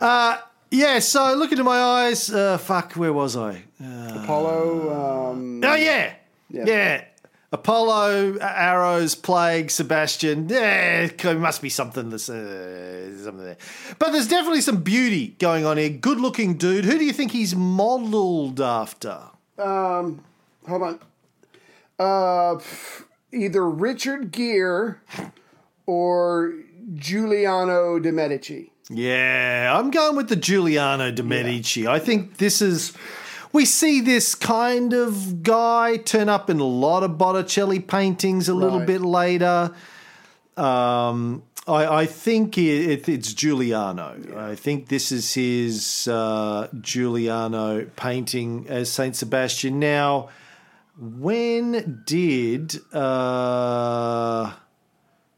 uh, 0.00 0.38
Yeah. 0.70 0.98
So 0.98 1.34
look 1.34 1.50
into 1.52 1.64
my 1.64 1.80
eyes. 1.80 2.30
Uh, 2.30 2.58
fuck. 2.58 2.92
Where 2.94 3.12
was 3.12 3.36
I? 3.36 3.62
Apollo. 3.80 5.30
Um, 5.32 5.60
Oh 5.64 5.74
yeah. 5.74 6.14
Yeah. 6.50 6.64
Yeah. 6.66 7.04
Apollo, 7.50 8.36
uh, 8.36 8.44
arrows, 8.44 9.14
plague, 9.14 9.70
Sebastian. 9.70 10.50
Yeah, 10.50 11.06
there 11.06 11.38
must 11.38 11.62
be 11.62 11.70
something 11.70 12.10
that's 12.10 12.28
uh, 12.28 13.16
something 13.24 13.42
there. 13.42 13.56
But 13.98 14.10
there's 14.12 14.28
definitely 14.28 14.60
some 14.60 14.82
beauty 14.82 15.28
going 15.38 15.64
on 15.64 15.78
here. 15.78 15.88
Good-looking 15.88 16.58
dude. 16.58 16.84
Who 16.84 16.98
do 16.98 17.06
you 17.06 17.12
think 17.14 17.32
he's 17.32 17.56
modelled 17.56 18.60
after? 18.60 19.22
Hold 20.68 20.82
on. 20.82 21.00
Uh, 21.98 22.60
either 23.32 23.68
Richard 23.68 24.30
Gere 24.30 25.00
or 25.86 26.54
Giuliano 26.94 27.98
de 27.98 28.12
Medici. 28.12 28.72
Yeah, 28.90 29.74
I'm 29.76 29.90
going 29.90 30.16
with 30.16 30.28
the 30.28 30.36
Giuliano 30.36 31.10
de 31.10 31.22
Medici. 31.22 31.86
I 31.86 31.98
think 31.98 32.38
this 32.38 32.62
is. 32.62 32.92
We 33.50 33.64
see 33.64 34.02
this 34.02 34.34
kind 34.34 34.92
of 34.92 35.42
guy 35.42 35.96
turn 35.96 36.28
up 36.28 36.50
in 36.50 36.60
a 36.60 36.64
lot 36.64 37.02
of 37.02 37.16
Botticelli 37.16 37.80
paintings 37.80 38.48
a 38.48 38.54
little 38.54 38.80
bit 38.80 39.00
later. 39.00 39.74
Um, 40.56 41.42
I, 41.66 42.00
I 42.00 42.06
think 42.06 42.58
it, 42.58 43.08
it's 43.08 43.32
Giuliano. 43.32 44.16
I 44.36 44.54
think 44.54 44.88
this 44.88 45.12
is 45.12 45.32
his 45.32 46.08
uh, 46.08 46.68
Giuliano 46.80 47.86
painting 47.96 48.66
as 48.68 48.90
Saint 48.90 49.16
Sebastian. 49.16 49.78
Now, 49.78 50.28
when 50.98 52.02
did 52.06 52.76
uh, 52.92 54.52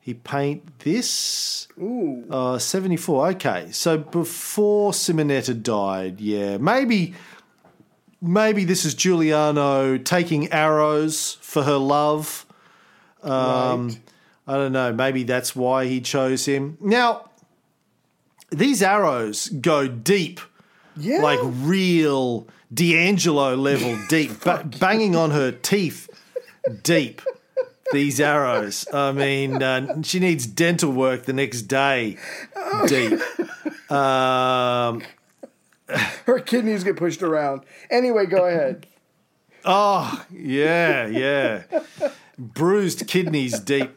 he 0.01 0.15
paint 0.15 0.79
this? 0.81 1.69
Ooh. 1.79 2.25
Uh, 2.31 2.59
74. 2.59 3.29
Okay. 3.31 3.69
So 3.71 3.99
before 3.99 4.93
Simonetta 4.93 5.63
died, 5.63 6.21
yeah. 6.21 6.57
Maybe 6.57 7.15
maybe 8.23 8.65
this 8.65 8.85
is 8.85 8.95
Giuliano 8.95 9.99
taking 9.99 10.51
arrows 10.53 11.39
for 11.41 11.63
her 11.63 11.77
love. 11.77 12.47
Um, 13.23 13.89
right. 13.89 14.01
I 14.47 14.55
don't 14.55 14.73
know. 14.73 14.93
Maybe 14.93 15.25
that's 15.25 15.55
why 15.55 15.87
he 15.87 16.01
chose 16.01 16.47
him. 16.47 16.77
Now, 16.81 17.31
these 18.51 18.83
arrows 18.83 19.49
go 19.49 19.87
deep, 19.89 20.41
Yeah. 20.97 21.21
like 21.23 21.39
real 21.43 22.49
D'Angelo 22.73 23.55
level 23.57 23.99
deep, 24.09 24.45
ba- 24.45 24.69
banging 24.79 25.17
on 25.17 25.31
her 25.31 25.51
teeth 25.53 26.09
deep. 26.83 27.23
These 27.93 28.21
arrows. 28.21 28.87
I 28.93 29.11
mean, 29.11 29.61
uh, 29.61 30.03
she 30.03 30.21
needs 30.21 30.47
dental 30.47 30.93
work 30.93 31.25
the 31.25 31.33
next 31.33 31.63
day. 31.63 32.19
Deep. 32.87 33.21
Um, 33.91 35.03
Her 36.27 36.39
kidneys 36.39 36.85
get 36.85 36.97
pushed 36.97 37.23
around. 37.23 37.63
Anyway, 37.91 38.27
go 38.27 38.47
ahead. 38.47 38.87
Oh, 39.65 40.25
yeah, 40.31 41.07
yeah. 41.07 41.63
Bruised 42.39 43.07
kidneys 43.09 43.59
deep. 43.59 43.91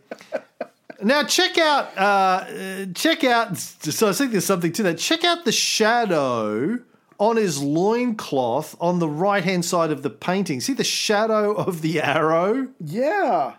Now 1.02 1.24
check 1.24 1.58
out, 1.58 1.96
uh, 1.98 2.02
uh, 2.02 2.86
check 2.96 3.24
out. 3.24 3.58
So 3.58 4.10
I 4.10 4.14
think 4.14 4.32
there's 4.32 4.46
something 4.46 4.72
to 4.74 4.84
that. 4.84 4.98
Check 4.98 5.24
out 5.24 5.46
the 5.46 5.52
shadow 5.52 6.80
on 7.20 7.38
his 7.38 7.62
loincloth 7.62 8.76
on 8.80 9.00
the 9.00 9.08
right 9.08 9.44
hand 9.44 9.66
side 9.66 9.92
of 9.92 10.02
the 10.04 10.10
painting. 10.10 10.60
See 10.62 10.74
the 10.74 10.84
shadow 10.84 11.54
of 11.54 11.82
the 11.82 12.02
arrow, 12.02 12.70
Yeah. 12.84 13.54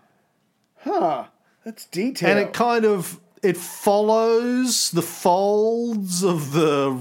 Huh. 0.81 1.25
That's 1.65 1.87
detailed. 1.87 2.31
and 2.31 2.39
it 2.47 2.53
kind 2.53 2.85
of 2.85 3.19
it 3.43 3.57
follows 3.57 4.91
the 4.91 5.01
folds 5.03 6.23
of 6.23 6.53
the 6.53 6.99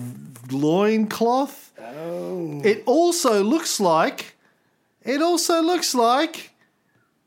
loincloth. 0.52 1.72
Oh. 1.80 2.62
It 2.64 2.84
also 2.86 3.44
looks 3.44 3.80
like 3.80 4.36
it 5.04 5.22
also 5.22 5.62
looks 5.62 5.94
like 5.94 6.52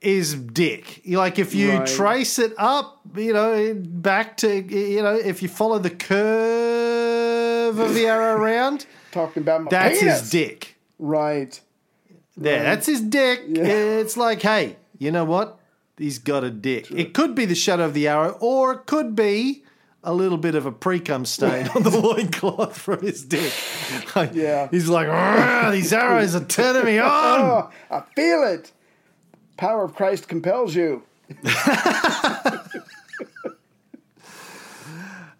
is 0.01 0.35
dick. 0.35 1.03
Like 1.07 1.39
if 1.39 1.55
you 1.55 1.73
Right. 1.73 1.87
trace 1.87 2.39
it 2.39 2.55
up, 2.59 3.01
you 3.17 3.33
know, 3.35 3.75
back 3.77 4.37
to 4.39 4.49
you 4.63 5.03
know, 5.03 5.15
if 5.15 5.43
you 5.43 5.49
follow 5.49 5.79
the 5.79 5.91
curve 5.91 7.79
of 7.79 7.95
the 7.95 8.07
arrow 8.07 8.37
around, 8.41 8.87
Talking 9.17 9.43
about 9.43 9.63
my 9.63 9.71
that's 9.71 9.99
penis. 10.01 10.21
his 10.21 10.31
dick. 10.31 10.77
Right. 10.99 11.59
Yeah, 12.39 12.63
that's 12.65 12.87
his 12.87 13.01
dick. 13.01 13.41
It's 13.47 14.17
like, 14.19 14.43
hey, 14.43 14.77
you 14.99 15.11
know 15.11 15.25
what? 15.25 15.59
He's 15.97 16.19
got 16.19 16.45
a 16.45 16.51
dick. 16.51 16.91
It 16.91 17.15
could 17.15 17.35
be 17.35 17.47
the 17.47 17.55
shadow 17.55 17.85
of 17.87 17.95
the 17.95 18.07
arrow, 18.09 18.37
or 18.41 18.73
it 18.75 18.85
could 18.87 19.17
be 19.17 19.65
a 20.05 20.13
little 20.13 20.37
bit 20.37 20.55
of 20.55 20.67
a 20.67 20.71
pre-cum 20.73 21.25
stain 21.25 21.67
on 21.75 21.83
the 21.83 21.89
loincloth 21.91 22.77
from 22.79 23.01
his 23.01 23.25
dick. 23.25 23.53
Like, 24.15 24.35
Yeah. 24.35 24.69
He's 24.71 24.89
like, 24.91 25.09
these 25.73 25.93
arrows 25.95 26.35
are 26.37 26.45
turning 26.45 26.85
me 26.85 26.99
on. 27.01 27.09
Oh, 27.41 27.71
I 27.91 28.03
feel 28.15 28.43
it. 28.45 28.71
Power 29.57 29.85
of 29.85 29.95
Christ 29.95 30.29
compels 30.29 30.75
you. 30.75 31.03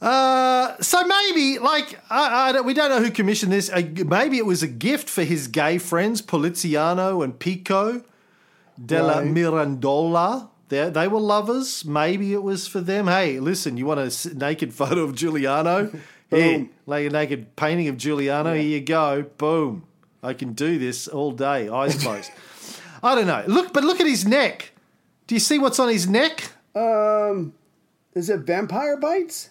Uh, 0.01 0.77
so 0.81 1.07
maybe, 1.07 1.59
like, 1.59 1.99
I, 2.11 2.49
I 2.49 2.53
don't, 2.53 2.67
we 2.67 2.75
don't 2.75 2.91
know 2.91 3.01
who 3.03 3.11
commissioned 3.11 3.53
this. 3.53 3.71
Uh, 3.71 3.83
maybe 4.07 4.37
it 4.39 4.47
was 4.47 4.63
a 4.63 4.69
gift 4.69 5.09
for 5.09 5.25
his 5.25 5.49
gay 5.49 5.79
friends, 5.79 6.21
Poliziano 6.21 7.23
and 7.23 7.39
Pico 7.39 8.03
della 8.85 9.23
Right. 9.23 9.33
Mirandola. 9.33 10.49
They, 10.69 10.91
they 10.91 11.09
were 11.09 11.21
lovers. 11.21 11.85
Maybe 11.85 12.33
it 12.35 12.43
was 12.43 12.67
for 12.67 12.81
them. 12.81 13.07
Hey, 13.07 13.39
listen, 13.41 13.77
you 13.77 13.87
want 13.87 14.01
a 14.01 14.35
naked 14.35 14.75
photo 14.81 15.03
of 15.03 15.15
Giuliano? 15.15 15.91
Here, 16.31 16.67
like 16.87 17.07
a 17.07 17.11
naked 17.11 17.55
painting 17.55 17.87
of 17.89 17.97
Giuliano. 17.97 18.53
Here 18.53 18.63
you 18.63 18.81
go. 18.81 19.23
Boom. 19.39 19.85
I 20.23 20.35
can 20.35 20.55
do 20.55 20.77
this 20.77 21.07
all 21.07 21.31
day, 21.31 21.69
eyes 21.69 22.03
closed. 22.03 22.33
I 23.01 23.15
don't 23.15 23.29
know. 23.29 23.45
Look, 23.47 23.73
but 23.73 23.85
look 23.85 24.01
at 24.01 24.09
his 24.09 24.27
neck. 24.27 24.73
Do 25.29 25.37
you 25.37 25.41
see 25.41 25.61
what's 25.61 25.79
on 25.79 25.89
his 25.89 26.09
neck? 26.09 26.51
Um, 26.75 27.55
is 28.15 28.29
it 28.29 28.41
vampire 28.41 28.97
bites? 28.97 29.51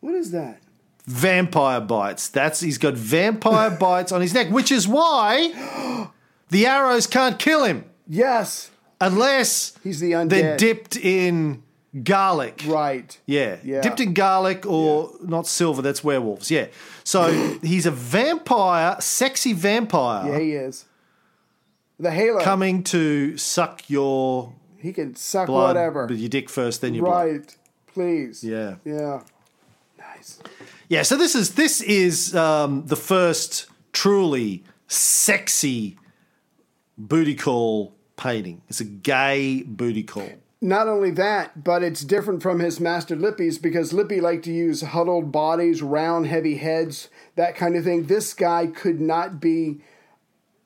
What 0.00 0.14
is 0.14 0.30
that? 0.32 0.60
vampire 1.06 1.80
bites. 1.80 2.28
That's 2.28 2.58
he's 2.60 2.78
got 2.78 2.94
vampire 2.94 3.70
bites 3.80 4.10
on 4.10 4.20
his 4.20 4.34
neck, 4.34 4.50
which 4.50 4.72
is 4.72 4.88
why 4.88 6.08
the 6.50 6.66
arrows 6.66 7.06
can't 7.06 7.38
kill 7.38 7.62
him 7.64 7.84
Yes, 8.08 8.70
unless 9.00 9.78
he's 9.84 10.00
the 10.00 10.12
undead. 10.12 10.28
they're 10.30 10.56
dipped 10.56 10.96
in 10.96 11.62
garlic. 12.02 12.64
Right. 12.66 13.16
Yeah. 13.24 13.58
Yeah. 13.62 13.82
dipped 13.82 14.00
in 14.00 14.14
garlic 14.14 14.66
or 14.66 15.12
not 15.22 15.46
silver. 15.46 15.80
That's 15.80 16.02
werewolves. 16.02 16.50
Yeah. 16.50 16.66
So 17.04 17.30
he's 17.62 17.86
a 17.86 17.90
vampire, 17.92 18.96
sexy 19.00 19.52
vampire 19.52 20.32
Yeah, 20.32 20.38
he 20.40 20.52
is. 20.54 20.86
The 22.00 22.10
halo. 22.10 22.40
coming 22.40 22.82
to 22.84 23.36
suck 23.38 23.88
your 23.88 24.52
He 24.78 24.92
can 24.92 25.14
suck 25.14 25.46
blood 25.46 25.76
whatever. 25.76 26.06
with 26.06 26.18
your 26.18 26.28
dick 26.28 26.50
first, 26.50 26.80
then 26.80 26.94
your 26.94 27.04
blood. 27.04 27.26
Right. 27.28 27.56
Please. 27.94 28.42
Yeah. 28.44 28.74
Yeah. 28.84 29.22
Nice. 30.26 30.38
Yeah, 30.88 31.02
so 31.02 31.16
this 31.16 31.34
is 31.34 31.54
this 31.54 31.80
is 31.80 32.34
um, 32.34 32.86
the 32.86 32.96
first 32.96 33.66
truly 33.92 34.64
sexy 34.88 35.98
booty 36.96 37.34
call 37.34 37.94
painting. 38.16 38.62
It's 38.68 38.80
a 38.80 38.84
gay 38.84 39.62
booty 39.62 40.02
call. 40.02 40.30
Not 40.60 40.88
only 40.88 41.10
that, 41.12 41.64
but 41.64 41.82
it's 41.82 42.02
different 42.02 42.42
from 42.42 42.60
his 42.60 42.80
master 42.80 43.14
Lippi's 43.14 43.58
because 43.58 43.92
Lippi 43.92 44.22
liked 44.22 44.44
to 44.44 44.52
use 44.52 44.80
huddled 44.80 45.30
bodies, 45.30 45.82
round, 45.82 46.26
heavy 46.26 46.56
heads, 46.56 47.08
that 47.34 47.56
kind 47.56 47.76
of 47.76 47.84
thing. 47.84 48.06
This 48.06 48.32
guy 48.32 48.66
could 48.66 49.00
not 49.00 49.38
be 49.38 49.80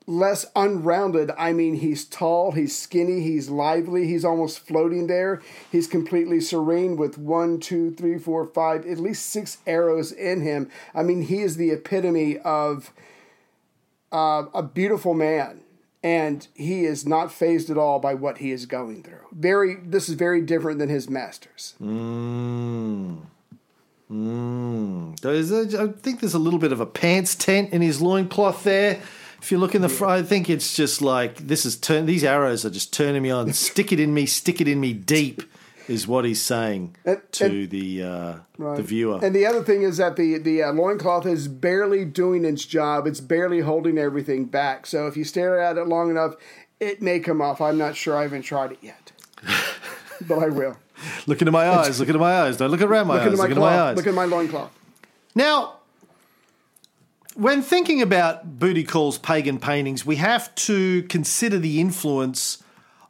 less 0.07 0.45
unrounded. 0.55 1.31
I 1.37 1.53
mean, 1.53 1.75
he's 1.75 2.05
tall, 2.05 2.51
he's 2.51 2.77
skinny, 2.77 3.21
he's 3.21 3.49
lively, 3.49 4.07
he's 4.07 4.25
almost 4.25 4.59
floating 4.59 5.07
there. 5.07 5.41
He's 5.71 5.87
completely 5.87 6.39
serene 6.39 6.97
with 6.97 7.17
one, 7.17 7.59
two, 7.59 7.91
three, 7.91 8.17
four, 8.17 8.45
five, 8.45 8.85
at 8.85 8.97
least 8.97 9.27
six 9.27 9.59
arrows 9.65 10.11
in 10.11 10.41
him. 10.41 10.69
I 10.93 11.03
mean, 11.03 11.23
he 11.23 11.39
is 11.41 11.57
the 11.57 11.71
epitome 11.71 12.39
of 12.39 12.91
uh, 14.11 14.45
a 14.53 14.63
beautiful 14.63 15.13
man. 15.13 15.61
And 16.03 16.47
he 16.55 16.85
is 16.85 17.05
not 17.05 17.31
phased 17.31 17.69
at 17.69 17.77
all 17.77 17.99
by 17.99 18.15
what 18.15 18.39
he 18.39 18.51
is 18.51 18.65
going 18.65 19.03
through. 19.03 19.27
Very, 19.31 19.75
this 19.75 20.09
is 20.09 20.15
very 20.15 20.41
different 20.41 20.79
than 20.79 20.89
his 20.89 21.07
masters. 21.07 21.75
There's 25.21 25.51
a, 25.51 25.79
I 25.79 25.87
think 25.89 26.21
there's 26.21 26.33
a 26.33 26.39
little 26.39 26.57
bit 26.57 26.71
of 26.71 26.79
a 26.79 26.87
pants 26.87 27.35
tent 27.35 27.71
in 27.71 27.83
his 27.83 28.01
loincloth 28.01 28.63
there. 28.63 28.99
If 29.41 29.51
you 29.51 29.57
look 29.57 29.73
in 29.75 29.81
the 29.81 29.89
front, 29.89 30.13
I 30.13 30.23
think 30.27 30.49
it's 30.49 30.75
just 30.75 31.01
like 31.01 31.37
this 31.47 31.65
is 31.65 31.75
turn. 31.75 32.05
These 32.05 32.23
arrows 32.23 32.63
are 32.65 32.69
just 32.69 32.93
turning 32.93 33.21
me 33.23 33.31
on. 33.31 33.51
stick 33.69 33.91
it 33.91 33.99
in 33.99 34.13
me, 34.13 34.25
stick 34.25 34.61
it 34.61 34.67
in 34.67 34.79
me 34.79 34.93
deep, 34.93 35.41
is 35.87 36.07
what 36.07 36.25
he's 36.25 36.41
saying 36.41 36.95
And- 37.05 37.21
to 37.33 37.45
and- 37.45 37.69
the 37.69 38.03
uh, 38.03 38.33
Right. 38.57 38.77
the 38.77 38.83
viewer. 38.83 39.19
And 39.23 39.35
the 39.35 39.45
other 39.47 39.63
thing 39.63 39.81
is 39.81 39.97
that 39.97 40.15
the 40.15 40.37
the 40.37 40.61
uh, 40.63 40.71
loincloth 40.73 41.25
is 41.25 41.47
barely 41.47 42.05
doing 42.05 42.45
its 42.45 42.65
job. 42.65 43.07
It's 43.07 43.19
barely 43.19 43.61
holding 43.61 43.97
everything 43.97 44.45
back. 44.45 44.85
So 44.85 45.07
if 45.07 45.17
you 45.17 45.23
stare 45.23 45.59
at 45.59 45.77
it 45.77 45.87
long 45.87 46.11
enough, 46.11 46.35
it 46.79 47.01
may 47.01 47.19
come 47.19 47.41
off. 47.41 47.59
I'm 47.61 47.77
not 47.79 47.95
sure. 47.95 48.15
I 48.15 48.21
haven't 48.23 48.43
tried 48.43 48.73
it 48.73 48.79
yet, 48.81 49.11
but 50.27 50.37
I 50.37 50.49
will. 50.49 50.77
look 51.25 51.41
into 51.41 51.51
my 51.51 51.67
eyes. 51.67 51.99
Look 51.99 52.09
into 52.09 52.19
my 52.19 52.41
eyes. 52.41 52.57
Don't 52.57 52.69
look 52.69 52.81
around 52.81 53.07
my 53.07 53.15
Look 53.15 53.21
eyes. 53.23 53.27
into 53.29 53.37
my 53.37 53.43
look 53.43 53.49
into 53.49 53.61
my 53.61 53.67
cloth. 53.71 53.87
eyes. 53.89 53.97
Look 53.97 54.07
at 54.07 54.13
my 54.13 54.25
loincloth. 54.25 54.71
Now, 55.33 55.77
when 57.35 57.61
thinking 57.61 58.01
about 58.01 58.59
Booty 58.59 58.83
Call's 58.83 59.17
pagan 59.17 59.59
paintings, 59.59 60.05
we 60.05 60.17
have 60.17 60.53
to 60.55 61.03
consider 61.03 61.57
the 61.57 61.79
influence 61.79 62.61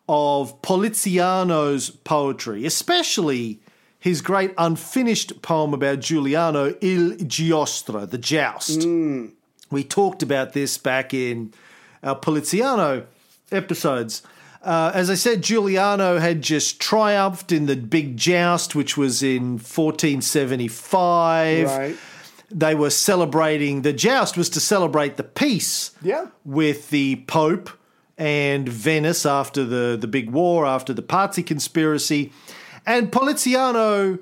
of 0.08 0.62
Poliziano's 0.62 1.90
poetry, 1.90 2.66
especially 2.66 3.60
his 4.00 4.22
great 4.22 4.54
unfinished 4.58 5.42
poem 5.42 5.74
about 5.74 6.00
Giuliano, 6.00 6.76
Il 6.82 7.16
Giostra, 7.18 8.10
the 8.10 8.18
joust. 8.18 8.82
We 9.70 9.84
talked 9.84 10.24
about 10.24 10.54
this 10.54 10.78
back 10.78 11.14
in 11.14 11.54
our 12.04 12.16
Poliziano 12.16 13.06
episodes. 13.52 14.24
Uh, 14.64 14.92
as 14.94 15.10
I 15.10 15.16
said, 15.16 15.42
Giuliano 15.42 16.20
had 16.20 16.42
just 16.42 16.80
triumphed 16.80 17.52
in 17.52 17.66
the 17.68 17.76
big 17.76 18.18
joust, 18.18 18.76
which 18.76 18.98
was 18.98 19.24
in 19.24 19.54
1475 19.54 21.68
Right. 21.68 21.96
They 22.54 22.76
were 22.76 22.90
celebrating 22.90 23.82
the 23.82 23.94
joust 23.94 24.38
was 24.38 24.50
to 24.50 24.60
celebrate 24.60 25.18
the 25.18 25.24
peace 25.24 25.92
Yeah. 26.02 26.28
with 26.46 26.90
the 26.90 27.18
Pope 27.28 27.70
and 28.18 28.68
Venice 28.70 29.26
after 29.26 29.64
the, 29.66 29.98
the 30.00 30.08
big 30.08 30.30
war, 30.30 30.66
after 30.66 30.94
the 30.94 31.02
Pazzi 31.02 31.46
conspiracy. 31.46 32.32
And 32.86 33.12
Poliziano 33.12 34.20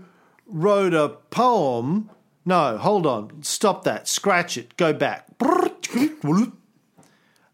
wrote 0.47 0.93
a 0.93 1.09
poem. 1.32 2.09
No, 2.45 2.77
hold 2.77 3.05
on. 3.05 3.43
Stop 3.43 3.84
that. 3.84 4.07
Scratch 4.07 4.57
it. 4.57 4.77
Go 4.77 4.93
back. 4.93 5.27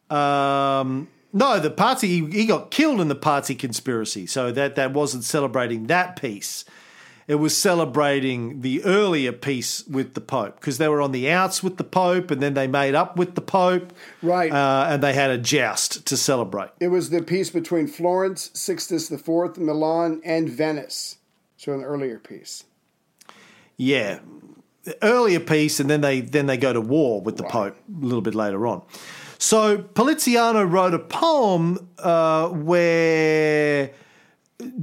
Um, 0.10 1.08
no, 1.34 1.60
the 1.60 1.72
Pazzi, 1.72 2.32
he, 2.34 2.46
got 2.46 2.72
killed 2.72 3.02
in 3.02 3.08
the 3.08 3.16
Pazzi 3.16 3.58
conspiracy. 3.58 4.26
So 4.28 4.52
that, 4.52 4.76
that 4.76 4.94
wasn't 4.94 5.24
celebrating 5.24 5.88
that 5.88 6.16
peace. 6.20 6.64
It 7.28 7.36
was 7.36 7.58
celebrating 7.58 8.62
the 8.62 8.84
earlier 8.84 9.32
peace 9.32 9.86
with 9.88 10.14
the 10.14 10.22
Pope 10.22 10.60
because 10.60 10.78
they 10.78 10.88
were 10.88 11.02
on 11.02 11.12
the 11.12 11.32
outs 11.32 11.64
with 11.64 11.78
the 11.78 11.84
Pope 11.84 12.30
and 12.30 12.40
then 12.40 12.54
they 12.54 12.68
made 12.68 12.94
up 12.94 13.18
with 13.18 13.34
the 13.34 13.42
Pope. 13.42 13.94
Right. 14.22 14.52
Uh, 14.52 14.88
and 14.90 15.02
they 15.02 15.14
had 15.14 15.32
a 15.32 15.38
joust 15.38 16.06
to 16.06 16.18
celebrate. 16.18 16.70
It 16.80 16.90
was 16.90 17.10
the 17.10 17.24
peace 17.24 17.50
between 17.50 17.88
Florence, 17.88 18.52
Sixtus 18.54 19.12
IV, 19.12 19.58
Milan, 19.58 20.22
and 20.24 20.48
Venice. 20.48 21.18
So 21.58 21.74
an 21.74 21.84
earlier 21.84 22.20
peace. 22.20 22.66
Yeah. 23.76 24.20
Earlier 25.02 25.40
peace 25.40 25.80
and 25.80 25.90
then 25.90 26.02
they 26.02 26.22
then 26.22 26.46
they 26.46 26.58
go 26.58 26.74
to 26.74 26.82
war 26.82 27.22
with 27.22 27.38
the 27.38 27.44
Pope 27.44 27.76
a 27.76 28.06
little 28.06 28.22
bit 28.22 28.36
later 28.36 28.68
on. 28.68 28.84
So 29.40 29.80
Poliziano 29.80 30.64
wrote 30.64 30.94
a 30.94 31.00
poem 31.00 31.90
uh, 31.98 32.50
where 32.50 33.92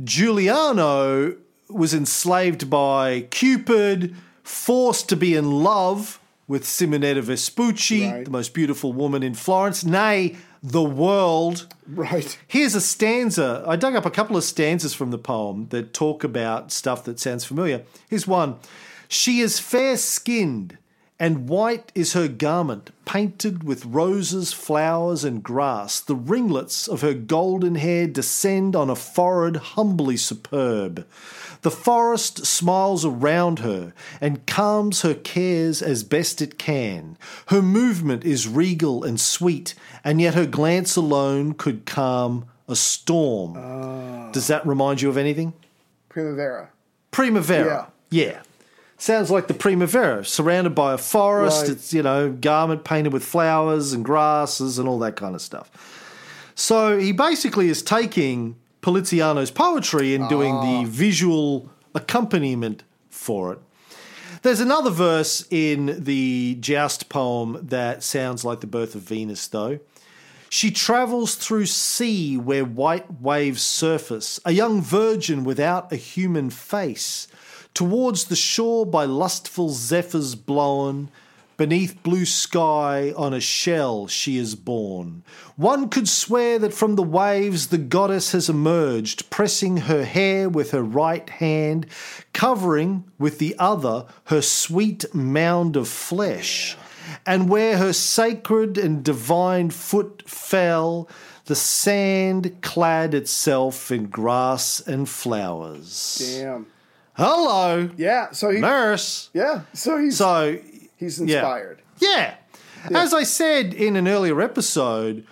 Giuliano 0.03 1.37
was 1.75 1.95
enslaved 1.95 2.69
by 2.71 3.23
Cupid, 3.31 4.15
forced 4.43 5.09
to 5.09 5.17
be 5.17 5.35
in 5.35 5.51
love 5.63 6.21
with 6.49 6.65
Simonetta 6.65 7.23
Vespucci, 7.23 8.07
Right. 8.11 8.25
the 8.25 8.31
most 8.31 8.53
beautiful 8.53 8.93
woman 8.93 9.23
in 9.23 9.35
Florence, 9.35 9.85
nay, 9.85 10.37
the 10.63 10.83
world. 10.83 11.67
Right. 11.89 12.37
Here's 12.47 12.75
a 12.75 12.81
stanza. 12.81 13.65
I 13.67 13.77
dug 13.77 13.95
up 13.97 14.07
a 14.07 14.11
couple 14.11 14.37
of 14.37 14.45
stanzas 14.45 14.95
from 14.95 15.11
the 15.11 15.19
poem 15.19 15.67
that 15.71 15.93
talk 15.95 16.25
about 16.25 16.71
stuff 16.71 17.05
that 17.05 17.19
sounds 17.19 17.45
familiar. 17.45 17.83
Here's 18.09 18.27
one 18.27 18.57
She 19.09 19.41
is 19.41 19.59
fair 19.59 19.97
skinned 19.97 20.79
and 21.23 21.49
white 21.49 21.93
is 21.95 22.15
her 22.15 22.27
garment, 22.27 22.91
painted 23.05 23.63
with 23.63 23.87
roses, 23.87 24.53
flowers, 24.53 25.23
and 25.23 25.41
grass. 25.41 26.01
The 26.01 26.17
ringlets 26.17 26.89
of 26.89 27.01
her 27.03 27.15
golden 27.15 27.77
hair 27.77 28.09
descend 28.09 28.75
on 28.75 28.91
a 28.91 28.97
forehead 28.97 29.57
humbly 29.57 30.17
superb. 30.17 31.07
The 31.63 31.71
forest 31.71 32.45
smiles 32.45 33.05
around 33.05 33.61
her 33.61 33.95
and 34.21 34.47
calms 34.47 35.03
her 35.03 35.15
cares 35.15 35.81
as 35.81 36.05
best 36.05 36.43
it 36.43 36.59
can. 36.59 37.17
Her 37.47 37.63
movement 37.63 38.25
is 38.25 38.49
regal 38.49 39.05
and 39.05 39.21
sweet, 39.21 39.75
and 40.03 40.21
yet 40.21 40.35
her 40.35 40.47
glance 40.47 40.97
alone 40.97 41.55
could 41.55 41.87
calm 41.87 42.47
a 42.69 42.75
storm. 42.75 43.57
Ah. 43.57 44.31
Does 44.33 44.49
that 44.49 44.67
remind 44.67 45.03
you 45.03 45.09
of 45.09 45.17
anything? 45.17 45.53
Primavera. 46.09 46.71
Primavera. 47.13 47.93
Yeah. 48.11 48.43
Sounds 48.99 49.31
like 49.31 49.49
the 49.49 49.55
Primavera, 49.55 50.25
surrounded 50.25 50.75
by 50.75 50.93
a 50.93 50.99
forest. 50.99 51.63
Right. 51.63 51.71
It's, 51.71 51.93
you 51.93 52.03
know, 52.03 52.31
garment 52.31 52.85
painted 52.85 53.13
with 53.13 53.25
flowers 53.25 53.93
and 53.93 54.05
grasses 54.05 54.79
and 54.79 54.89
all 54.89 54.99
that 55.01 55.17
kind 55.17 55.35
of 55.35 55.43
stuff. 55.43 55.71
So 56.55 56.99
he 56.99 57.13
basically 57.13 57.69
is 57.69 57.83
taking 57.83 58.57
Poliziano's 58.83 59.51
poetry 59.51 60.15
and 60.15 60.29
doing 60.29 60.55
the 60.57 60.83
ah. 60.83 60.85
visual 60.85 61.71
accompaniment 61.95 62.83
for 63.09 63.53
it. 63.53 63.59
There's 64.43 64.61
another 64.61 64.91
verse 64.91 65.47
in 65.51 66.03
the 66.03 66.57
Joust 66.61 67.09
poem 67.09 67.61
that 67.63 68.03
sounds 68.03 68.45
like 68.45 68.61
the 68.61 68.67
birth 68.67 68.97
of 68.97 69.03
Venus, 69.03 69.47
though. 69.47 69.79
She 70.49 70.71
travels 70.73 71.37
through 71.37 71.67
sea 71.67 72.37
where 72.37 72.65
white 72.65 73.23
waves 73.23 73.63
surface, 73.63 74.41
a 74.45 74.53
young 74.53 74.83
virgin 74.83 75.45
without 75.45 75.93
a 75.93 75.97
human 75.97 76.51
face. 76.51 77.29
Towards 77.73 78.25
the 78.25 78.37
shore 78.37 78.85
by 78.85 79.05
lustful 79.05 79.71
zephyrs 79.71 80.35
blown, 80.35 81.09
beneath 81.57 82.03
blue 82.03 82.25
sky 82.25 83.13
on 83.17 83.33
a 83.35 83.41
shell 83.41 84.07
she 84.07 84.37
is 84.39 84.55
born. 84.55 85.23
One 85.57 85.89
could 85.89 86.09
swear 86.09 86.59
that 86.59 86.75
from 86.75 86.97
the 86.97 87.03
waves 87.03 87.69
the 87.69 87.79
goddess 87.79 88.33
has 88.33 88.49
emerged, 88.49 89.31
pressing 89.31 89.77
her 89.79 90.05
hair 90.05 90.49
with 90.49 90.71
her 90.73 90.83
right 90.83 91.29
hand, 91.29 91.87
covering 92.33 93.05
with 93.19 93.39
the 93.39 93.55
other 93.59 94.07
her 94.25 94.43
sweet 94.43 95.05
mound 95.15 95.77
of 95.77 95.89
flesh. 95.89 96.77
And 97.27 97.49
where 97.49 97.77
her 97.77 97.93
sacred 97.93 98.79
and 98.79 99.05
divine 99.05 99.71
foot 99.71 100.23
fell, 100.29 101.09
the 101.47 101.55
sand 101.57 102.63
clad 102.63 103.13
itself 103.15 103.91
in 103.91 104.07
grass 104.07 104.81
and 104.81 105.09
flowers. 105.09 106.39
Damn. 106.39 106.67
Hello, 107.15 107.91
Yeah. 107.97 108.31
So 108.31 108.51
he. 108.51 108.61
nurse. 108.61 109.29
Yeah. 109.35 109.63
So 109.75 109.99
he's 109.99 110.17
So 110.17 110.59
he's 111.03 111.19
yeah. 111.21 111.37
inspired. 111.37 111.83
Yeah. 111.99 112.35
As 112.95 113.15
I 113.15 113.23
said 113.23 113.75
in 113.75 113.97
an 113.97 114.09
earlier 114.09 114.41
episode, 114.41 115.27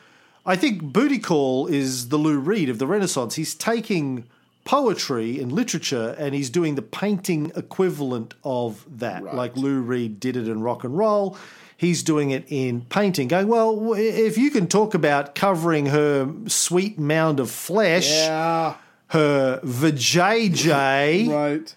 I 0.47 0.57
think 0.57 0.83
Booty 0.83 1.19
Call 1.19 1.67
is 1.67 2.09
the 2.09 2.17
Lou 2.17 2.39
Reed 2.39 2.69
of 2.69 2.79
the 2.79 2.87
Renaissance. 2.87 3.35
He's 3.35 3.55
taking 3.55 4.25
poetry 4.65 5.41
and 5.41 5.51
literature 5.51 6.15
and 6.19 6.35
he's 6.35 6.51
doing 6.51 6.75
the 6.77 6.83
painting 6.83 7.51
equivalent 7.57 8.35
of 8.45 8.85
that. 8.99 9.23
Right. 9.23 9.35
Like 9.35 9.57
Lou 9.57 9.81
Reed 9.81 10.21
did 10.21 10.37
it 10.37 10.47
in 10.47 10.61
rock 10.63 10.85
and 10.85 10.97
roll. 10.97 11.37
He's 11.77 12.03
doing 12.03 12.31
it 12.31 12.45
in 12.49 12.83
painting, 12.83 13.27
going, 13.29 13.49
well, 13.49 13.95
if 13.95 14.37
you 14.37 14.51
can 14.51 14.67
talk 14.69 14.95
about 14.95 15.35
covering 15.35 15.87
her 15.87 16.31
sweet 16.47 16.99
mound 16.99 17.41
of 17.41 17.51
flesh, 17.51 18.11
Yeah. 18.11 18.75
her 19.09 19.61
vajayjay, 19.65 21.29
Right. 21.31 21.75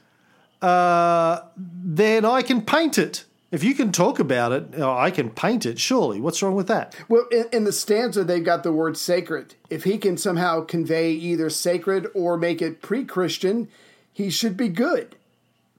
Uh, 0.62 1.42
then 1.56 2.26
I 2.26 2.42
can 2.42 2.62
paint 2.62 2.98
it. 2.98 3.26
If 3.54 3.64
you 3.64 3.76
can 3.76 3.92
talk 3.92 4.18
about 4.18 4.52
it, 4.52 4.66
oh, 4.78 4.98
I 4.98 5.12
can 5.12 5.30
paint 5.30 5.68
it, 5.68 5.78
surely. 5.80 6.20
What's 6.20 6.42
wrong 6.42 6.56
with 6.56 6.68
that? 6.70 6.96
Well, 7.08 7.28
in, 7.32 7.46
in 7.54 7.64
the 7.66 7.72
stanza, 7.72 8.24
they've 8.24 8.44
got 8.44 8.64
the 8.64 8.74
word 8.74 8.98
sacred. 8.98 9.54
If 9.70 9.84
he 9.84 10.00
can 10.00 10.18
somehow 10.18 10.62
convey 10.62 11.12
either 11.12 11.52
sacred 11.52 12.08
or 12.16 12.36
make 12.36 12.64
it 12.64 12.82
pre 12.82 13.06
Christian, 13.06 13.68
he 14.12 14.32
should 14.32 14.58
be 14.58 14.70
good, 14.70 15.16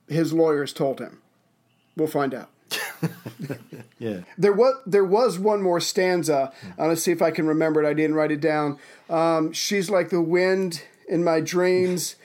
his 0.09 0.33
lawyers 0.33 0.72
told 0.72 1.01
him. 1.01 1.20
We'll 1.97 2.07
find 2.07 2.33
out. 2.33 2.51
Yeah. 3.99 4.20
There 4.37 4.53
was 4.53 4.75
there 4.85 5.05
was 5.05 5.39
one 5.39 5.62
more 5.62 5.81
stanza. 5.81 6.53
Uh, 6.79 6.89
let's 6.89 7.03
see 7.03 7.12
if 7.12 7.22
I 7.22 7.31
can 7.31 7.47
remember 7.47 7.83
it. 7.83 7.89
I 7.89 7.95
didn't 7.95 8.16
write 8.16 8.33
it 8.33 8.41
down. 8.41 8.79
Um, 9.09 9.53
She's 9.53 9.89
like 9.89 10.11
the 10.11 10.20
wind 10.20 10.83
in 11.09 11.25
my 11.25 11.41
dreams. 11.41 12.16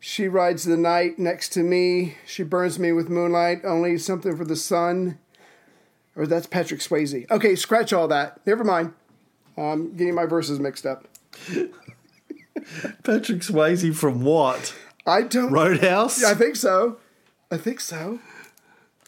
She 0.00 0.28
rides 0.28 0.64
the 0.64 0.78
night 0.78 1.18
next 1.18 1.50
to 1.50 1.62
me. 1.62 2.16
She 2.26 2.42
burns 2.42 2.78
me 2.78 2.90
with 2.90 3.10
moonlight. 3.10 3.60
Only 3.64 3.98
something 3.98 4.34
for 4.34 4.46
the 4.46 4.56
sun. 4.56 5.18
Or 6.16 6.26
that's 6.26 6.46
Patrick 6.46 6.80
Swayze. 6.80 7.30
Okay, 7.30 7.54
scratch 7.54 7.92
all 7.92 8.08
that. 8.08 8.44
Never 8.46 8.64
mind. 8.64 8.94
I'm 9.58 9.94
getting 9.94 10.14
my 10.14 10.24
verses 10.24 10.58
mixed 10.58 10.86
up. 10.86 11.06
Patrick 13.04 13.40
Swayze 13.42 13.94
from 13.94 14.22
what? 14.22 14.74
I 15.06 15.22
don't. 15.22 15.52
Roadhouse? 15.52 16.24
I 16.24 16.34
think 16.34 16.56
so. 16.56 16.98
I 17.50 17.58
think 17.58 17.80
so. 17.80 18.20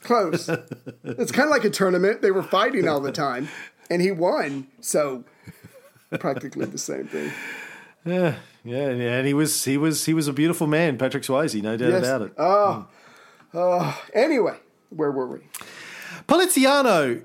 Close. 0.03 0.49
it's 1.05 1.33
kind 1.33 1.47
of 1.47 1.51
like 1.51 1.65
a 1.65 1.71
tournament. 1.71 2.23
They 2.23 2.31
were 2.31 2.43
fighting 2.43 2.87
all 2.87 3.01
the 3.01 3.13
time, 3.13 3.49
and 3.89 4.03
he 4.03 4.11
won. 4.11 4.67
So 4.81 5.25
practically 6.19 6.67
the 6.67 6.79
same 6.79 7.07
thing. 7.07 7.33
yeah, 8.05 8.37
yeah. 8.65 8.89
And 8.89 9.27
he 9.27 9.35
was 9.35 9.65
he 9.65 9.77
was 9.77 10.05
he 10.07 10.15
was 10.15 10.29
a 10.29 10.33
beautiful 10.33 10.67
man, 10.67 10.99
Patrick 10.99 11.23
Swayze, 11.25 11.61
no 11.63 11.77
doubt 11.77 11.91
Yes. 11.91 12.05
about 12.05 12.23
it. 12.23 12.33
Oh. 12.39 12.87
Oh. 13.55 14.03
Anyway, 14.15 14.57
where 14.91 15.11
were 15.11 15.27
we? 15.27 15.39
Poliziano, 16.27 17.23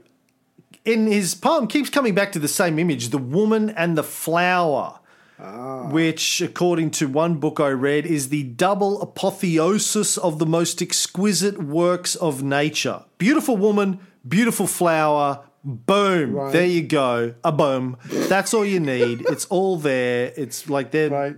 in 0.85 1.07
his 1.07 1.35
poem, 1.35 1.67
keeps 1.67 1.89
coming 1.89 2.13
back 2.15 2.31
to 2.33 2.39
the 2.39 2.47
same 2.47 2.79
image 2.79 3.09
the 3.09 3.17
woman 3.17 3.69
and 3.71 3.97
the 3.97 4.03
flower, 4.03 4.99
Ah. 5.39 5.87
which, 5.89 6.41
according 6.41 6.91
to 6.91 7.07
one 7.07 7.35
book 7.35 7.59
I 7.59 7.69
read, 7.69 8.05
is 8.05 8.29
the 8.29 8.43
double 8.43 9.01
apotheosis 9.01 10.17
of 10.17 10.39
the 10.39 10.45
most 10.45 10.81
exquisite 10.81 11.61
works 11.63 12.15
of 12.15 12.41
nature. 12.43 13.03
Beautiful 13.17 13.55
woman, 13.57 13.99
beautiful 14.27 14.67
flower. 14.67 15.41
Boom. 15.63 16.33
Right. 16.33 16.53
There 16.53 16.65
you 16.65 16.83
go. 16.83 17.33
A 17.43 17.51
boom. 17.51 17.97
That's 18.05 18.53
all 18.53 18.65
you 18.65 18.79
need. 18.79 19.25
It's 19.29 19.45
all 19.45 19.77
there. 19.77 20.33
It's 20.35 20.69
like 20.69 20.91
they're 20.91 21.09
Right. 21.09 21.37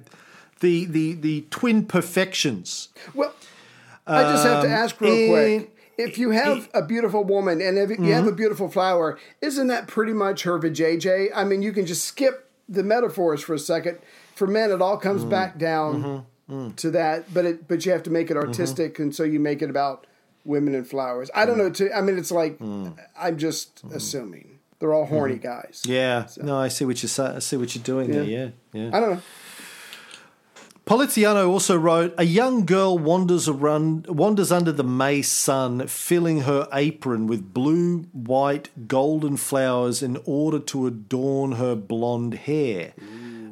the, 0.59 0.85
the, 0.85 1.13
the 1.13 1.45
twin 1.49 1.85
perfections. 1.85 2.89
Well, 3.13 3.33
I 4.05 4.23
just 4.23 4.45
have 4.45 4.63
to 4.63 4.67
um, 4.67 4.73
ask 4.73 4.99
real 5.01 5.13
in- 5.13 5.29
quick. 5.29 5.75
If 5.97 6.17
you 6.17 6.29
have 6.29 6.69
a 6.73 6.81
beautiful 6.81 7.25
woman 7.25 7.61
and 7.61 7.77
if 7.77 7.89
you 7.89 8.13
have 8.13 8.23
a 8.23 8.27
mm-hmm. 8.27 8.37
beautiful 8.37 8.69
flower, 8.69 9.19
isn't 9.41 9.67
that 9.67 9.87
pretty 9.87 10.13
much 10.13 10.43
her 10.43 10.57
vajayjay? 10.57 11.27
I 11.35 11.43
mean, 11.43 11.61
you 11.61 11.73
can 11.73 11.85
just 11.85 12.05
skip 12.05 12.49
the 12.69 12.83
metaphors 12.83 13.41
for 13.41 13.53
a 13.53 13.59
second. 13.59 13.99
For 14.33 14.47
men, 14.47 14.71
it 14.71 14.81
all 14.81 14.95
comes 14.95 15.25
mm. 15.25 15.29
back 15.29 15.57
down 15.57 16.25
mm-hmm. 16.47 16.53
mm. 16.53 16.75
to 16.77 16.91
that, 16.91 17.33
but 17.33 17.43
it 17.43 17.67
but 17.67 17.85
you 17.85 17.91
have 17.91 18.03
to 18.03 18.11
make 18.11 18.31
it 18.31 18.37
mm-hmm. 18.37 18.47
artistic, 18.47 18.97
and 18.99 19.13
so 19.13 19.23
you 19.23 19.41
make 19.41 19.61
it 19.61 19.69
about 19.69 20.07
women 20.49 20.75
and 20.75 20.85
flowers. 20.85 21.29
I 21.33 21.45
don't 21.45 21.55
hmm. 21.55 21.61
know. 21.61 21.69
To 21.69 21.95
I 21.95 22.01
mean, 22.01 22.17
it's 22.17 22.31
like 22.31 22.57
hmm. 22.57 22.89
I'm 23.17 23.37
just 23.37 23.79
hmm. 23.79 23.93
assuming 23.93 24.59
they're 24.79 24.93
all 24.93 25.05
horny 25.05 25.37
guys. 25.37 25.83
Yeah. 25.85 26.27
No, 26.37 26.57
I 26.57 26.67
see 26.67 26.85
what 26.85 27.01
you're 27.01 27.25
I 27.25 27.39
see 27.39 27.55
what 27.55 27.75
you're 27.75 27.83
doing 27.83 28.11
there. 28.11 28.23
Yeah. 28.23 28.49
Yeah. 28.73 28.89
I 28.91 28.99
don't 28.99 29.11
know. 29.11 29.21
Poliziano 30.85 31.47
also 31.47 31.77
wrote, 31.77 32.15
"A 32.17 32.23
young 32.23 32.65
girl 32.65 32.97
wanders 32.97 33.47
around, 33.47 34.07
wanders 34.07 34.51
under 34.51 34.71
the 34.71 34.83
May 34.83 35.21
sun, 35.21 35.85
filling 35.85 36.41
her 36.41 36.67
apron 36.73 37.27
with 37.27 37.53
blue, 37.53 38.07
white, 38.11 38.69
golden 38.87 39.37
flowers 39.37 40.01
in 40.01 40.17
order 40.25 40.57
to 40.57 40.87
adorn 40.87 41.53
her 41.53 41.75
blonde 41.75 42.33
hair." 42.33 42.93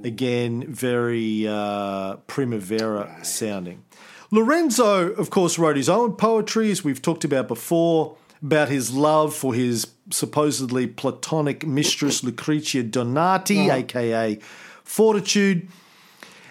Again, 0.03 0.65
very 0.67 1.47
uh, 1.47 2.15
primavera 2.25 3.19
sounding. 3.23 3.83
Lorenzo, 4.29 5.11
of 5.13 5.29
course, 5.29 5.57
wrote 5.57 5.77
his 5.77 5.89
own 5.89 6.13
poetry, 6.13 6.69
as 6.69 6.83
we've 6.83 7.01
talked 7.01 7.23
about 7.23 7.47
before, 7.47 8.17
about 8.41 8.69
his 8.69 8.93
love 8.93 9.33
for 9.33 9.53
his 9.53 9.87
supposedly 10.09 10.85
platonic 10.85 11.65
mistress 11.65 12.23
Lucrezia 12.23 12.83
Donati, 12.83 13.69
aka 13.69 14.39
Fortitude. 14.83 15.67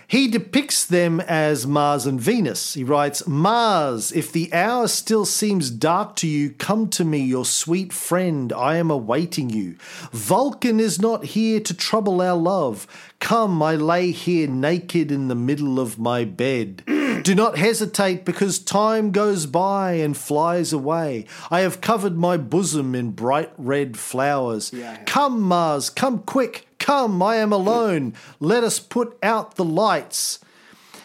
He 0.08 0.28
depicts 0.28 0.84
them 0.84 1.20
as 1.20 1.66
Mars 1.66 2.06
and 2.06 2.20
Venus. 2.20 2.74
He 2.74 2.84
writes, 2.84 3.26
Mars, 3.26 4.12
if 4.12 4.30
the 4.30 4.52
hour 4.52 4.86
still 4.86 5.24
seems 5.24 5.68
dark 5.68 6.14
to 6.16 6.28
you, 6.28 6.50
come 6.50 6.88
to 6.90 7.04
me, 7.04 7.18
your 7.18 7.44
sweet 7.44 7.92
friend. 7.92 8.52
I 8.52 8.76
am 8.76 8.88
awaiting 8.88 9.50
you. 9.50 9.74
Vulcan 10.12 10.78
is 10.78 11.00
not 11.00 11.24
here 11.24 11.58
to 11.58 11.74
trouble 11.74 12.22
our 12.22 12.36
love. 12.36 12.86
Come, 13.18 13.60
I 13.60 13.74
lay 13.74 14.12
here 14.12 14.46
naked 14.46 15.10
in 15.10 15.26
the 15.26 15.34
middle 15.34 15.80
of 15.80 15.98
my 15.98 16.24
bed. 16.24 16.84
Do 17.26 17.34
not 17.34 17.58
hesitate 17.58 18.24
because 18.24 18.60
time 18.60 19.10
goes 19.10 19.46
by 19.46 19.94
and 19.94 20.16
flies 20.16 20.72
away. 20.72 21.26
I 21.50 21.62
have 21.62 21.80
covered 21.80 22.16
my 22.16 22.36
bosom 22.36 22.94
in 22.94 23.10
bright 23.10 23.50
red 23.58 23.96
flowers. 23.96 24.72
Come, 25.06 25.40
Mars, 25.40 25.90
come 25.90 26.20
quick. 26.20 26.68
Come, 26.78 27.20
I 27.20 27.38
am 27.38 27.52
alone. 27.52 28.14
Let 28.38 28.62
us 28.62 28.78
put 28.78 29.18
out 29.24 29.56
the 29.56 29.64
lights. 29.64 30.38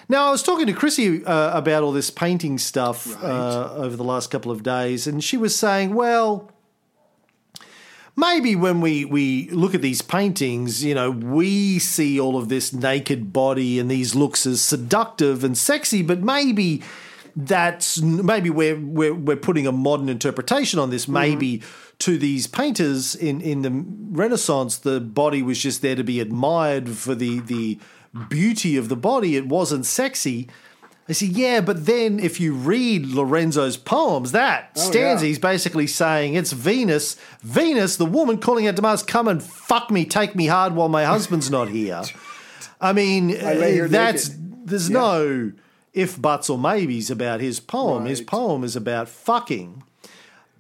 Now, 0.10 0.28
I 0.28 0.30
was 0.30 0.44
talking 0.44 0.68
to 0.68 0.74
Chrissy 0.74 1.26
uh, 1.26 1.58
about 1.58 1.82
all 1.82 1.92
this 1.92 2.12
painting 2.12 2.60
stuff 2.60 3.20
uh, 3.24 3.74
over 3.74 3.96
the 3.96 4.04
last 4.04 4.30
couple 4.30 4.52
of 4.52 4.62
days, 4.62 5.08
and 5.08 5.24
she 5.24 5.38
was 5.38 5.58
saying, 5.58 5.96
well, 5.96 6.52
maybe 8.16 8.56
when 8.56 8.82
we, 8.82 9.06
we 9.06 9.50
look 9.50 9.74
at 9.74 9.82
these 9.82 10.02
paintings, 10.02 10.84
you 10.84 10.96
know, 10.96 11.12
we 11.12 11.80
see 11.80 12.20
all 12.20 12.38
of 12.38 12.50
this 12.50 12.74
naked 12.74 13.34
body 13.34 13.80
and 13.80 13.90
these 13.90 14.16
looks 14.16 14.46
as 14.46 14.62
seductive 14.62 15.44
and 15.44 15.58
sexy, 15.58 16.02
but 16.02 16.22
maybe 16.22 16.82
that's 17.36 18.02
maybe 18.02 18.50
we're 18.50 18.78
we're, 18.78 19.14
we're 19.14 19.38
putting 19.38 19.66
a 19.66 19.72
modern 19.72 20.10
interpretation 20.10 20.80
on 20.80 20.90
this. 20.90 21.08
Maybe 21.08 21.60
mm-hmm. 21.60 21.96
to 22.00 22.18
these 22.18 22.48
painters 22.48 23.16
in, 23.16 23.42
in 23.42 23.62
the 23.62 23.72
Renaissance, 24.12 24.78
the 24.78 25.00
body 25.00 25.42
was 25.42 25.60
just 25.60 25.82
there 25.82 25.96
to 25.96 26.04
be 26.04 26.20
admired 26.20 26.90
for 26.90 27.16
the 27.16 27.40
the 27.40 27.80
beauty 28.30 28.76
of 28.78 28.90
the 28.90 28.96
body. 28.96 29.36
It 29.36 29.48
wasn't 29.48 29.86
sexy. 29.86 30.50
I 31.12 31.14
say, 31.14 31.26
yeah, 31.26 31.60
but 31.60 31.88
then 31.88 32.22
if 32.22 32.40
you 32.40 32.54
read 32.54 33.06
Lorenzo's 33.06 33.76
poems, 33.76 34.32
that 34.32 34.78
stanza, 34.78 35.26
yeah. 35.26 35.28
he's 35.28 35.40
basically 35.40 35.86
saying 35.86 36.36
it's 36.36 36.54
Venus, 36.54 37.18
Venus, 37.42 37.98
the 37.98 38.06
woman 38.06 38.38
calling 38.38 38.66
out 38.66 38.78
to 38.78 38.82
Mars, 38.82 39.04
come 39.04 39.28
and 39.28 39.44
fuck 39.44 39.92
me, 39.92 40.06
take 40.06 40.36
me 40.36 40.46
hard 40.46 40.74
while 40.74 40.88
my 40.88 41.04
husband's 41.04 41.52
not 41.52 41.68
here. 41.68 42.02
I 42.80 42.94
mean, 42.94 43.28
lay 43.28 43.74
here 43.74 43.90
that's 43.90 44.30
naked. 44.30 44.70
there's 44.70 44.90
no 44.90 45.52
if 45.92 46.20
buts 46.20 46.50
or 46.50 46.58
maybes 46.58 47.12
about 47.12 47.42
his 47.42 47.60
poem. 47.60 48.06
His 48.06 48.22
poem 48.22 48.64
is 48.64 48.78
about 48.78 49.10
fucking. 49.10 49.84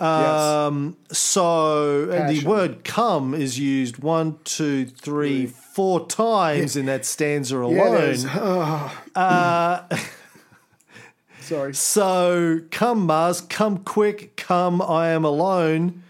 yes. 0.01 0.09
Um, 0.09 0.97
so 1.13 2.09
and 2.11 2.29
the 2.29 2.45
word 2.45 2.83
"come" 2.83 3.33
is 3.33 3.57
used 3.57 3.99
one, 3.99 4.37
two, 4.43 4.85
three, 4.85 5.45
four 5.45 6.05
times 6.07 6.75
in 6.75 6.87
that 6.87 7.05
stanza 7.05 7.57
alone. 7.57 8.89
Uh, 9.15 9.83
Sorry. 11.51 11.73
So 11.73 12.61
come, 12.71 13.05
Mars, 13.07 13.41
come 13.41 13.79
quick, 13.79 14.37
come, 14.37 14.81
I 14.81 15.09
am 15.09 15.25
alone. 15.25 16.01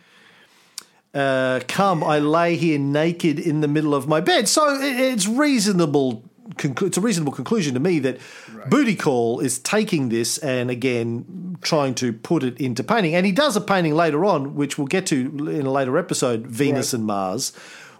Uh, 1.16 1.62
come, 1.68 2.04
I 2.04 2.20
lay 2.20 2.56
here 2.58 2.78
naked 2.78 3.39
in 3.39 3.62
the 3.62 3.68
middle 3.68 3.96
of 3.96 4.08
my 4.08 4.22
bed. 4.22 4.48
So 4.48 4.76
it- 4.80 5.00
it's 5.00 5.28
reasonable. 5.28 6.24
conclu- 6.58 6.86
It's 6.88 6.98
a 6.98 7.02
reasonable 7.02 7.32
conclusion 7.32 7.74
to 7.74 7.80
me 7.80 7.98
that 8.00 8.20
Booty 8.70 8.96
Call 8.96 9.39
is 9.39 9.58
taking 9.58 10.10
this 10.10 10.38
and 10.38 10.70
again 10.70 11.58
trying 11.62 11.96
to 11.96 12.14
put 12.14 12.44
it 12.44 12.60
into 12.62 12.84
painting. 12.84 13.16
And 13.16 13.26
he 13.26 13.32
does 13.32 13.56
a 13.56 13.62
painting 13.62 13.96
later 13.96 14.24
on, 14.26 14.54
which 14.56 14.78
we'll 14.78 14.88
get 14.88 15.06
to 15.08 15.16
in 15.50 15.66
a 15.66 15.72
later 15.72 15.98
episode, 15.98 16.46
Venus 16.46 16.94
Right. 16.94 17.00
and 17.00 17.08
Mars, 17.08 17.52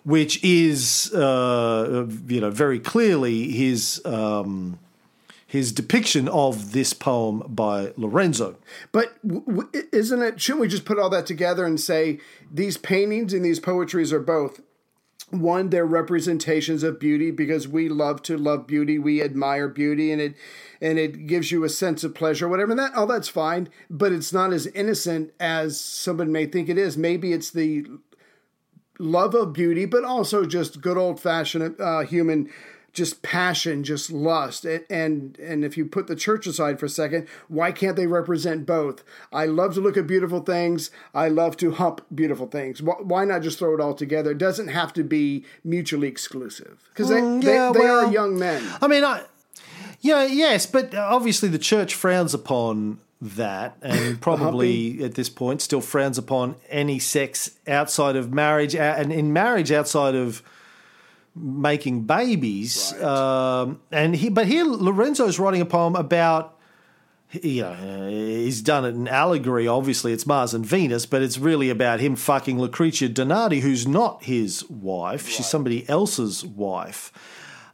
which 0.04 0.44
is 0.44 1.12
uh, 1.14 2.06
you 2.28 2.40
know 2.42 2.52
very 2.52 2.80
clearly 2.80 3.50
his. 3.52 4.00
Um, 4.06 4.78
his 5.52 5.74
depiction 5.74 6.30
of 6.30 6.72
this 6.72 6.94
poem 6.94 7.44
by 7.46 7.92
Lorenzo. 7.98 8.56
But 8.94 9.20
w- 9.28 9.70
isn't 9.92 10.22
it? 10.22 10.40
Shouldn't 10.40 10.62
we 10.62 10.70
just 10.70 10.86
put 10.86 10.98
all 10.98 11.10
that 11.10 11.26
together 11.26 11.66
and 11.66 11.78
say 11.78 12.22
these 12.50 12.78
paintings 12.78 13.34
and 13.34 13.44
these 13.44 13.60
poetries 13.60 14.14
are 14.14 14.22
both 14.22 14.62
one, 15.30 15.70
they're 15.70 15.86
representations 15.86 16.84
of 16.84 17.02
beauty 17.02 17.32
because 17.32 17.68
we 17.68 17.90
love 17.90 18.22
to 18.24 18.38
love 18.38 18.66
beauty, 18.66 18.98
we 18.98 19.22
admire 19.22 19.68
beauty, 19.68 20.10
and 20.14 20.22
it 20.22 20.36
and 20.80 20.98
it 20.98 21.28
gives 21.28 21.52
you 21.52 21.66
a 21.66 21.70
sense 21.70 22.06
of 22.06 22.16
pleasure, 22.16 22.48
whatever. 22.48 22.72
And 22.72 22.80
that 22.80 22.96
all 22.96 23.06
that's 23.06 23.28
fine, 23.28 23.68
but 23.90 24.14
it's 24.14 24.32
not 24.32 24.54
as 24.54 24.68
innocent 24.68 25.34
as 25.38 25.78
someone 25.78 26.32
may 26.32 26.46
think 26.46 26.70
it 26.70 26.78
is. 26.78 26.98
Maybe 26.98 27.34
it's 27.34 27.52
the 27.52 27.86
love 29.00 29.36
of 29.36 29.52
beauty, 29.52 29.86
but 29.86 30.06
also 30.06 30.46
just 30.46 30.80
good 30.80 30.98
old 30.98 31.20
fashioned 31.20 31.76
uh, 31.78 32.02
human, 32.02 32.50
just 32.94 33.22
passion, 33.22 33.84
just 33.84 34.12
lust. 34.12 34.66
And, 34.66 34.84
and 34.90 35.40
and 35.40 35.64
if 35.66 35.78
you 35.78 35.86
put 35.86 36.08
the 36.08 36.16
church 36.16 36.46
aside 36.48 36.80
for 36.80 36.86
a 36.86 36.90
second, 36.90 37.28
why 37.48 37.72
can't 37.72 37.96
they 37.96 38.08
represent 38.08 38.66
both? 38.66 39.04
I 39.32 39.46
love 39.46 39.74
to 39.76 39.82
look 39.82 39.98
at 39.98 40.08
beautiful 40.08 40.42
things. 40.42 40.92
I 41.14 41.30
love 41.30 41.58
to 41.58 41.72
hump 41.72 42.06
beautiful 42.14 42.48
things. 42.48 42.82
Why, 42.82 43.26
not 43.26 43.42
just 43.44 43.60
throw 43.60 43.74
it 43.74 43.80
all 43.82 43.94
together? 43.94 44.32
It 44.32 44.38
doesn't 44.38 44.68
have 44.70 44.94
to 44.94 45.04
be 45.04 45.46
mutually 45.64 46.08
exclusive 46.08 46.78
because 46.94 47.10
they, 47.10 47.22
Mm, 47.22 47.44
yeah, 47.44 47.72
they, 47.72 47.80
they 47.80 47.86
well- 47.86 48.08
are 48.08 48.12
young 48.12 48.38
men. 48.38 48.64
I 48.82 48.88
mean, 48.88 49.04
I, 49.04 49.24
yeah, 50.02 50.26
yes, 50.26 50.66
but 50.66 50.96
obviously 50.96 51.48
the 51.50 51.60
church 51.60 51.94
frowns 51.94 52.34
upon 52.34 53.00
that 53.22 53.78
and 53.84 54.20
probably 54.30 55.04
at 55.04 55.14
this 55.14 55.30
point 55.30 55.62
still 55.62 55.80
frowns 55.82 56.18
upon 56.18 56.56
any 56.70 56.98
sex 56.98 57.52
outside 57.68 58.16
of 58.16 58.34
marriage 58.34 58.76
and 58.76 59.14
in 59.14 59.32
marriage 59.32 59.72
outside 59.72 60.16
of 60.16 60.42
making 61.36 62.04
babies. 62.04 62.94
Um, 63.02 63.80
and 63.92 64.16
he, 64.16 64.30
but 64.30 64.48
here 64.48 64.66
Lorenzo's 64.66 65.40
writing 65.40 65.62
a 65.62 65.66
poem 65.66 65.96
about 65.96 66.58
you 67.34 67.62
know, 67.62 68.10
he's 68.10 68.62
done 68.62 68.84
it 68.84 68.90
in 68.90 69.08
allegory. 69.08 69.68
Obviously, 69.68 70.12
it's 70.12 70.26
Mars 70.26 70.54
and 70.54 70.66
Venus, 70.66 71.06
but 71.06 71.22
it's 71.22 71.38
really 71.38 71.70
about 71.70 72.00
him 72.00 72.16
fucking 72.16 72.60
Lucretia 72.60 73.08
Donati, 73.08 73.62
who's 73.62 73.88
not 73.88 74.24
his 74.24 74.70
wife. 74.70 75.30
She's 75.30 75.46
somebody 75.46 75.88
else's 75.88 76.46
wife. 76.46 77.12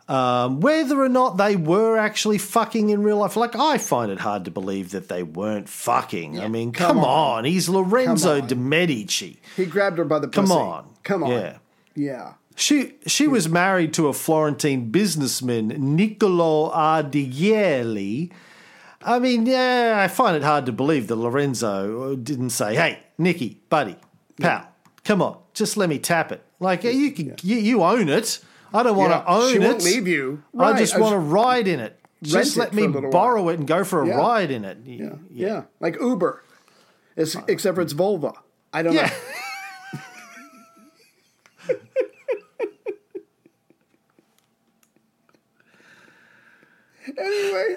Um, 0.08 0.62
whether 0.62 1.02
or 1.02 1.10
not 1.10 1.36
they 1.38 1.58
were 1.58 1.98
actually 1.98 2.38
fucking 2.38 2.92
in 2.92 3.04
real 3.04 3.18
life, 3.18 3.36
like 3.36 3.56
I 3.56 3.78
find 3.78 4.10
it 4.10 4.20
hard 4.20 4.46
to 4.46 4.52
believe 4.52 4.92
that 4.92 5.10
they 5.10 5.22
weren't 5.22 5.68
fucking. 5.68 6.40
I 6.40 6.48
mean, 6.48 6.72
come, 6.72 6.96
come 6.96 7.00
on. 7.00 7.40
on. 7.40 7.44
he's 7.46 7.68
Lorenzo 7.68 8.40
de 8.40 8.56
Medici. 8.56 9.42
He 9.58 9.66
grabbed 9.66 9.98
her 9.98 10.06
by 10.06 10.20
the 10.20 10.30
pussy. 10.30 10.48
Come 10.48 10.52
on. 10.52 10.94
Come 11.04 11.24
on. 11.24 11.32
Yeah. 11.32 11.58
Yeah. 11.96 12.34
She 12.60 12.96
she 13.06 13.28
was 13.28 13.48
married 13.48 13.94
to 13.94 14.08
a 14.08 14.14
Florentine 14.14 14.90
businessman, 14.90 15.68
Niccolo 15.96 16.72
Ardielli. 16.72 18.32
I 19.04 19.20
mean, 19.20 19.46
yeah, 19.46 20.00
I 20.04 20.08
find 20.08 20.36
it 20.36 20.42
hard 20.42 20.66
to 20.66 20.72
believe 20.72 21.06
that 21.08 21.18
Lorenzo 21.18 22.16
didn't 22.16 22.50
say, 22.50 22.76
"Hey, 22.76 23.00
Nicky, 23.20 23.62
buddy, 23.70 23.96
pal, 24.42 24.68
come 25.04 25.22
on, 25.22 25.38
just 25.54 25.78
let 25.78 25.88
me 25.88 26.00
tap 26.00 26.32
it." 26.32 26.42
Like 26.60 26.84
you, 26.84 27.12
can, 27.12 27.36
you, 27.44 27.58
you 27.58 27.84
own 27.84 28.10
it. 28.10 28.40
I 28.74 28.82
don't 28.82 28.98
want 28.98 29.12
Yeah, 29.12 29.20
to 29.22 29.30
own 29.30 29.50
she 29.52 29.58
it. 29.58 29.62
won't 29.62 29.84
leave 29.84 30.08
you. 30.08 30.42
I 30.58 30.78
just 30.80 30.96
I 30.96 31.00
want 31.00 31.14
to 31.14 31.20
ride 31.20 31.68
in 31.68 31.80
it. 31.80 32.00
Just 32.24 32.58
let 32.58 32.74
me 32.74 32.88
borrow 32.88 33.44
while. 33.44 33.50
it 33.54 33.60
and 33.60 33.68
go 33.68 33.84
for 33.84 34.02
a 34.02 34.08
Yeah. 34.08 34.16
ride 34.18 34.50
in 34.50 34.66
it. 34.66 34.80
Yeah. 34.84 35.14
Yeah. 35.30 35.64
Like 35.80 36.02
Uber, 36.02 36.44
it's, 37.16 37.36
except 37.48 37.76
for 37.76 37.82
it's 37.82 37.94
Volvo. 37.94 38.34
I 38.74 38.82
don't 38.82 38.94
Yeah. 38.94 39.06
know. 39.06 39.14
Anyway. 47.18 47.76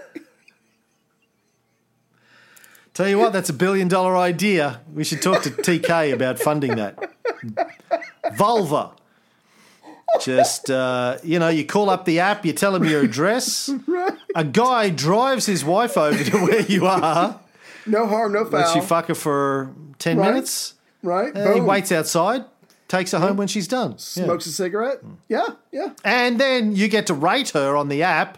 Tell 2.93 3.09
you 3.09 3.19
what, 3.19 3.33
that's 3.33 3.49
a 3.49 3.53
billion 3.55 3.89
dollar 3.89 4.17
idea. 4.17 4.81
We 4.95 5.05
should 5.05 5.23
talk 5.23 5.43
to 5.45 5.51
TK 5.51 6.13
about 6.13 6.39
funding 6.39 6.77
that. 6.77 7.13
Vulva. 8.37 8.91
Just, 10.21 10.71
uh, 10.71 11.19
you 11.23 11.39
know, 11.39 11.49
you 11.49 11.65
call 11.65 11.89
up 11.89 12.05
the 12.05 12.19
app, 12.19 12.45
you 12.45 12.53
tell 12.53 12.73
them 12.73 12.85
your 12.85 13.01
address. 13.03 13.71
A 14.35 14.43
guy 14.45 14.91
drives 14.91 15.47
his 15.47 15.65
wife 15.65 15.97
over 15.97 16.23
to 16.23 16.37
where 16.39 16.63
you 16.63 16.87
are, 16.87 17.39
No 17.87 18.07
harm, 18.09 18.33
no 18.33 18.45
foul. 18.45 18.61
lets 18.61 18.75
you 18.75 18.83
fuck 18.83 19.07
her 19.07 19.15
for 19.15 19.71
10 20.01 20.19
Right. 20.19 20.31
minutes. 20.31 20.75
right? 21.05 21.35
Uh, 21.35 21.55
he 21.55 21.61
waits 21.61 21.93
outside, 21.93 22.45
takes 22.89 23.13
her 23.13 23.21
home 23.21 23.37
when 23.37 23.47
she's 23.47 23.69
done. 23.69 23.93
Yeah. 23.93 24.25
Smokes 24.25 24.47
a 24.47 24.53
cigarette. 24.53 25.01
Yeah, 25.29 25.47
yeah. 25.71 25.91
And 26.05 26.41
then 26.41 26.75
you 26.75 26.89
get 26.89 27.07
to 27.07 27.15
rate 27.15 27.51
her 27.51 27.77
on 27.77 27.89
the 27.89 28.03
app. 28.03 28.37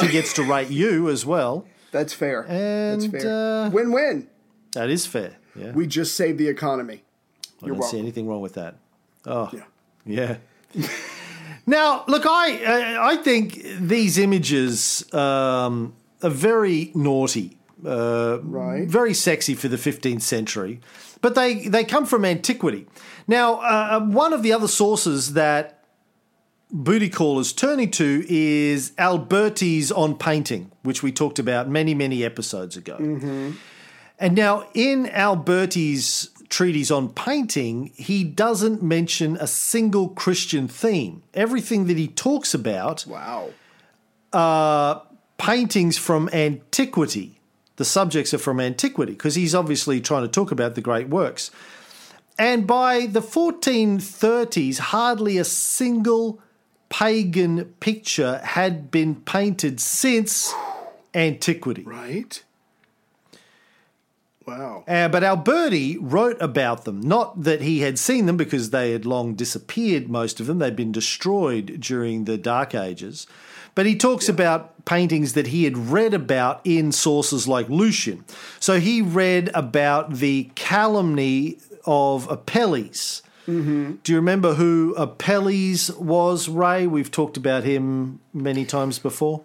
She 0.00 0.08
gets 0.08 0.32
to 0.34 0.42
rate 0.42 0.70
you 0.70 1.08
as 1.08 1.24
well. 1.26 1.66
That's 1.90 2.12
fair. 2.14 2.46
And, 2.48 3.02
That's 3.02 3.22
fair. 3.24 3.64
uh, 3.66 3.70
Win-win. 3.70 4.28
That 4.72 4.88
is 4.90 5.06
fair. 5.06 5.36
Yeah. 5.54 5.72
We 5.72 5.86
just 5.86 6.16
saved 6.16 6.38
the 6.38 6.48
economy. 6.48 7.02
I 7.62 7.66
You're 7.66 7.76
don't 7.76 7.84
see 7.88 7.98
anything 7.98 8.26
wrong 8.26 8.40
with 8.40 8.54
that. 8.54 8.76
Oh, 9.26 9.50
Yeah. 9.52 10.36
yeah. 10.74 10.86
now, 11.66 12.04
look, 12.08 12.24
I 12.26 12.64
uh, 12.64 13.04
I 13.12 13.16
think 13.16 13.62
these 13.78 14.18
images 14.18 15.04
um, 15.12 15.94
are 16.22 16.30
very 16.30 16.90
naughty, 16.94 17.58
uh, 17.86 18.38
Right. 18.42 18.88
very 18.88 19.14
sexy 19.14 19.54
for 19.54 19.68
the 19.68 19.76
15th 19.76 20.22
century, 20.22 20.80
but 21.20 21.34
they 21.34 21.68
they 21.68 21.84
come 21.84 22.06
from 22.06 22.24
antiquity. 22.24 22.86
Now, 23.28 23.60
uh, 23.60 24.00
one 24.00 24.32
of 24.32 24.42
the 24.42 24.52
other 24.52 24.68
sources 24.68 25.34
that 25.34 25.81
Booty 26.72 27.10
Callers 27.10 27.52
turning 27.52 27.90
to 27.92 28.24
is 28.28 28.92
Alberti's 28.96 29.92
on 29.92 30.16
painting, 30.16 30.72
which 30.82 31.02
we 31.02 31.12
talked 31.12 31.38
about 31.38 31.68
many 31.68 31.94
many 31.94 32.24
episodes 32.24 32.76
ago. 32.76 32.96
Mm-hmm. 32.98 33.50
And 34.18 34.34
now, 34.34 34.66
in 34.72 35.06
Alberti's 35.08 36.30
treatise 36.48 36.90
on 36.90 37.10
painting, 37.10 37.92
he 37.94 38.24
doesn't 38.24 38.82
mention 38.82 39.36
a 39.36 39.46
single 39.46 40.08
Christian 40.10 40.68
theme. 40.68 41.22
Everything 41.34 41.86
that 41.88 41.96
he 41.98 42.08
talks 42.08 42.54
about 42.54 43.04
Wow. 43.06 43.50
are 44.32 45.02
paintings 45.38 45.98
from 45.98 46.30
antiquity. 46.32 47.40
The 47.76 47.84
subjects 47.84 48.32
are 48.32 48.38
from 48.38 48.60
antiquity 48.60 49.12
because 49.12 49.34
he's 49.34 49.54
obviously 49.54 50.00
trying 50.00 50.22
to 50.22 50.28
talk 50.28 50.52
about 50.52 50.74
the 50.74 50.80
great 50.80 51.08
works. 51.08 51.50
And 52.38 52.66
by 52.66 53.06
the 53.06 53.20
1430s, 53.20 54.78
hardly 54.78 55.36
a 55.38 55.44
single 55.44 56.40
pagan 56.92 57.64
picture 57.80 58.38
had 58.44 58.90
been 58.90 59.14
painted 59.16 59.80
since 59.80 60.52
antiquity. 61.14 61.82
Right. 61.82 62.42
Wow. 64.46 64.84
Uh, 64.86 65.08
but 65.08 65.24
Alberti 65.24 65.96
wrote 65.96 66.36
about 66.42 66.84
them. 66.84 67.00
Not 67.00 67.44
that 67.44 67.62
he 67.62 67.80
had 67.80 67.98
seen 67.98 68.26
them 68.26 68.36
because 68.36 68.70
they 68.70 68.92
had 68.92 69.06
long 69.06 69.34
disappeared, 69.34 70.10
most 70.10 70.38
of 70.38 70.46
them. 70.46 70.58
They'd 70.58 70.76
been 70.76 70.92
destroyed 70.92 71.80
during 71.80 72.26
the 72.26 72.36
Dark 72.36 72.74
Ages. 72.74 73.26
But 73.74 73.86
he 73.86 73.96
talks 73.96 74.28
about 74.28 74.84
paintings 74.84 75.32
that 75.32 75.46
he 75.46 75.64
had 75.64 75.78
read 75.78 76.12
about 76.12 76.60
in 76.62 76.92
sources 76.92 77.48
like 77.48 77.70
Lucian. 77.70 78.26
So 78.60 78.78
he 78.78 79.00
read 79.00 79.50
about 79.54 80.16
the 80.16 80.50
calumny 80.56 81.58
of 81.86 82.30
Apelles. 82.30 83.22
Mm-hmm. 83.46 83.92
Do 84.04 84.12
you 84.12 84.16
remember 84.18 84.54
who 84.54 84.94
Apelles 84.96 85.90
was, 85.96 86.48
Ray? 86.48 86.86
We've 86.86 87.10
talked 87.10 87.36
about 87.36 87.64
him 87.64 88.20
many 88.32 88.64
times 88.64 88.98
before. 88.98 89.42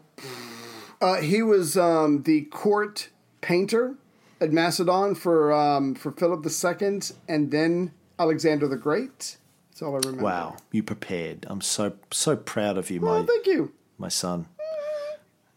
Uh, 1.02 1.16
he 1.22 1.42
was 1.42 1.78
um, 1.78 2.24
the 2.24 2.42
court 2.44 3.10
painter 3.42 3.96
at 4.42 4.52
Macedon 4.52 5.16
for 5.16 5.52
um, 5.52 5.96
for 5.96 6.12
Philip 6.12 6.46
II, 6.46 7.00
and 7.28 7.52
then 7.52 7.92
Alexander 8.20 8.68
the 8.68 8.78
Great. 8.78 9.38
That's 9.70 9.82
all 9.82 9.94
I 9.96 9.98
remember. 9.98 10.24
Wow, 10.24 10.58
you 10.72 10.84
prepared. 10.84 11.46
I'm 11.50 11.62
so 11.62 11.94
so 12.12 12.36
proud 12.36 12.78
of 12.78 12.90
you, 12.90 13.02
Well, 13.02 13.22
my 13.22 13.26
thank 13.26 13.46
you. 13.48 13.72
my 13.98 14.10
son. 14.10 14.48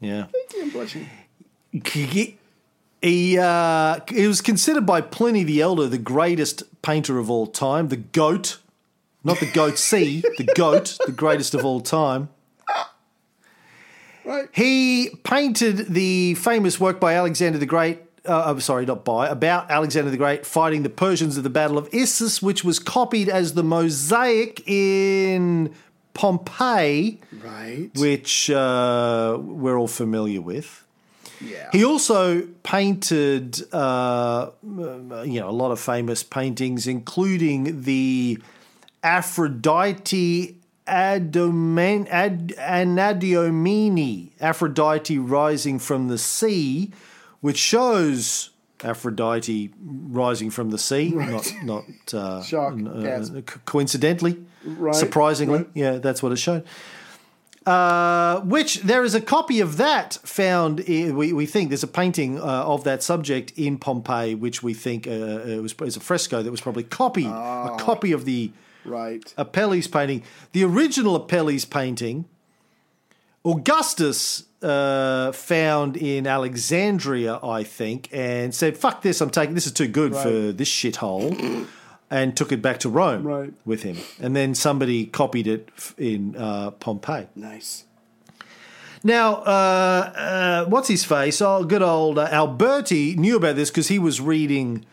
Yeah. 0.00 0.26
Thank 0.32 0.52
you. 0.54 0.62
I'm 0.62 0.70
blushing. 0.70 1.08
He, 3.02 3.38
uh, 3.38 4.00
he 4.08 4.26
was 4.26 4.40
considered 4.40 4.84
by 4.86 5.00
Pliny 5.00 5.42
the 5.44 5.60
Elder 5.62 5.86
the 5.86 5.98
greatest 5.98 6.62
painter 6.82 7.18
of 7.18 7.30
all 7.30 7.46
time, 7.46 7.88
the 7.88 7.96
goat, 7.96 8.58
not 9.24 9.38
the 9.40 9.46
goat 9.46 9.78
C, 9.78 10.22
the 10.38 10.44
goat, 10.54 10.98
the 11.06 11.12
greatest 11.12 11.54
of 11.54 11.64
all 11.64 11.80
time. 11.80 12.28
Right. 14.24 14.48
He 14.52 15.10
painted 15.24 15.78
the 15.94 16.34
famous 16.34 16.78
work 16.78 17.00
by 17.00 17.14
Alexander 17.14 17.58
the 17.58 17.66
Great. 17.66 18.00
Uh, 18.28 18.42
I'm 18.46 18.60
sorry, 18.60 18.84
not 18.84 19.02
by, 19.02 19.28
about 19.28 19.70
Alexander 19.70 20.10
the 20.10 20.18
Great 20.18 20.44
fighting 20.44 20.82
the 20.82 20.90
Persians 20.90 21.38
at 21.38 21.42
the 21.44 21.48
Battle 21.50 21.78
of 21.78 21.88
Issus, 21.92 22.42
which 22.42 22.62
was 22.62 22.78
copied 22.78 23.30
as 23.30 23.54
the 23.54 23.62
mosaic 23.62 24.62
in 24.68 25.72
Pompeii, 26.12 27.18
Right. 27.42 27.88
which 27.96 28.50
uh, 28.50 29.38
we're 29.40 29.78
all 29.78 29.88
familiar 29.88 30.42
with. 30.42 30.84
Yeah. 31.40 31.68
He 31.72 31.84
also 31.84 32.42
painted, 32.62 33.60
uh, 33.72 34.50
you 34.62 35.40
know, 35.40 35.48
a 35.48 35.52
lot 35.52 35.70
of 35.70 35.80
famous 35.80 36.22
paintings, 36.22 36.86
including 36.86 37.82
the 37.82 38.38
Aphrodite 39.02 40.56
Adomen, 40.86 42.08
Ad, 42.08 42.48
Anadyomene, 42.58 44.30
Aphrodite 44.40 45.18
rising 45.18 45.78
from 45.78 46.08
the 46.08 46.18
sea, 46.18 46.90
which 47.40 47.58
shows 47.58 48.50
Aphrodite 48.82 49.70
rising 49.80 50.50
from 50.50 50.70
the 50.70 50.78
sea, 50.78 51.10
not 51.10 51.52
not 51.62 51.84
uh, 52.12 52.42
Shock, 52.42 52.74
uh, 52.86 53.40
coincidentally, 53.64 54.38
Right, 54.64 54.94
surprisingly, 54.94 55.58
right. 55.58 55.70
yeah, 55.74 55.92
that's 55.98 56.22
what 56.22 56.32
it 56.32 56.36
showed. 56.36 56.64
Uh, 57.66 58.40
which 58.40 58.80
there 58.80 59.04
is 59.04 59.14
a 59.14 59.20
copy 59.20 59.60
of 59.60 59.76
that 59.76 60.14
found. 60.24 60.80
i 60.88 61.10
we, 61.10 61.32
we 61.32 61.44
think 61.44 61.68
there's 61.68 61.82
a 61.82 61.86
painting 61.86 62.38
uh, 62.38 62.42
of 62.42 62.84
that 62.84 63.02
subject 63.02 63.52
in 63.56 63.76
Pompeii, 63.76 64.34
which 64.34 64.62
we 64.62 64.72
think 64.72 65.06
uh, 65.06 65.10
it 65.10 65.62
was 65.62 65.74
is 65.82 65.96
a 65.96 66.00
fresco 66.00 66.42
that 66.42 66.50
was 66.50 66.62
probably 66.62 66.84
copied, 66.84 67.26
a 67.26 67.76
copy 67.78 68.12
of 68.12 68.24
the 68.24 68.50
Right. 68.84 69.32
Apelles 69.36 69.86
painting. 69.86 70.22
The 70.52 70.64
original 70.64 71.14
Apelles 71.16 71.64
painting, 71.64 72.24
Augustus 73.44 74.44
uh, 74.62 75.32
found 75.32 75.96
in 75.96 76.26
Alexandria, 76.26 77.38
I 77.42 77.62
think, 77.62 78.08
and 78.12 78.54
said, 78.54 78.76
"Fuck 78.76 79.02
this! 79.02 79.20
I'm 79.20 79.30
taking 79.30 79.54
this 79.54 79.66
is 79.66 79.72
too 79.72 79.88
good 79.88 80.14
for 80.14 80.52
this 80.52 80.68
shithole," 80.68 81.66
and 82.10 82.36
took 82.36 82.50
it 82.52 82.60
back 82.60 82.78
to 82.80 82.88
Rome 82.88 83.22
Right. 83.22 83.52
with 83.64 83.82
him. 83.84 83.96
And 84.20 84.34
then 84.34 84.54
somebody 84.54 85.06
copied 85.06 85.46
it 85.46 85.68
in 85.96 86.34
uh, 86.36 86.72
Pompeii. 86.72 87.28
Nice. 87.36 87.84
Now, 89.02 89.36
uh, 89.36 90.12
uh, 90.16 90.64
what's 90.66 90.88
his 90.88 91.04
face? 91.04 91.40
Oh, 91.40 91.64
good 91.64 91.82
old 91.82 92.18
uh, 92.18 92.28
Alberti 92.30 93.16
knew 93.16 93.36
about 93.36 93.56
this 93.56 93.70
because 93.70 93.88
he 93.88 93.98
was 93.98 94.20
reading 94.20 94.84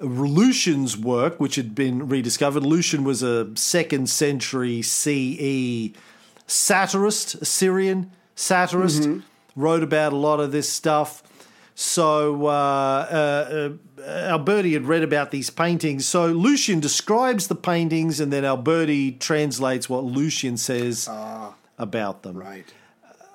Lucian's 0.00 0.96
work, 0.96 1.38
which 1.38 1.54
had 1.54 1.74
been 1.74 2.08
rediscovered. 2.08 2.64
Lucian 2.64 3.04
was 3.04 3.22
a 3.22 3.56
second 3.56 4.08
century 4.08 4.82
CE 4.82 5.92
satirist, 6.48 7.36
Assyrian 7.36 8.10
satirist, 8.34 9.08
wrote 9.54 9.82
about 9.84 10.12
a 10.12 10.16
lot 10.16 10.40
of 10.40 10.50
this 10.50 10.68
stuff. 10.68 11.22
So 11.74 12.46
uh, 12.46 12.50
uh, 12.50 13.70
uh, 13.98 14.02
Alberti 14.02 14.74
had 14.74 14.84
read 14.84 15.02
about 15.02 15.30
these 15.30 15.50
paintings. 15.50 16.06
So 16.06 16.26
Lucian 16.26 16.80
describes 16.80 17.48
the 17.48 17.54
paintings, 17.54 18.20
and 18.20 18.32
then 18.32 18.44
Alberti 18.44 19.12
translates 19.12 19.88
what 19.88 20.04
Lucian 20.04 20.56
says 20.56 21.08
about 21.78 22.22
them. 22.22 22.36
Right. 22.36 22.66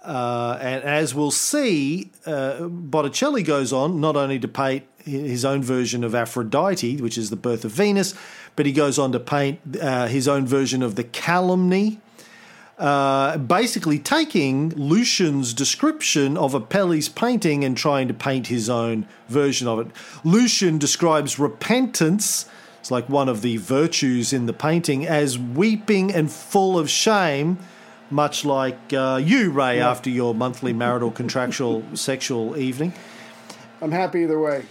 Uh, 0.03 0.57
and 0.61 0.83
as 0.85 1.13
we'll 1.13 1.31
see, 1.31 2.11
uh, 2.25 2.61
Botticelli 2.61 3.43
goes 3.43 3.73
on 3.73 3.99
not 3.99 4.15
only 4.15 4.39
to 4.39 4.47
paint 4.47 4.85
his 5.03 5.43
own 5.43 5.61
version 5.61 6.03
of 6.03 6.15
Aphrodite, 6.15 7.01
which 7.01 7.17
is 7.17 7.29
the 7.29 7.35
birth 7.35 7.65
of 7.65 7.71
Venus, 7.71 8.13
but 8.55 8.65
he 8.65 8.71
goes 8.71 8.97
on 8.97 9.11
to 9.11 9.19
paint 9.19 9.59
uh, 9.81 10.07
his 10.07 10.27
own 10.27 10.45
version 10.45 10.81
of 10.81 10.95
the 10.95 11.03
calumny. 11.03 11.99
Uh, 12.77 13.39
basically, 13.39 13.97
taking 13.97 14.69
Lucian's 14.69 15.53
description 15.53 16.37
of 16.37 16.53
Apelles' 16.53 17.09
painting 17.09 17.63
and 17.63 17.75
trying 17.75 18.07
to 18.07 18.13
paint 18.13 18.47
his 18.47 18.69
own 18.69 19.07
version 19.27 19.67
of 19.67 19.79
it. 19.79 19.87
Lucian 20.23 20.77
describes 20.77 21.39
repentance, 21.39 22.45
it's 22.79 22.91
like 22.91 23.09
one 23.09 23.29
of 23.29 23.41
the 23.41 23.57
virtues 23.57 24.31
in 24.31 24.45
the 24.45 24.53
painting, 24.53 25.07
as 25.07 25.39
weeping 25.39 26.13
and 26.13 26.31
full 26.31 26.77
of 26.77 26.87
shame, 26.87 27.57
much 28.11 28.45
like 28.45 28.93
uh, 28.93 29.19
you, 29.23 29.49
Ray, 29.49 29.81
after 29.81 30.11
your 30.11 30.35
monthly 30.35 30.71
marital 30.71 31.09
contractual 31.09 31.83
sexual 31.95 32.55
evening. 32.57 32.93
I'm 33.81 33.91
happy 33.91 34.19
either 34.19 34.39
way. 34.39 34.65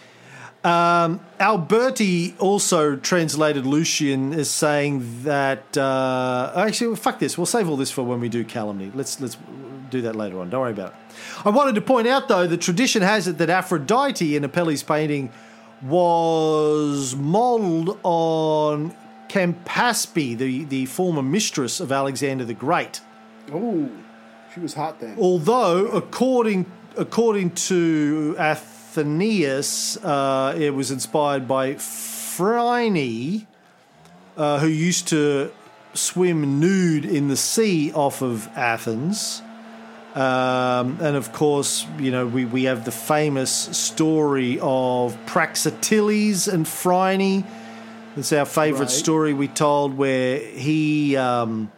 Alberti 0.66 2.34
also 2.38 2.96
translated 2.96 3.66
Lucian 3.66 4.32
as 4.32 4.50
saying 4.50 5.22
that 5.22 5.76
uh, 5.76 6.52
actually 6.56 6.88
well, 6.88 6.96
fuck 6.96 7.18
this. 7.18 7.38
We'll 7.38 7.46
save 7.46 7.68
all 7.68 7.76
this 7.76 7.90
for 7.90 8.02
when 8.02 8.20
we 8.20 8.28
do 8.28 8.44
calumny. 8.44 8.90
Let's 8.94 9.20
let's 9.20 9.36
do 9.90 10.02
that 10.02 10.16
later 10.16 10.40
on. 10.40 10.50
Don't 10.50 10.60
worry 10.60 10.72
about 10.72 10.90
it. 10.90 10.96
I 11.44 11.50
wanted 11.50 11.74
to 11.76 11.80
point 11.80 12.08
out 12.08 12.28
though 12.28 12.46
the 12.46 12.56
tradition 12.56 13.02
has 13.02 13.28
it 13.28 13.38
that 13.38 13.50
Aphrodite 13.50 14.36
in 14.36 14.44
Apelles' 14.44 14.82
painting 14.82 15.30
was 15.82 17.14
modelled 17.14 17.98
on 18.02 18.94
Campaspe, 19.28 20.36
the 20.36 20.64
the 20.64 20.86
former 20.86 21.22
mistress 21.22 21.80
of 21.80 21.92
Alexander 21.92 22.44
the 22.44 22.54
Great. 22.54 23.00
Oh, 23.52 23.88
she 24.52 24.60
was 24.60 24.74
hot 24.74 24.98
then. 24.98 25.16
Although, 25.18 25.86
according 25.88 26.66
according 26.96 27.50
to 27.50 28.34
Athenaeus, 28.96 29.98
uh, 30.02 30.56
it 30.58 30.70
was 30.70 30.90
inspired 30.90 31.46
by 31.46 31.74
Phryne, 31.74 33.46
uh, 34.38 34.58
who 34.58 34.68
used 34.68 35.08
to 35.08 35.52
swim 35.92 36.60
nude 36.60 37.04
in 37.04 37.28
the 37.28 37.36
sea 37.36 37.92
off 37.92 38.22
of 38.22 38.48
Athens. 38.56 39.42
Um, 40.14 40.96
and 41.02 41.14
of 41.14 41.30
course, 41.34 41.84
you 41.98 42.10
know, 42.10 42.26
we, 42.26 42.46
we 42.46 42.64
have 42.64 42.86
the 42.86 42.90
famous 42.90 43.50
story 43.52 44.58
of 44.62 45.14
Praxiteles 45.26 46.50
and 46.50 46.66
Phryne. 46.66 47.44
It's 48.16 48.32
our 48.32 48.46
favourite 48.46 48.88
Right. 48.88 48.90
story 48.90 49.34
we 49.34 49.48
told 49.48 49.94
where 49.98 50.38
he. 50.38 51.18
Um, 51.18 51.70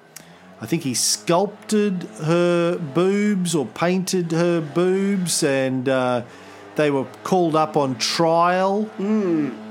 I 0.61 0.67
think 0.67 0.83
he 0.85 0.95
sculpted 0.95 2.05
her 2.23 2.79
boobs 2.79 3.57
or 3.57 3.67
painted 3.67 4.31
her 4.33 4.61
boobs, 4.61 5.43
and 5.43 5.89
uh, 5.89 6.23
they 6.79 6.91
were 6.91 7.05
called 7.25 7.55
up 7.55 7.77
on 7.77 7.97
trial. 7.99 8.89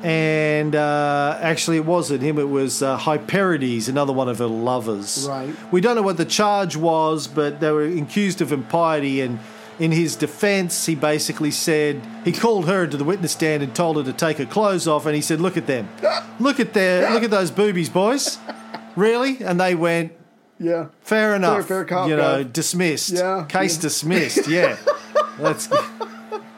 And 0.03 0.75
uh, 0.75 1.39
actually, 1.41 1.77
it 1.77 1.85
wasn't 1.85 2.21
him; 2.21 2.37
it 2.37 2.49
was 2.49 2.83
uh, 2.83 2.97
Hyperides, 2.99 3.89
another 3.89 4.13
one 4.13 4.29
of 4.29 4.37
her 4.37 4.45
lovers. 4.45 5.25
Right. 5.27 5.53
We 5.71 5.81
don't 5.81 5.95
know 5.95 6.03
what 6.03 6.17
the 6.17 6.25
charge 6.25 6.75
was, 6.77 7.27
but 7.27 7.59
they 7.59 7.71
were 7.71 7.83
accused 7.85 8.41
of 8.41 8.51
impiety. 8.51 9.21
And 9.21 9.39
in 9.79 9.91
his 9.91 10.15
defence, 10.15 10.85
he 10.85 10.95
basically 10.95 11.51
said 11.51 12.01
he 12.25 12.31
called 12.31 12.67
her 12.67 12.83
into 12.83 12.97
the 12.97 13.03
witness 13.03 13.31
stand 13.31 13.63
and 13.63 13.75
told 13.75 13.97
her 13.97 14.03
to 14.03 14.13
take 14.13 14.37
her 14.37 14.45
clothes 14.45 14.87
off, 14.87 15.05
and 15.07 15.15
he 15.15 15.21
said, 15.21 15.41
"Look 15.41 15.57
at 15.57 15.65
them, 15.65 15.89
look 16.39 16.59
at 16.59 16.73
their, 16.73 17.11
look 17.11 17.23
at 17.23 17.31
those 17.31 17.49
boobies, 17.51 17.89
boys." 17.89 18.37
Really? 18.95 19.37
And 19.43 19.61
they 19.61 19.75
went, 19.75 20.13
Yeah. 20.57 20.87
Fair 21.01 21.35
enough. 21.35 21.67
fair 21.67 21.85
cop, 21.85 22.09
you 22.09 22.15
know, 22.15 22.43
guy. 22.43 22.49
dismissed. 22.51 23.11
Yeah, 23.11 23.45
Case 23.47 23.75
yeah. 23.75 23.81
dismissed. 23.83 24.47
Yeah. 24.47 24.75
Let's. 25.39 25.69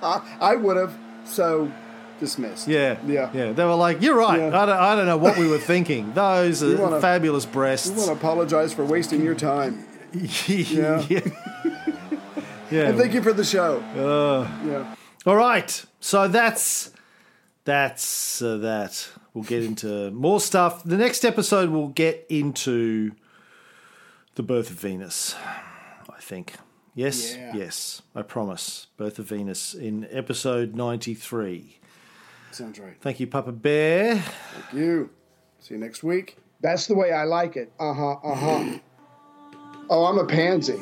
I 0.02 0.56
would 0.56 0.78
have. 0.78 0.97
So 1.26 1.72
dismissed. 2.20 2.68
Yeah. 2.68 2.97
Yeah. 3.06 3.30
Yeah. 3.34 3.52
They 3.54 3.64
were 3.64 3.76
like, 3.76 4.02
"You're 4.02 4.18
right. 4.18 4.39
Yeah. 4.39 4.47
I, 4.62 4.66
don't, 4.66 4.78
I 4.78 4.95
don't 4.95 5.06
know 5.06 5.18
what 5.18 5.38
we 5.38 5.47
were 5.47 5.58
thinking. 5.60 6.14
Those 6.16 6.62
are 6.64 6.78
wanna- 6.78 7.02
fabulous 7.02 7.45
breasts." 7.45 7.89
want 7.89 8.06
to 8.08 8.12
apologize 8.14 8.74
for 8.74 8.86
wasting 8.86 9.24
your 9.24 9.36
time. 9.36 9.86
yeah. 10.14 11.04
yeah. 11.10 12.88
And 12.88 12.97
thank 12.97 13.14
you 13.14 13.22
for 13.22 13.34
the 13.34 13.43
show. 13.43 13.80
Uh. 13.95 14.47
yeah. 14.66 14.95
All 15.26 15.36
right. 15.36 15.86
So 16.00 16.28
that's 16.28 16.91
that's 17.66 18.41
uh, 18.41 18.58
that. 18.58 19.10
We'll 19.34 19.43
get 19.43 19.64
into 19.64 20.10
more 20.12 20.39
stuff. 20.39 20.84
The 20.84 20.97
next 20.97 21.24
episode, 21.24 21.70
we'll 21.70 21.89
get 21.89 22.26
into 22.30 23.12
the 24.36 24.43
birth 24.43 24.72
of 24.72 24.78
Venus, 24.78 25.36
I 26.10 26.20
think. 26.20 26.56
Yes, 27.00 27.38
Yeah. 27.38 27.56
yes, 27.56 28.02
I 28.14 28.24
promise. 28.24 28.88
Birth 28.97 29.20
of 29.20 29.28
Venus 29.28 29.74
in 29.74 30.06
episode 30.12 30.76
93. 30.76 31.78
Sounds 32.52 32.78
right. 32.78 32.97
Thank 33.00 33.22
you, 33.22 33.28
Papa 33.28 33.54
Bear. 33.54 34.16
Thank 34.18 34.74
you. 34.74 35.10
See 35.62 35.76
you 35.76 35.80
next 35.80 36.04
week. 36.04 36.36
That's 36.60 36.88
the 36.88 36.95
way 36.95 37.14
I 37.14 37.24
like 37.24 37.56
it. 37.56 37.72
Uh 37.80 37.93
huh. 37.93 38.12
Uh 38.22 38.36
huh. 38.36 38.80
Oh, 39.91 40.06
I'm 40.06 40.20
a 40.20 40.26
pansy. 40.26 40.78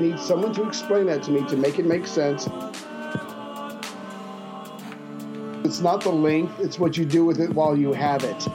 Need 0.00 0.20
someone 0.20 0.52
to 0.54 0.62
explain 0.68 1.06
that 1.06 1.22
to 1.24 1.30
me 1.32 1.44
to 1.48 1.56
make 1.56 1.78
it 1.80 1.86
make 1.86 2.06
sense. 2.06 2.46
It's 5.64 5.80
not 5.80 6.02
the 6.02 6.12
length, 6.12 6.60
it's 6.60 6.78
what 6.78 6.96
you 6.98 7.04
do 7.04 7.24
with 7.24 7.40
it 7.40 7.50
while 7.50 7.76
you 7.76 7.92
have 7.94 8.22
it. 8.22 8.46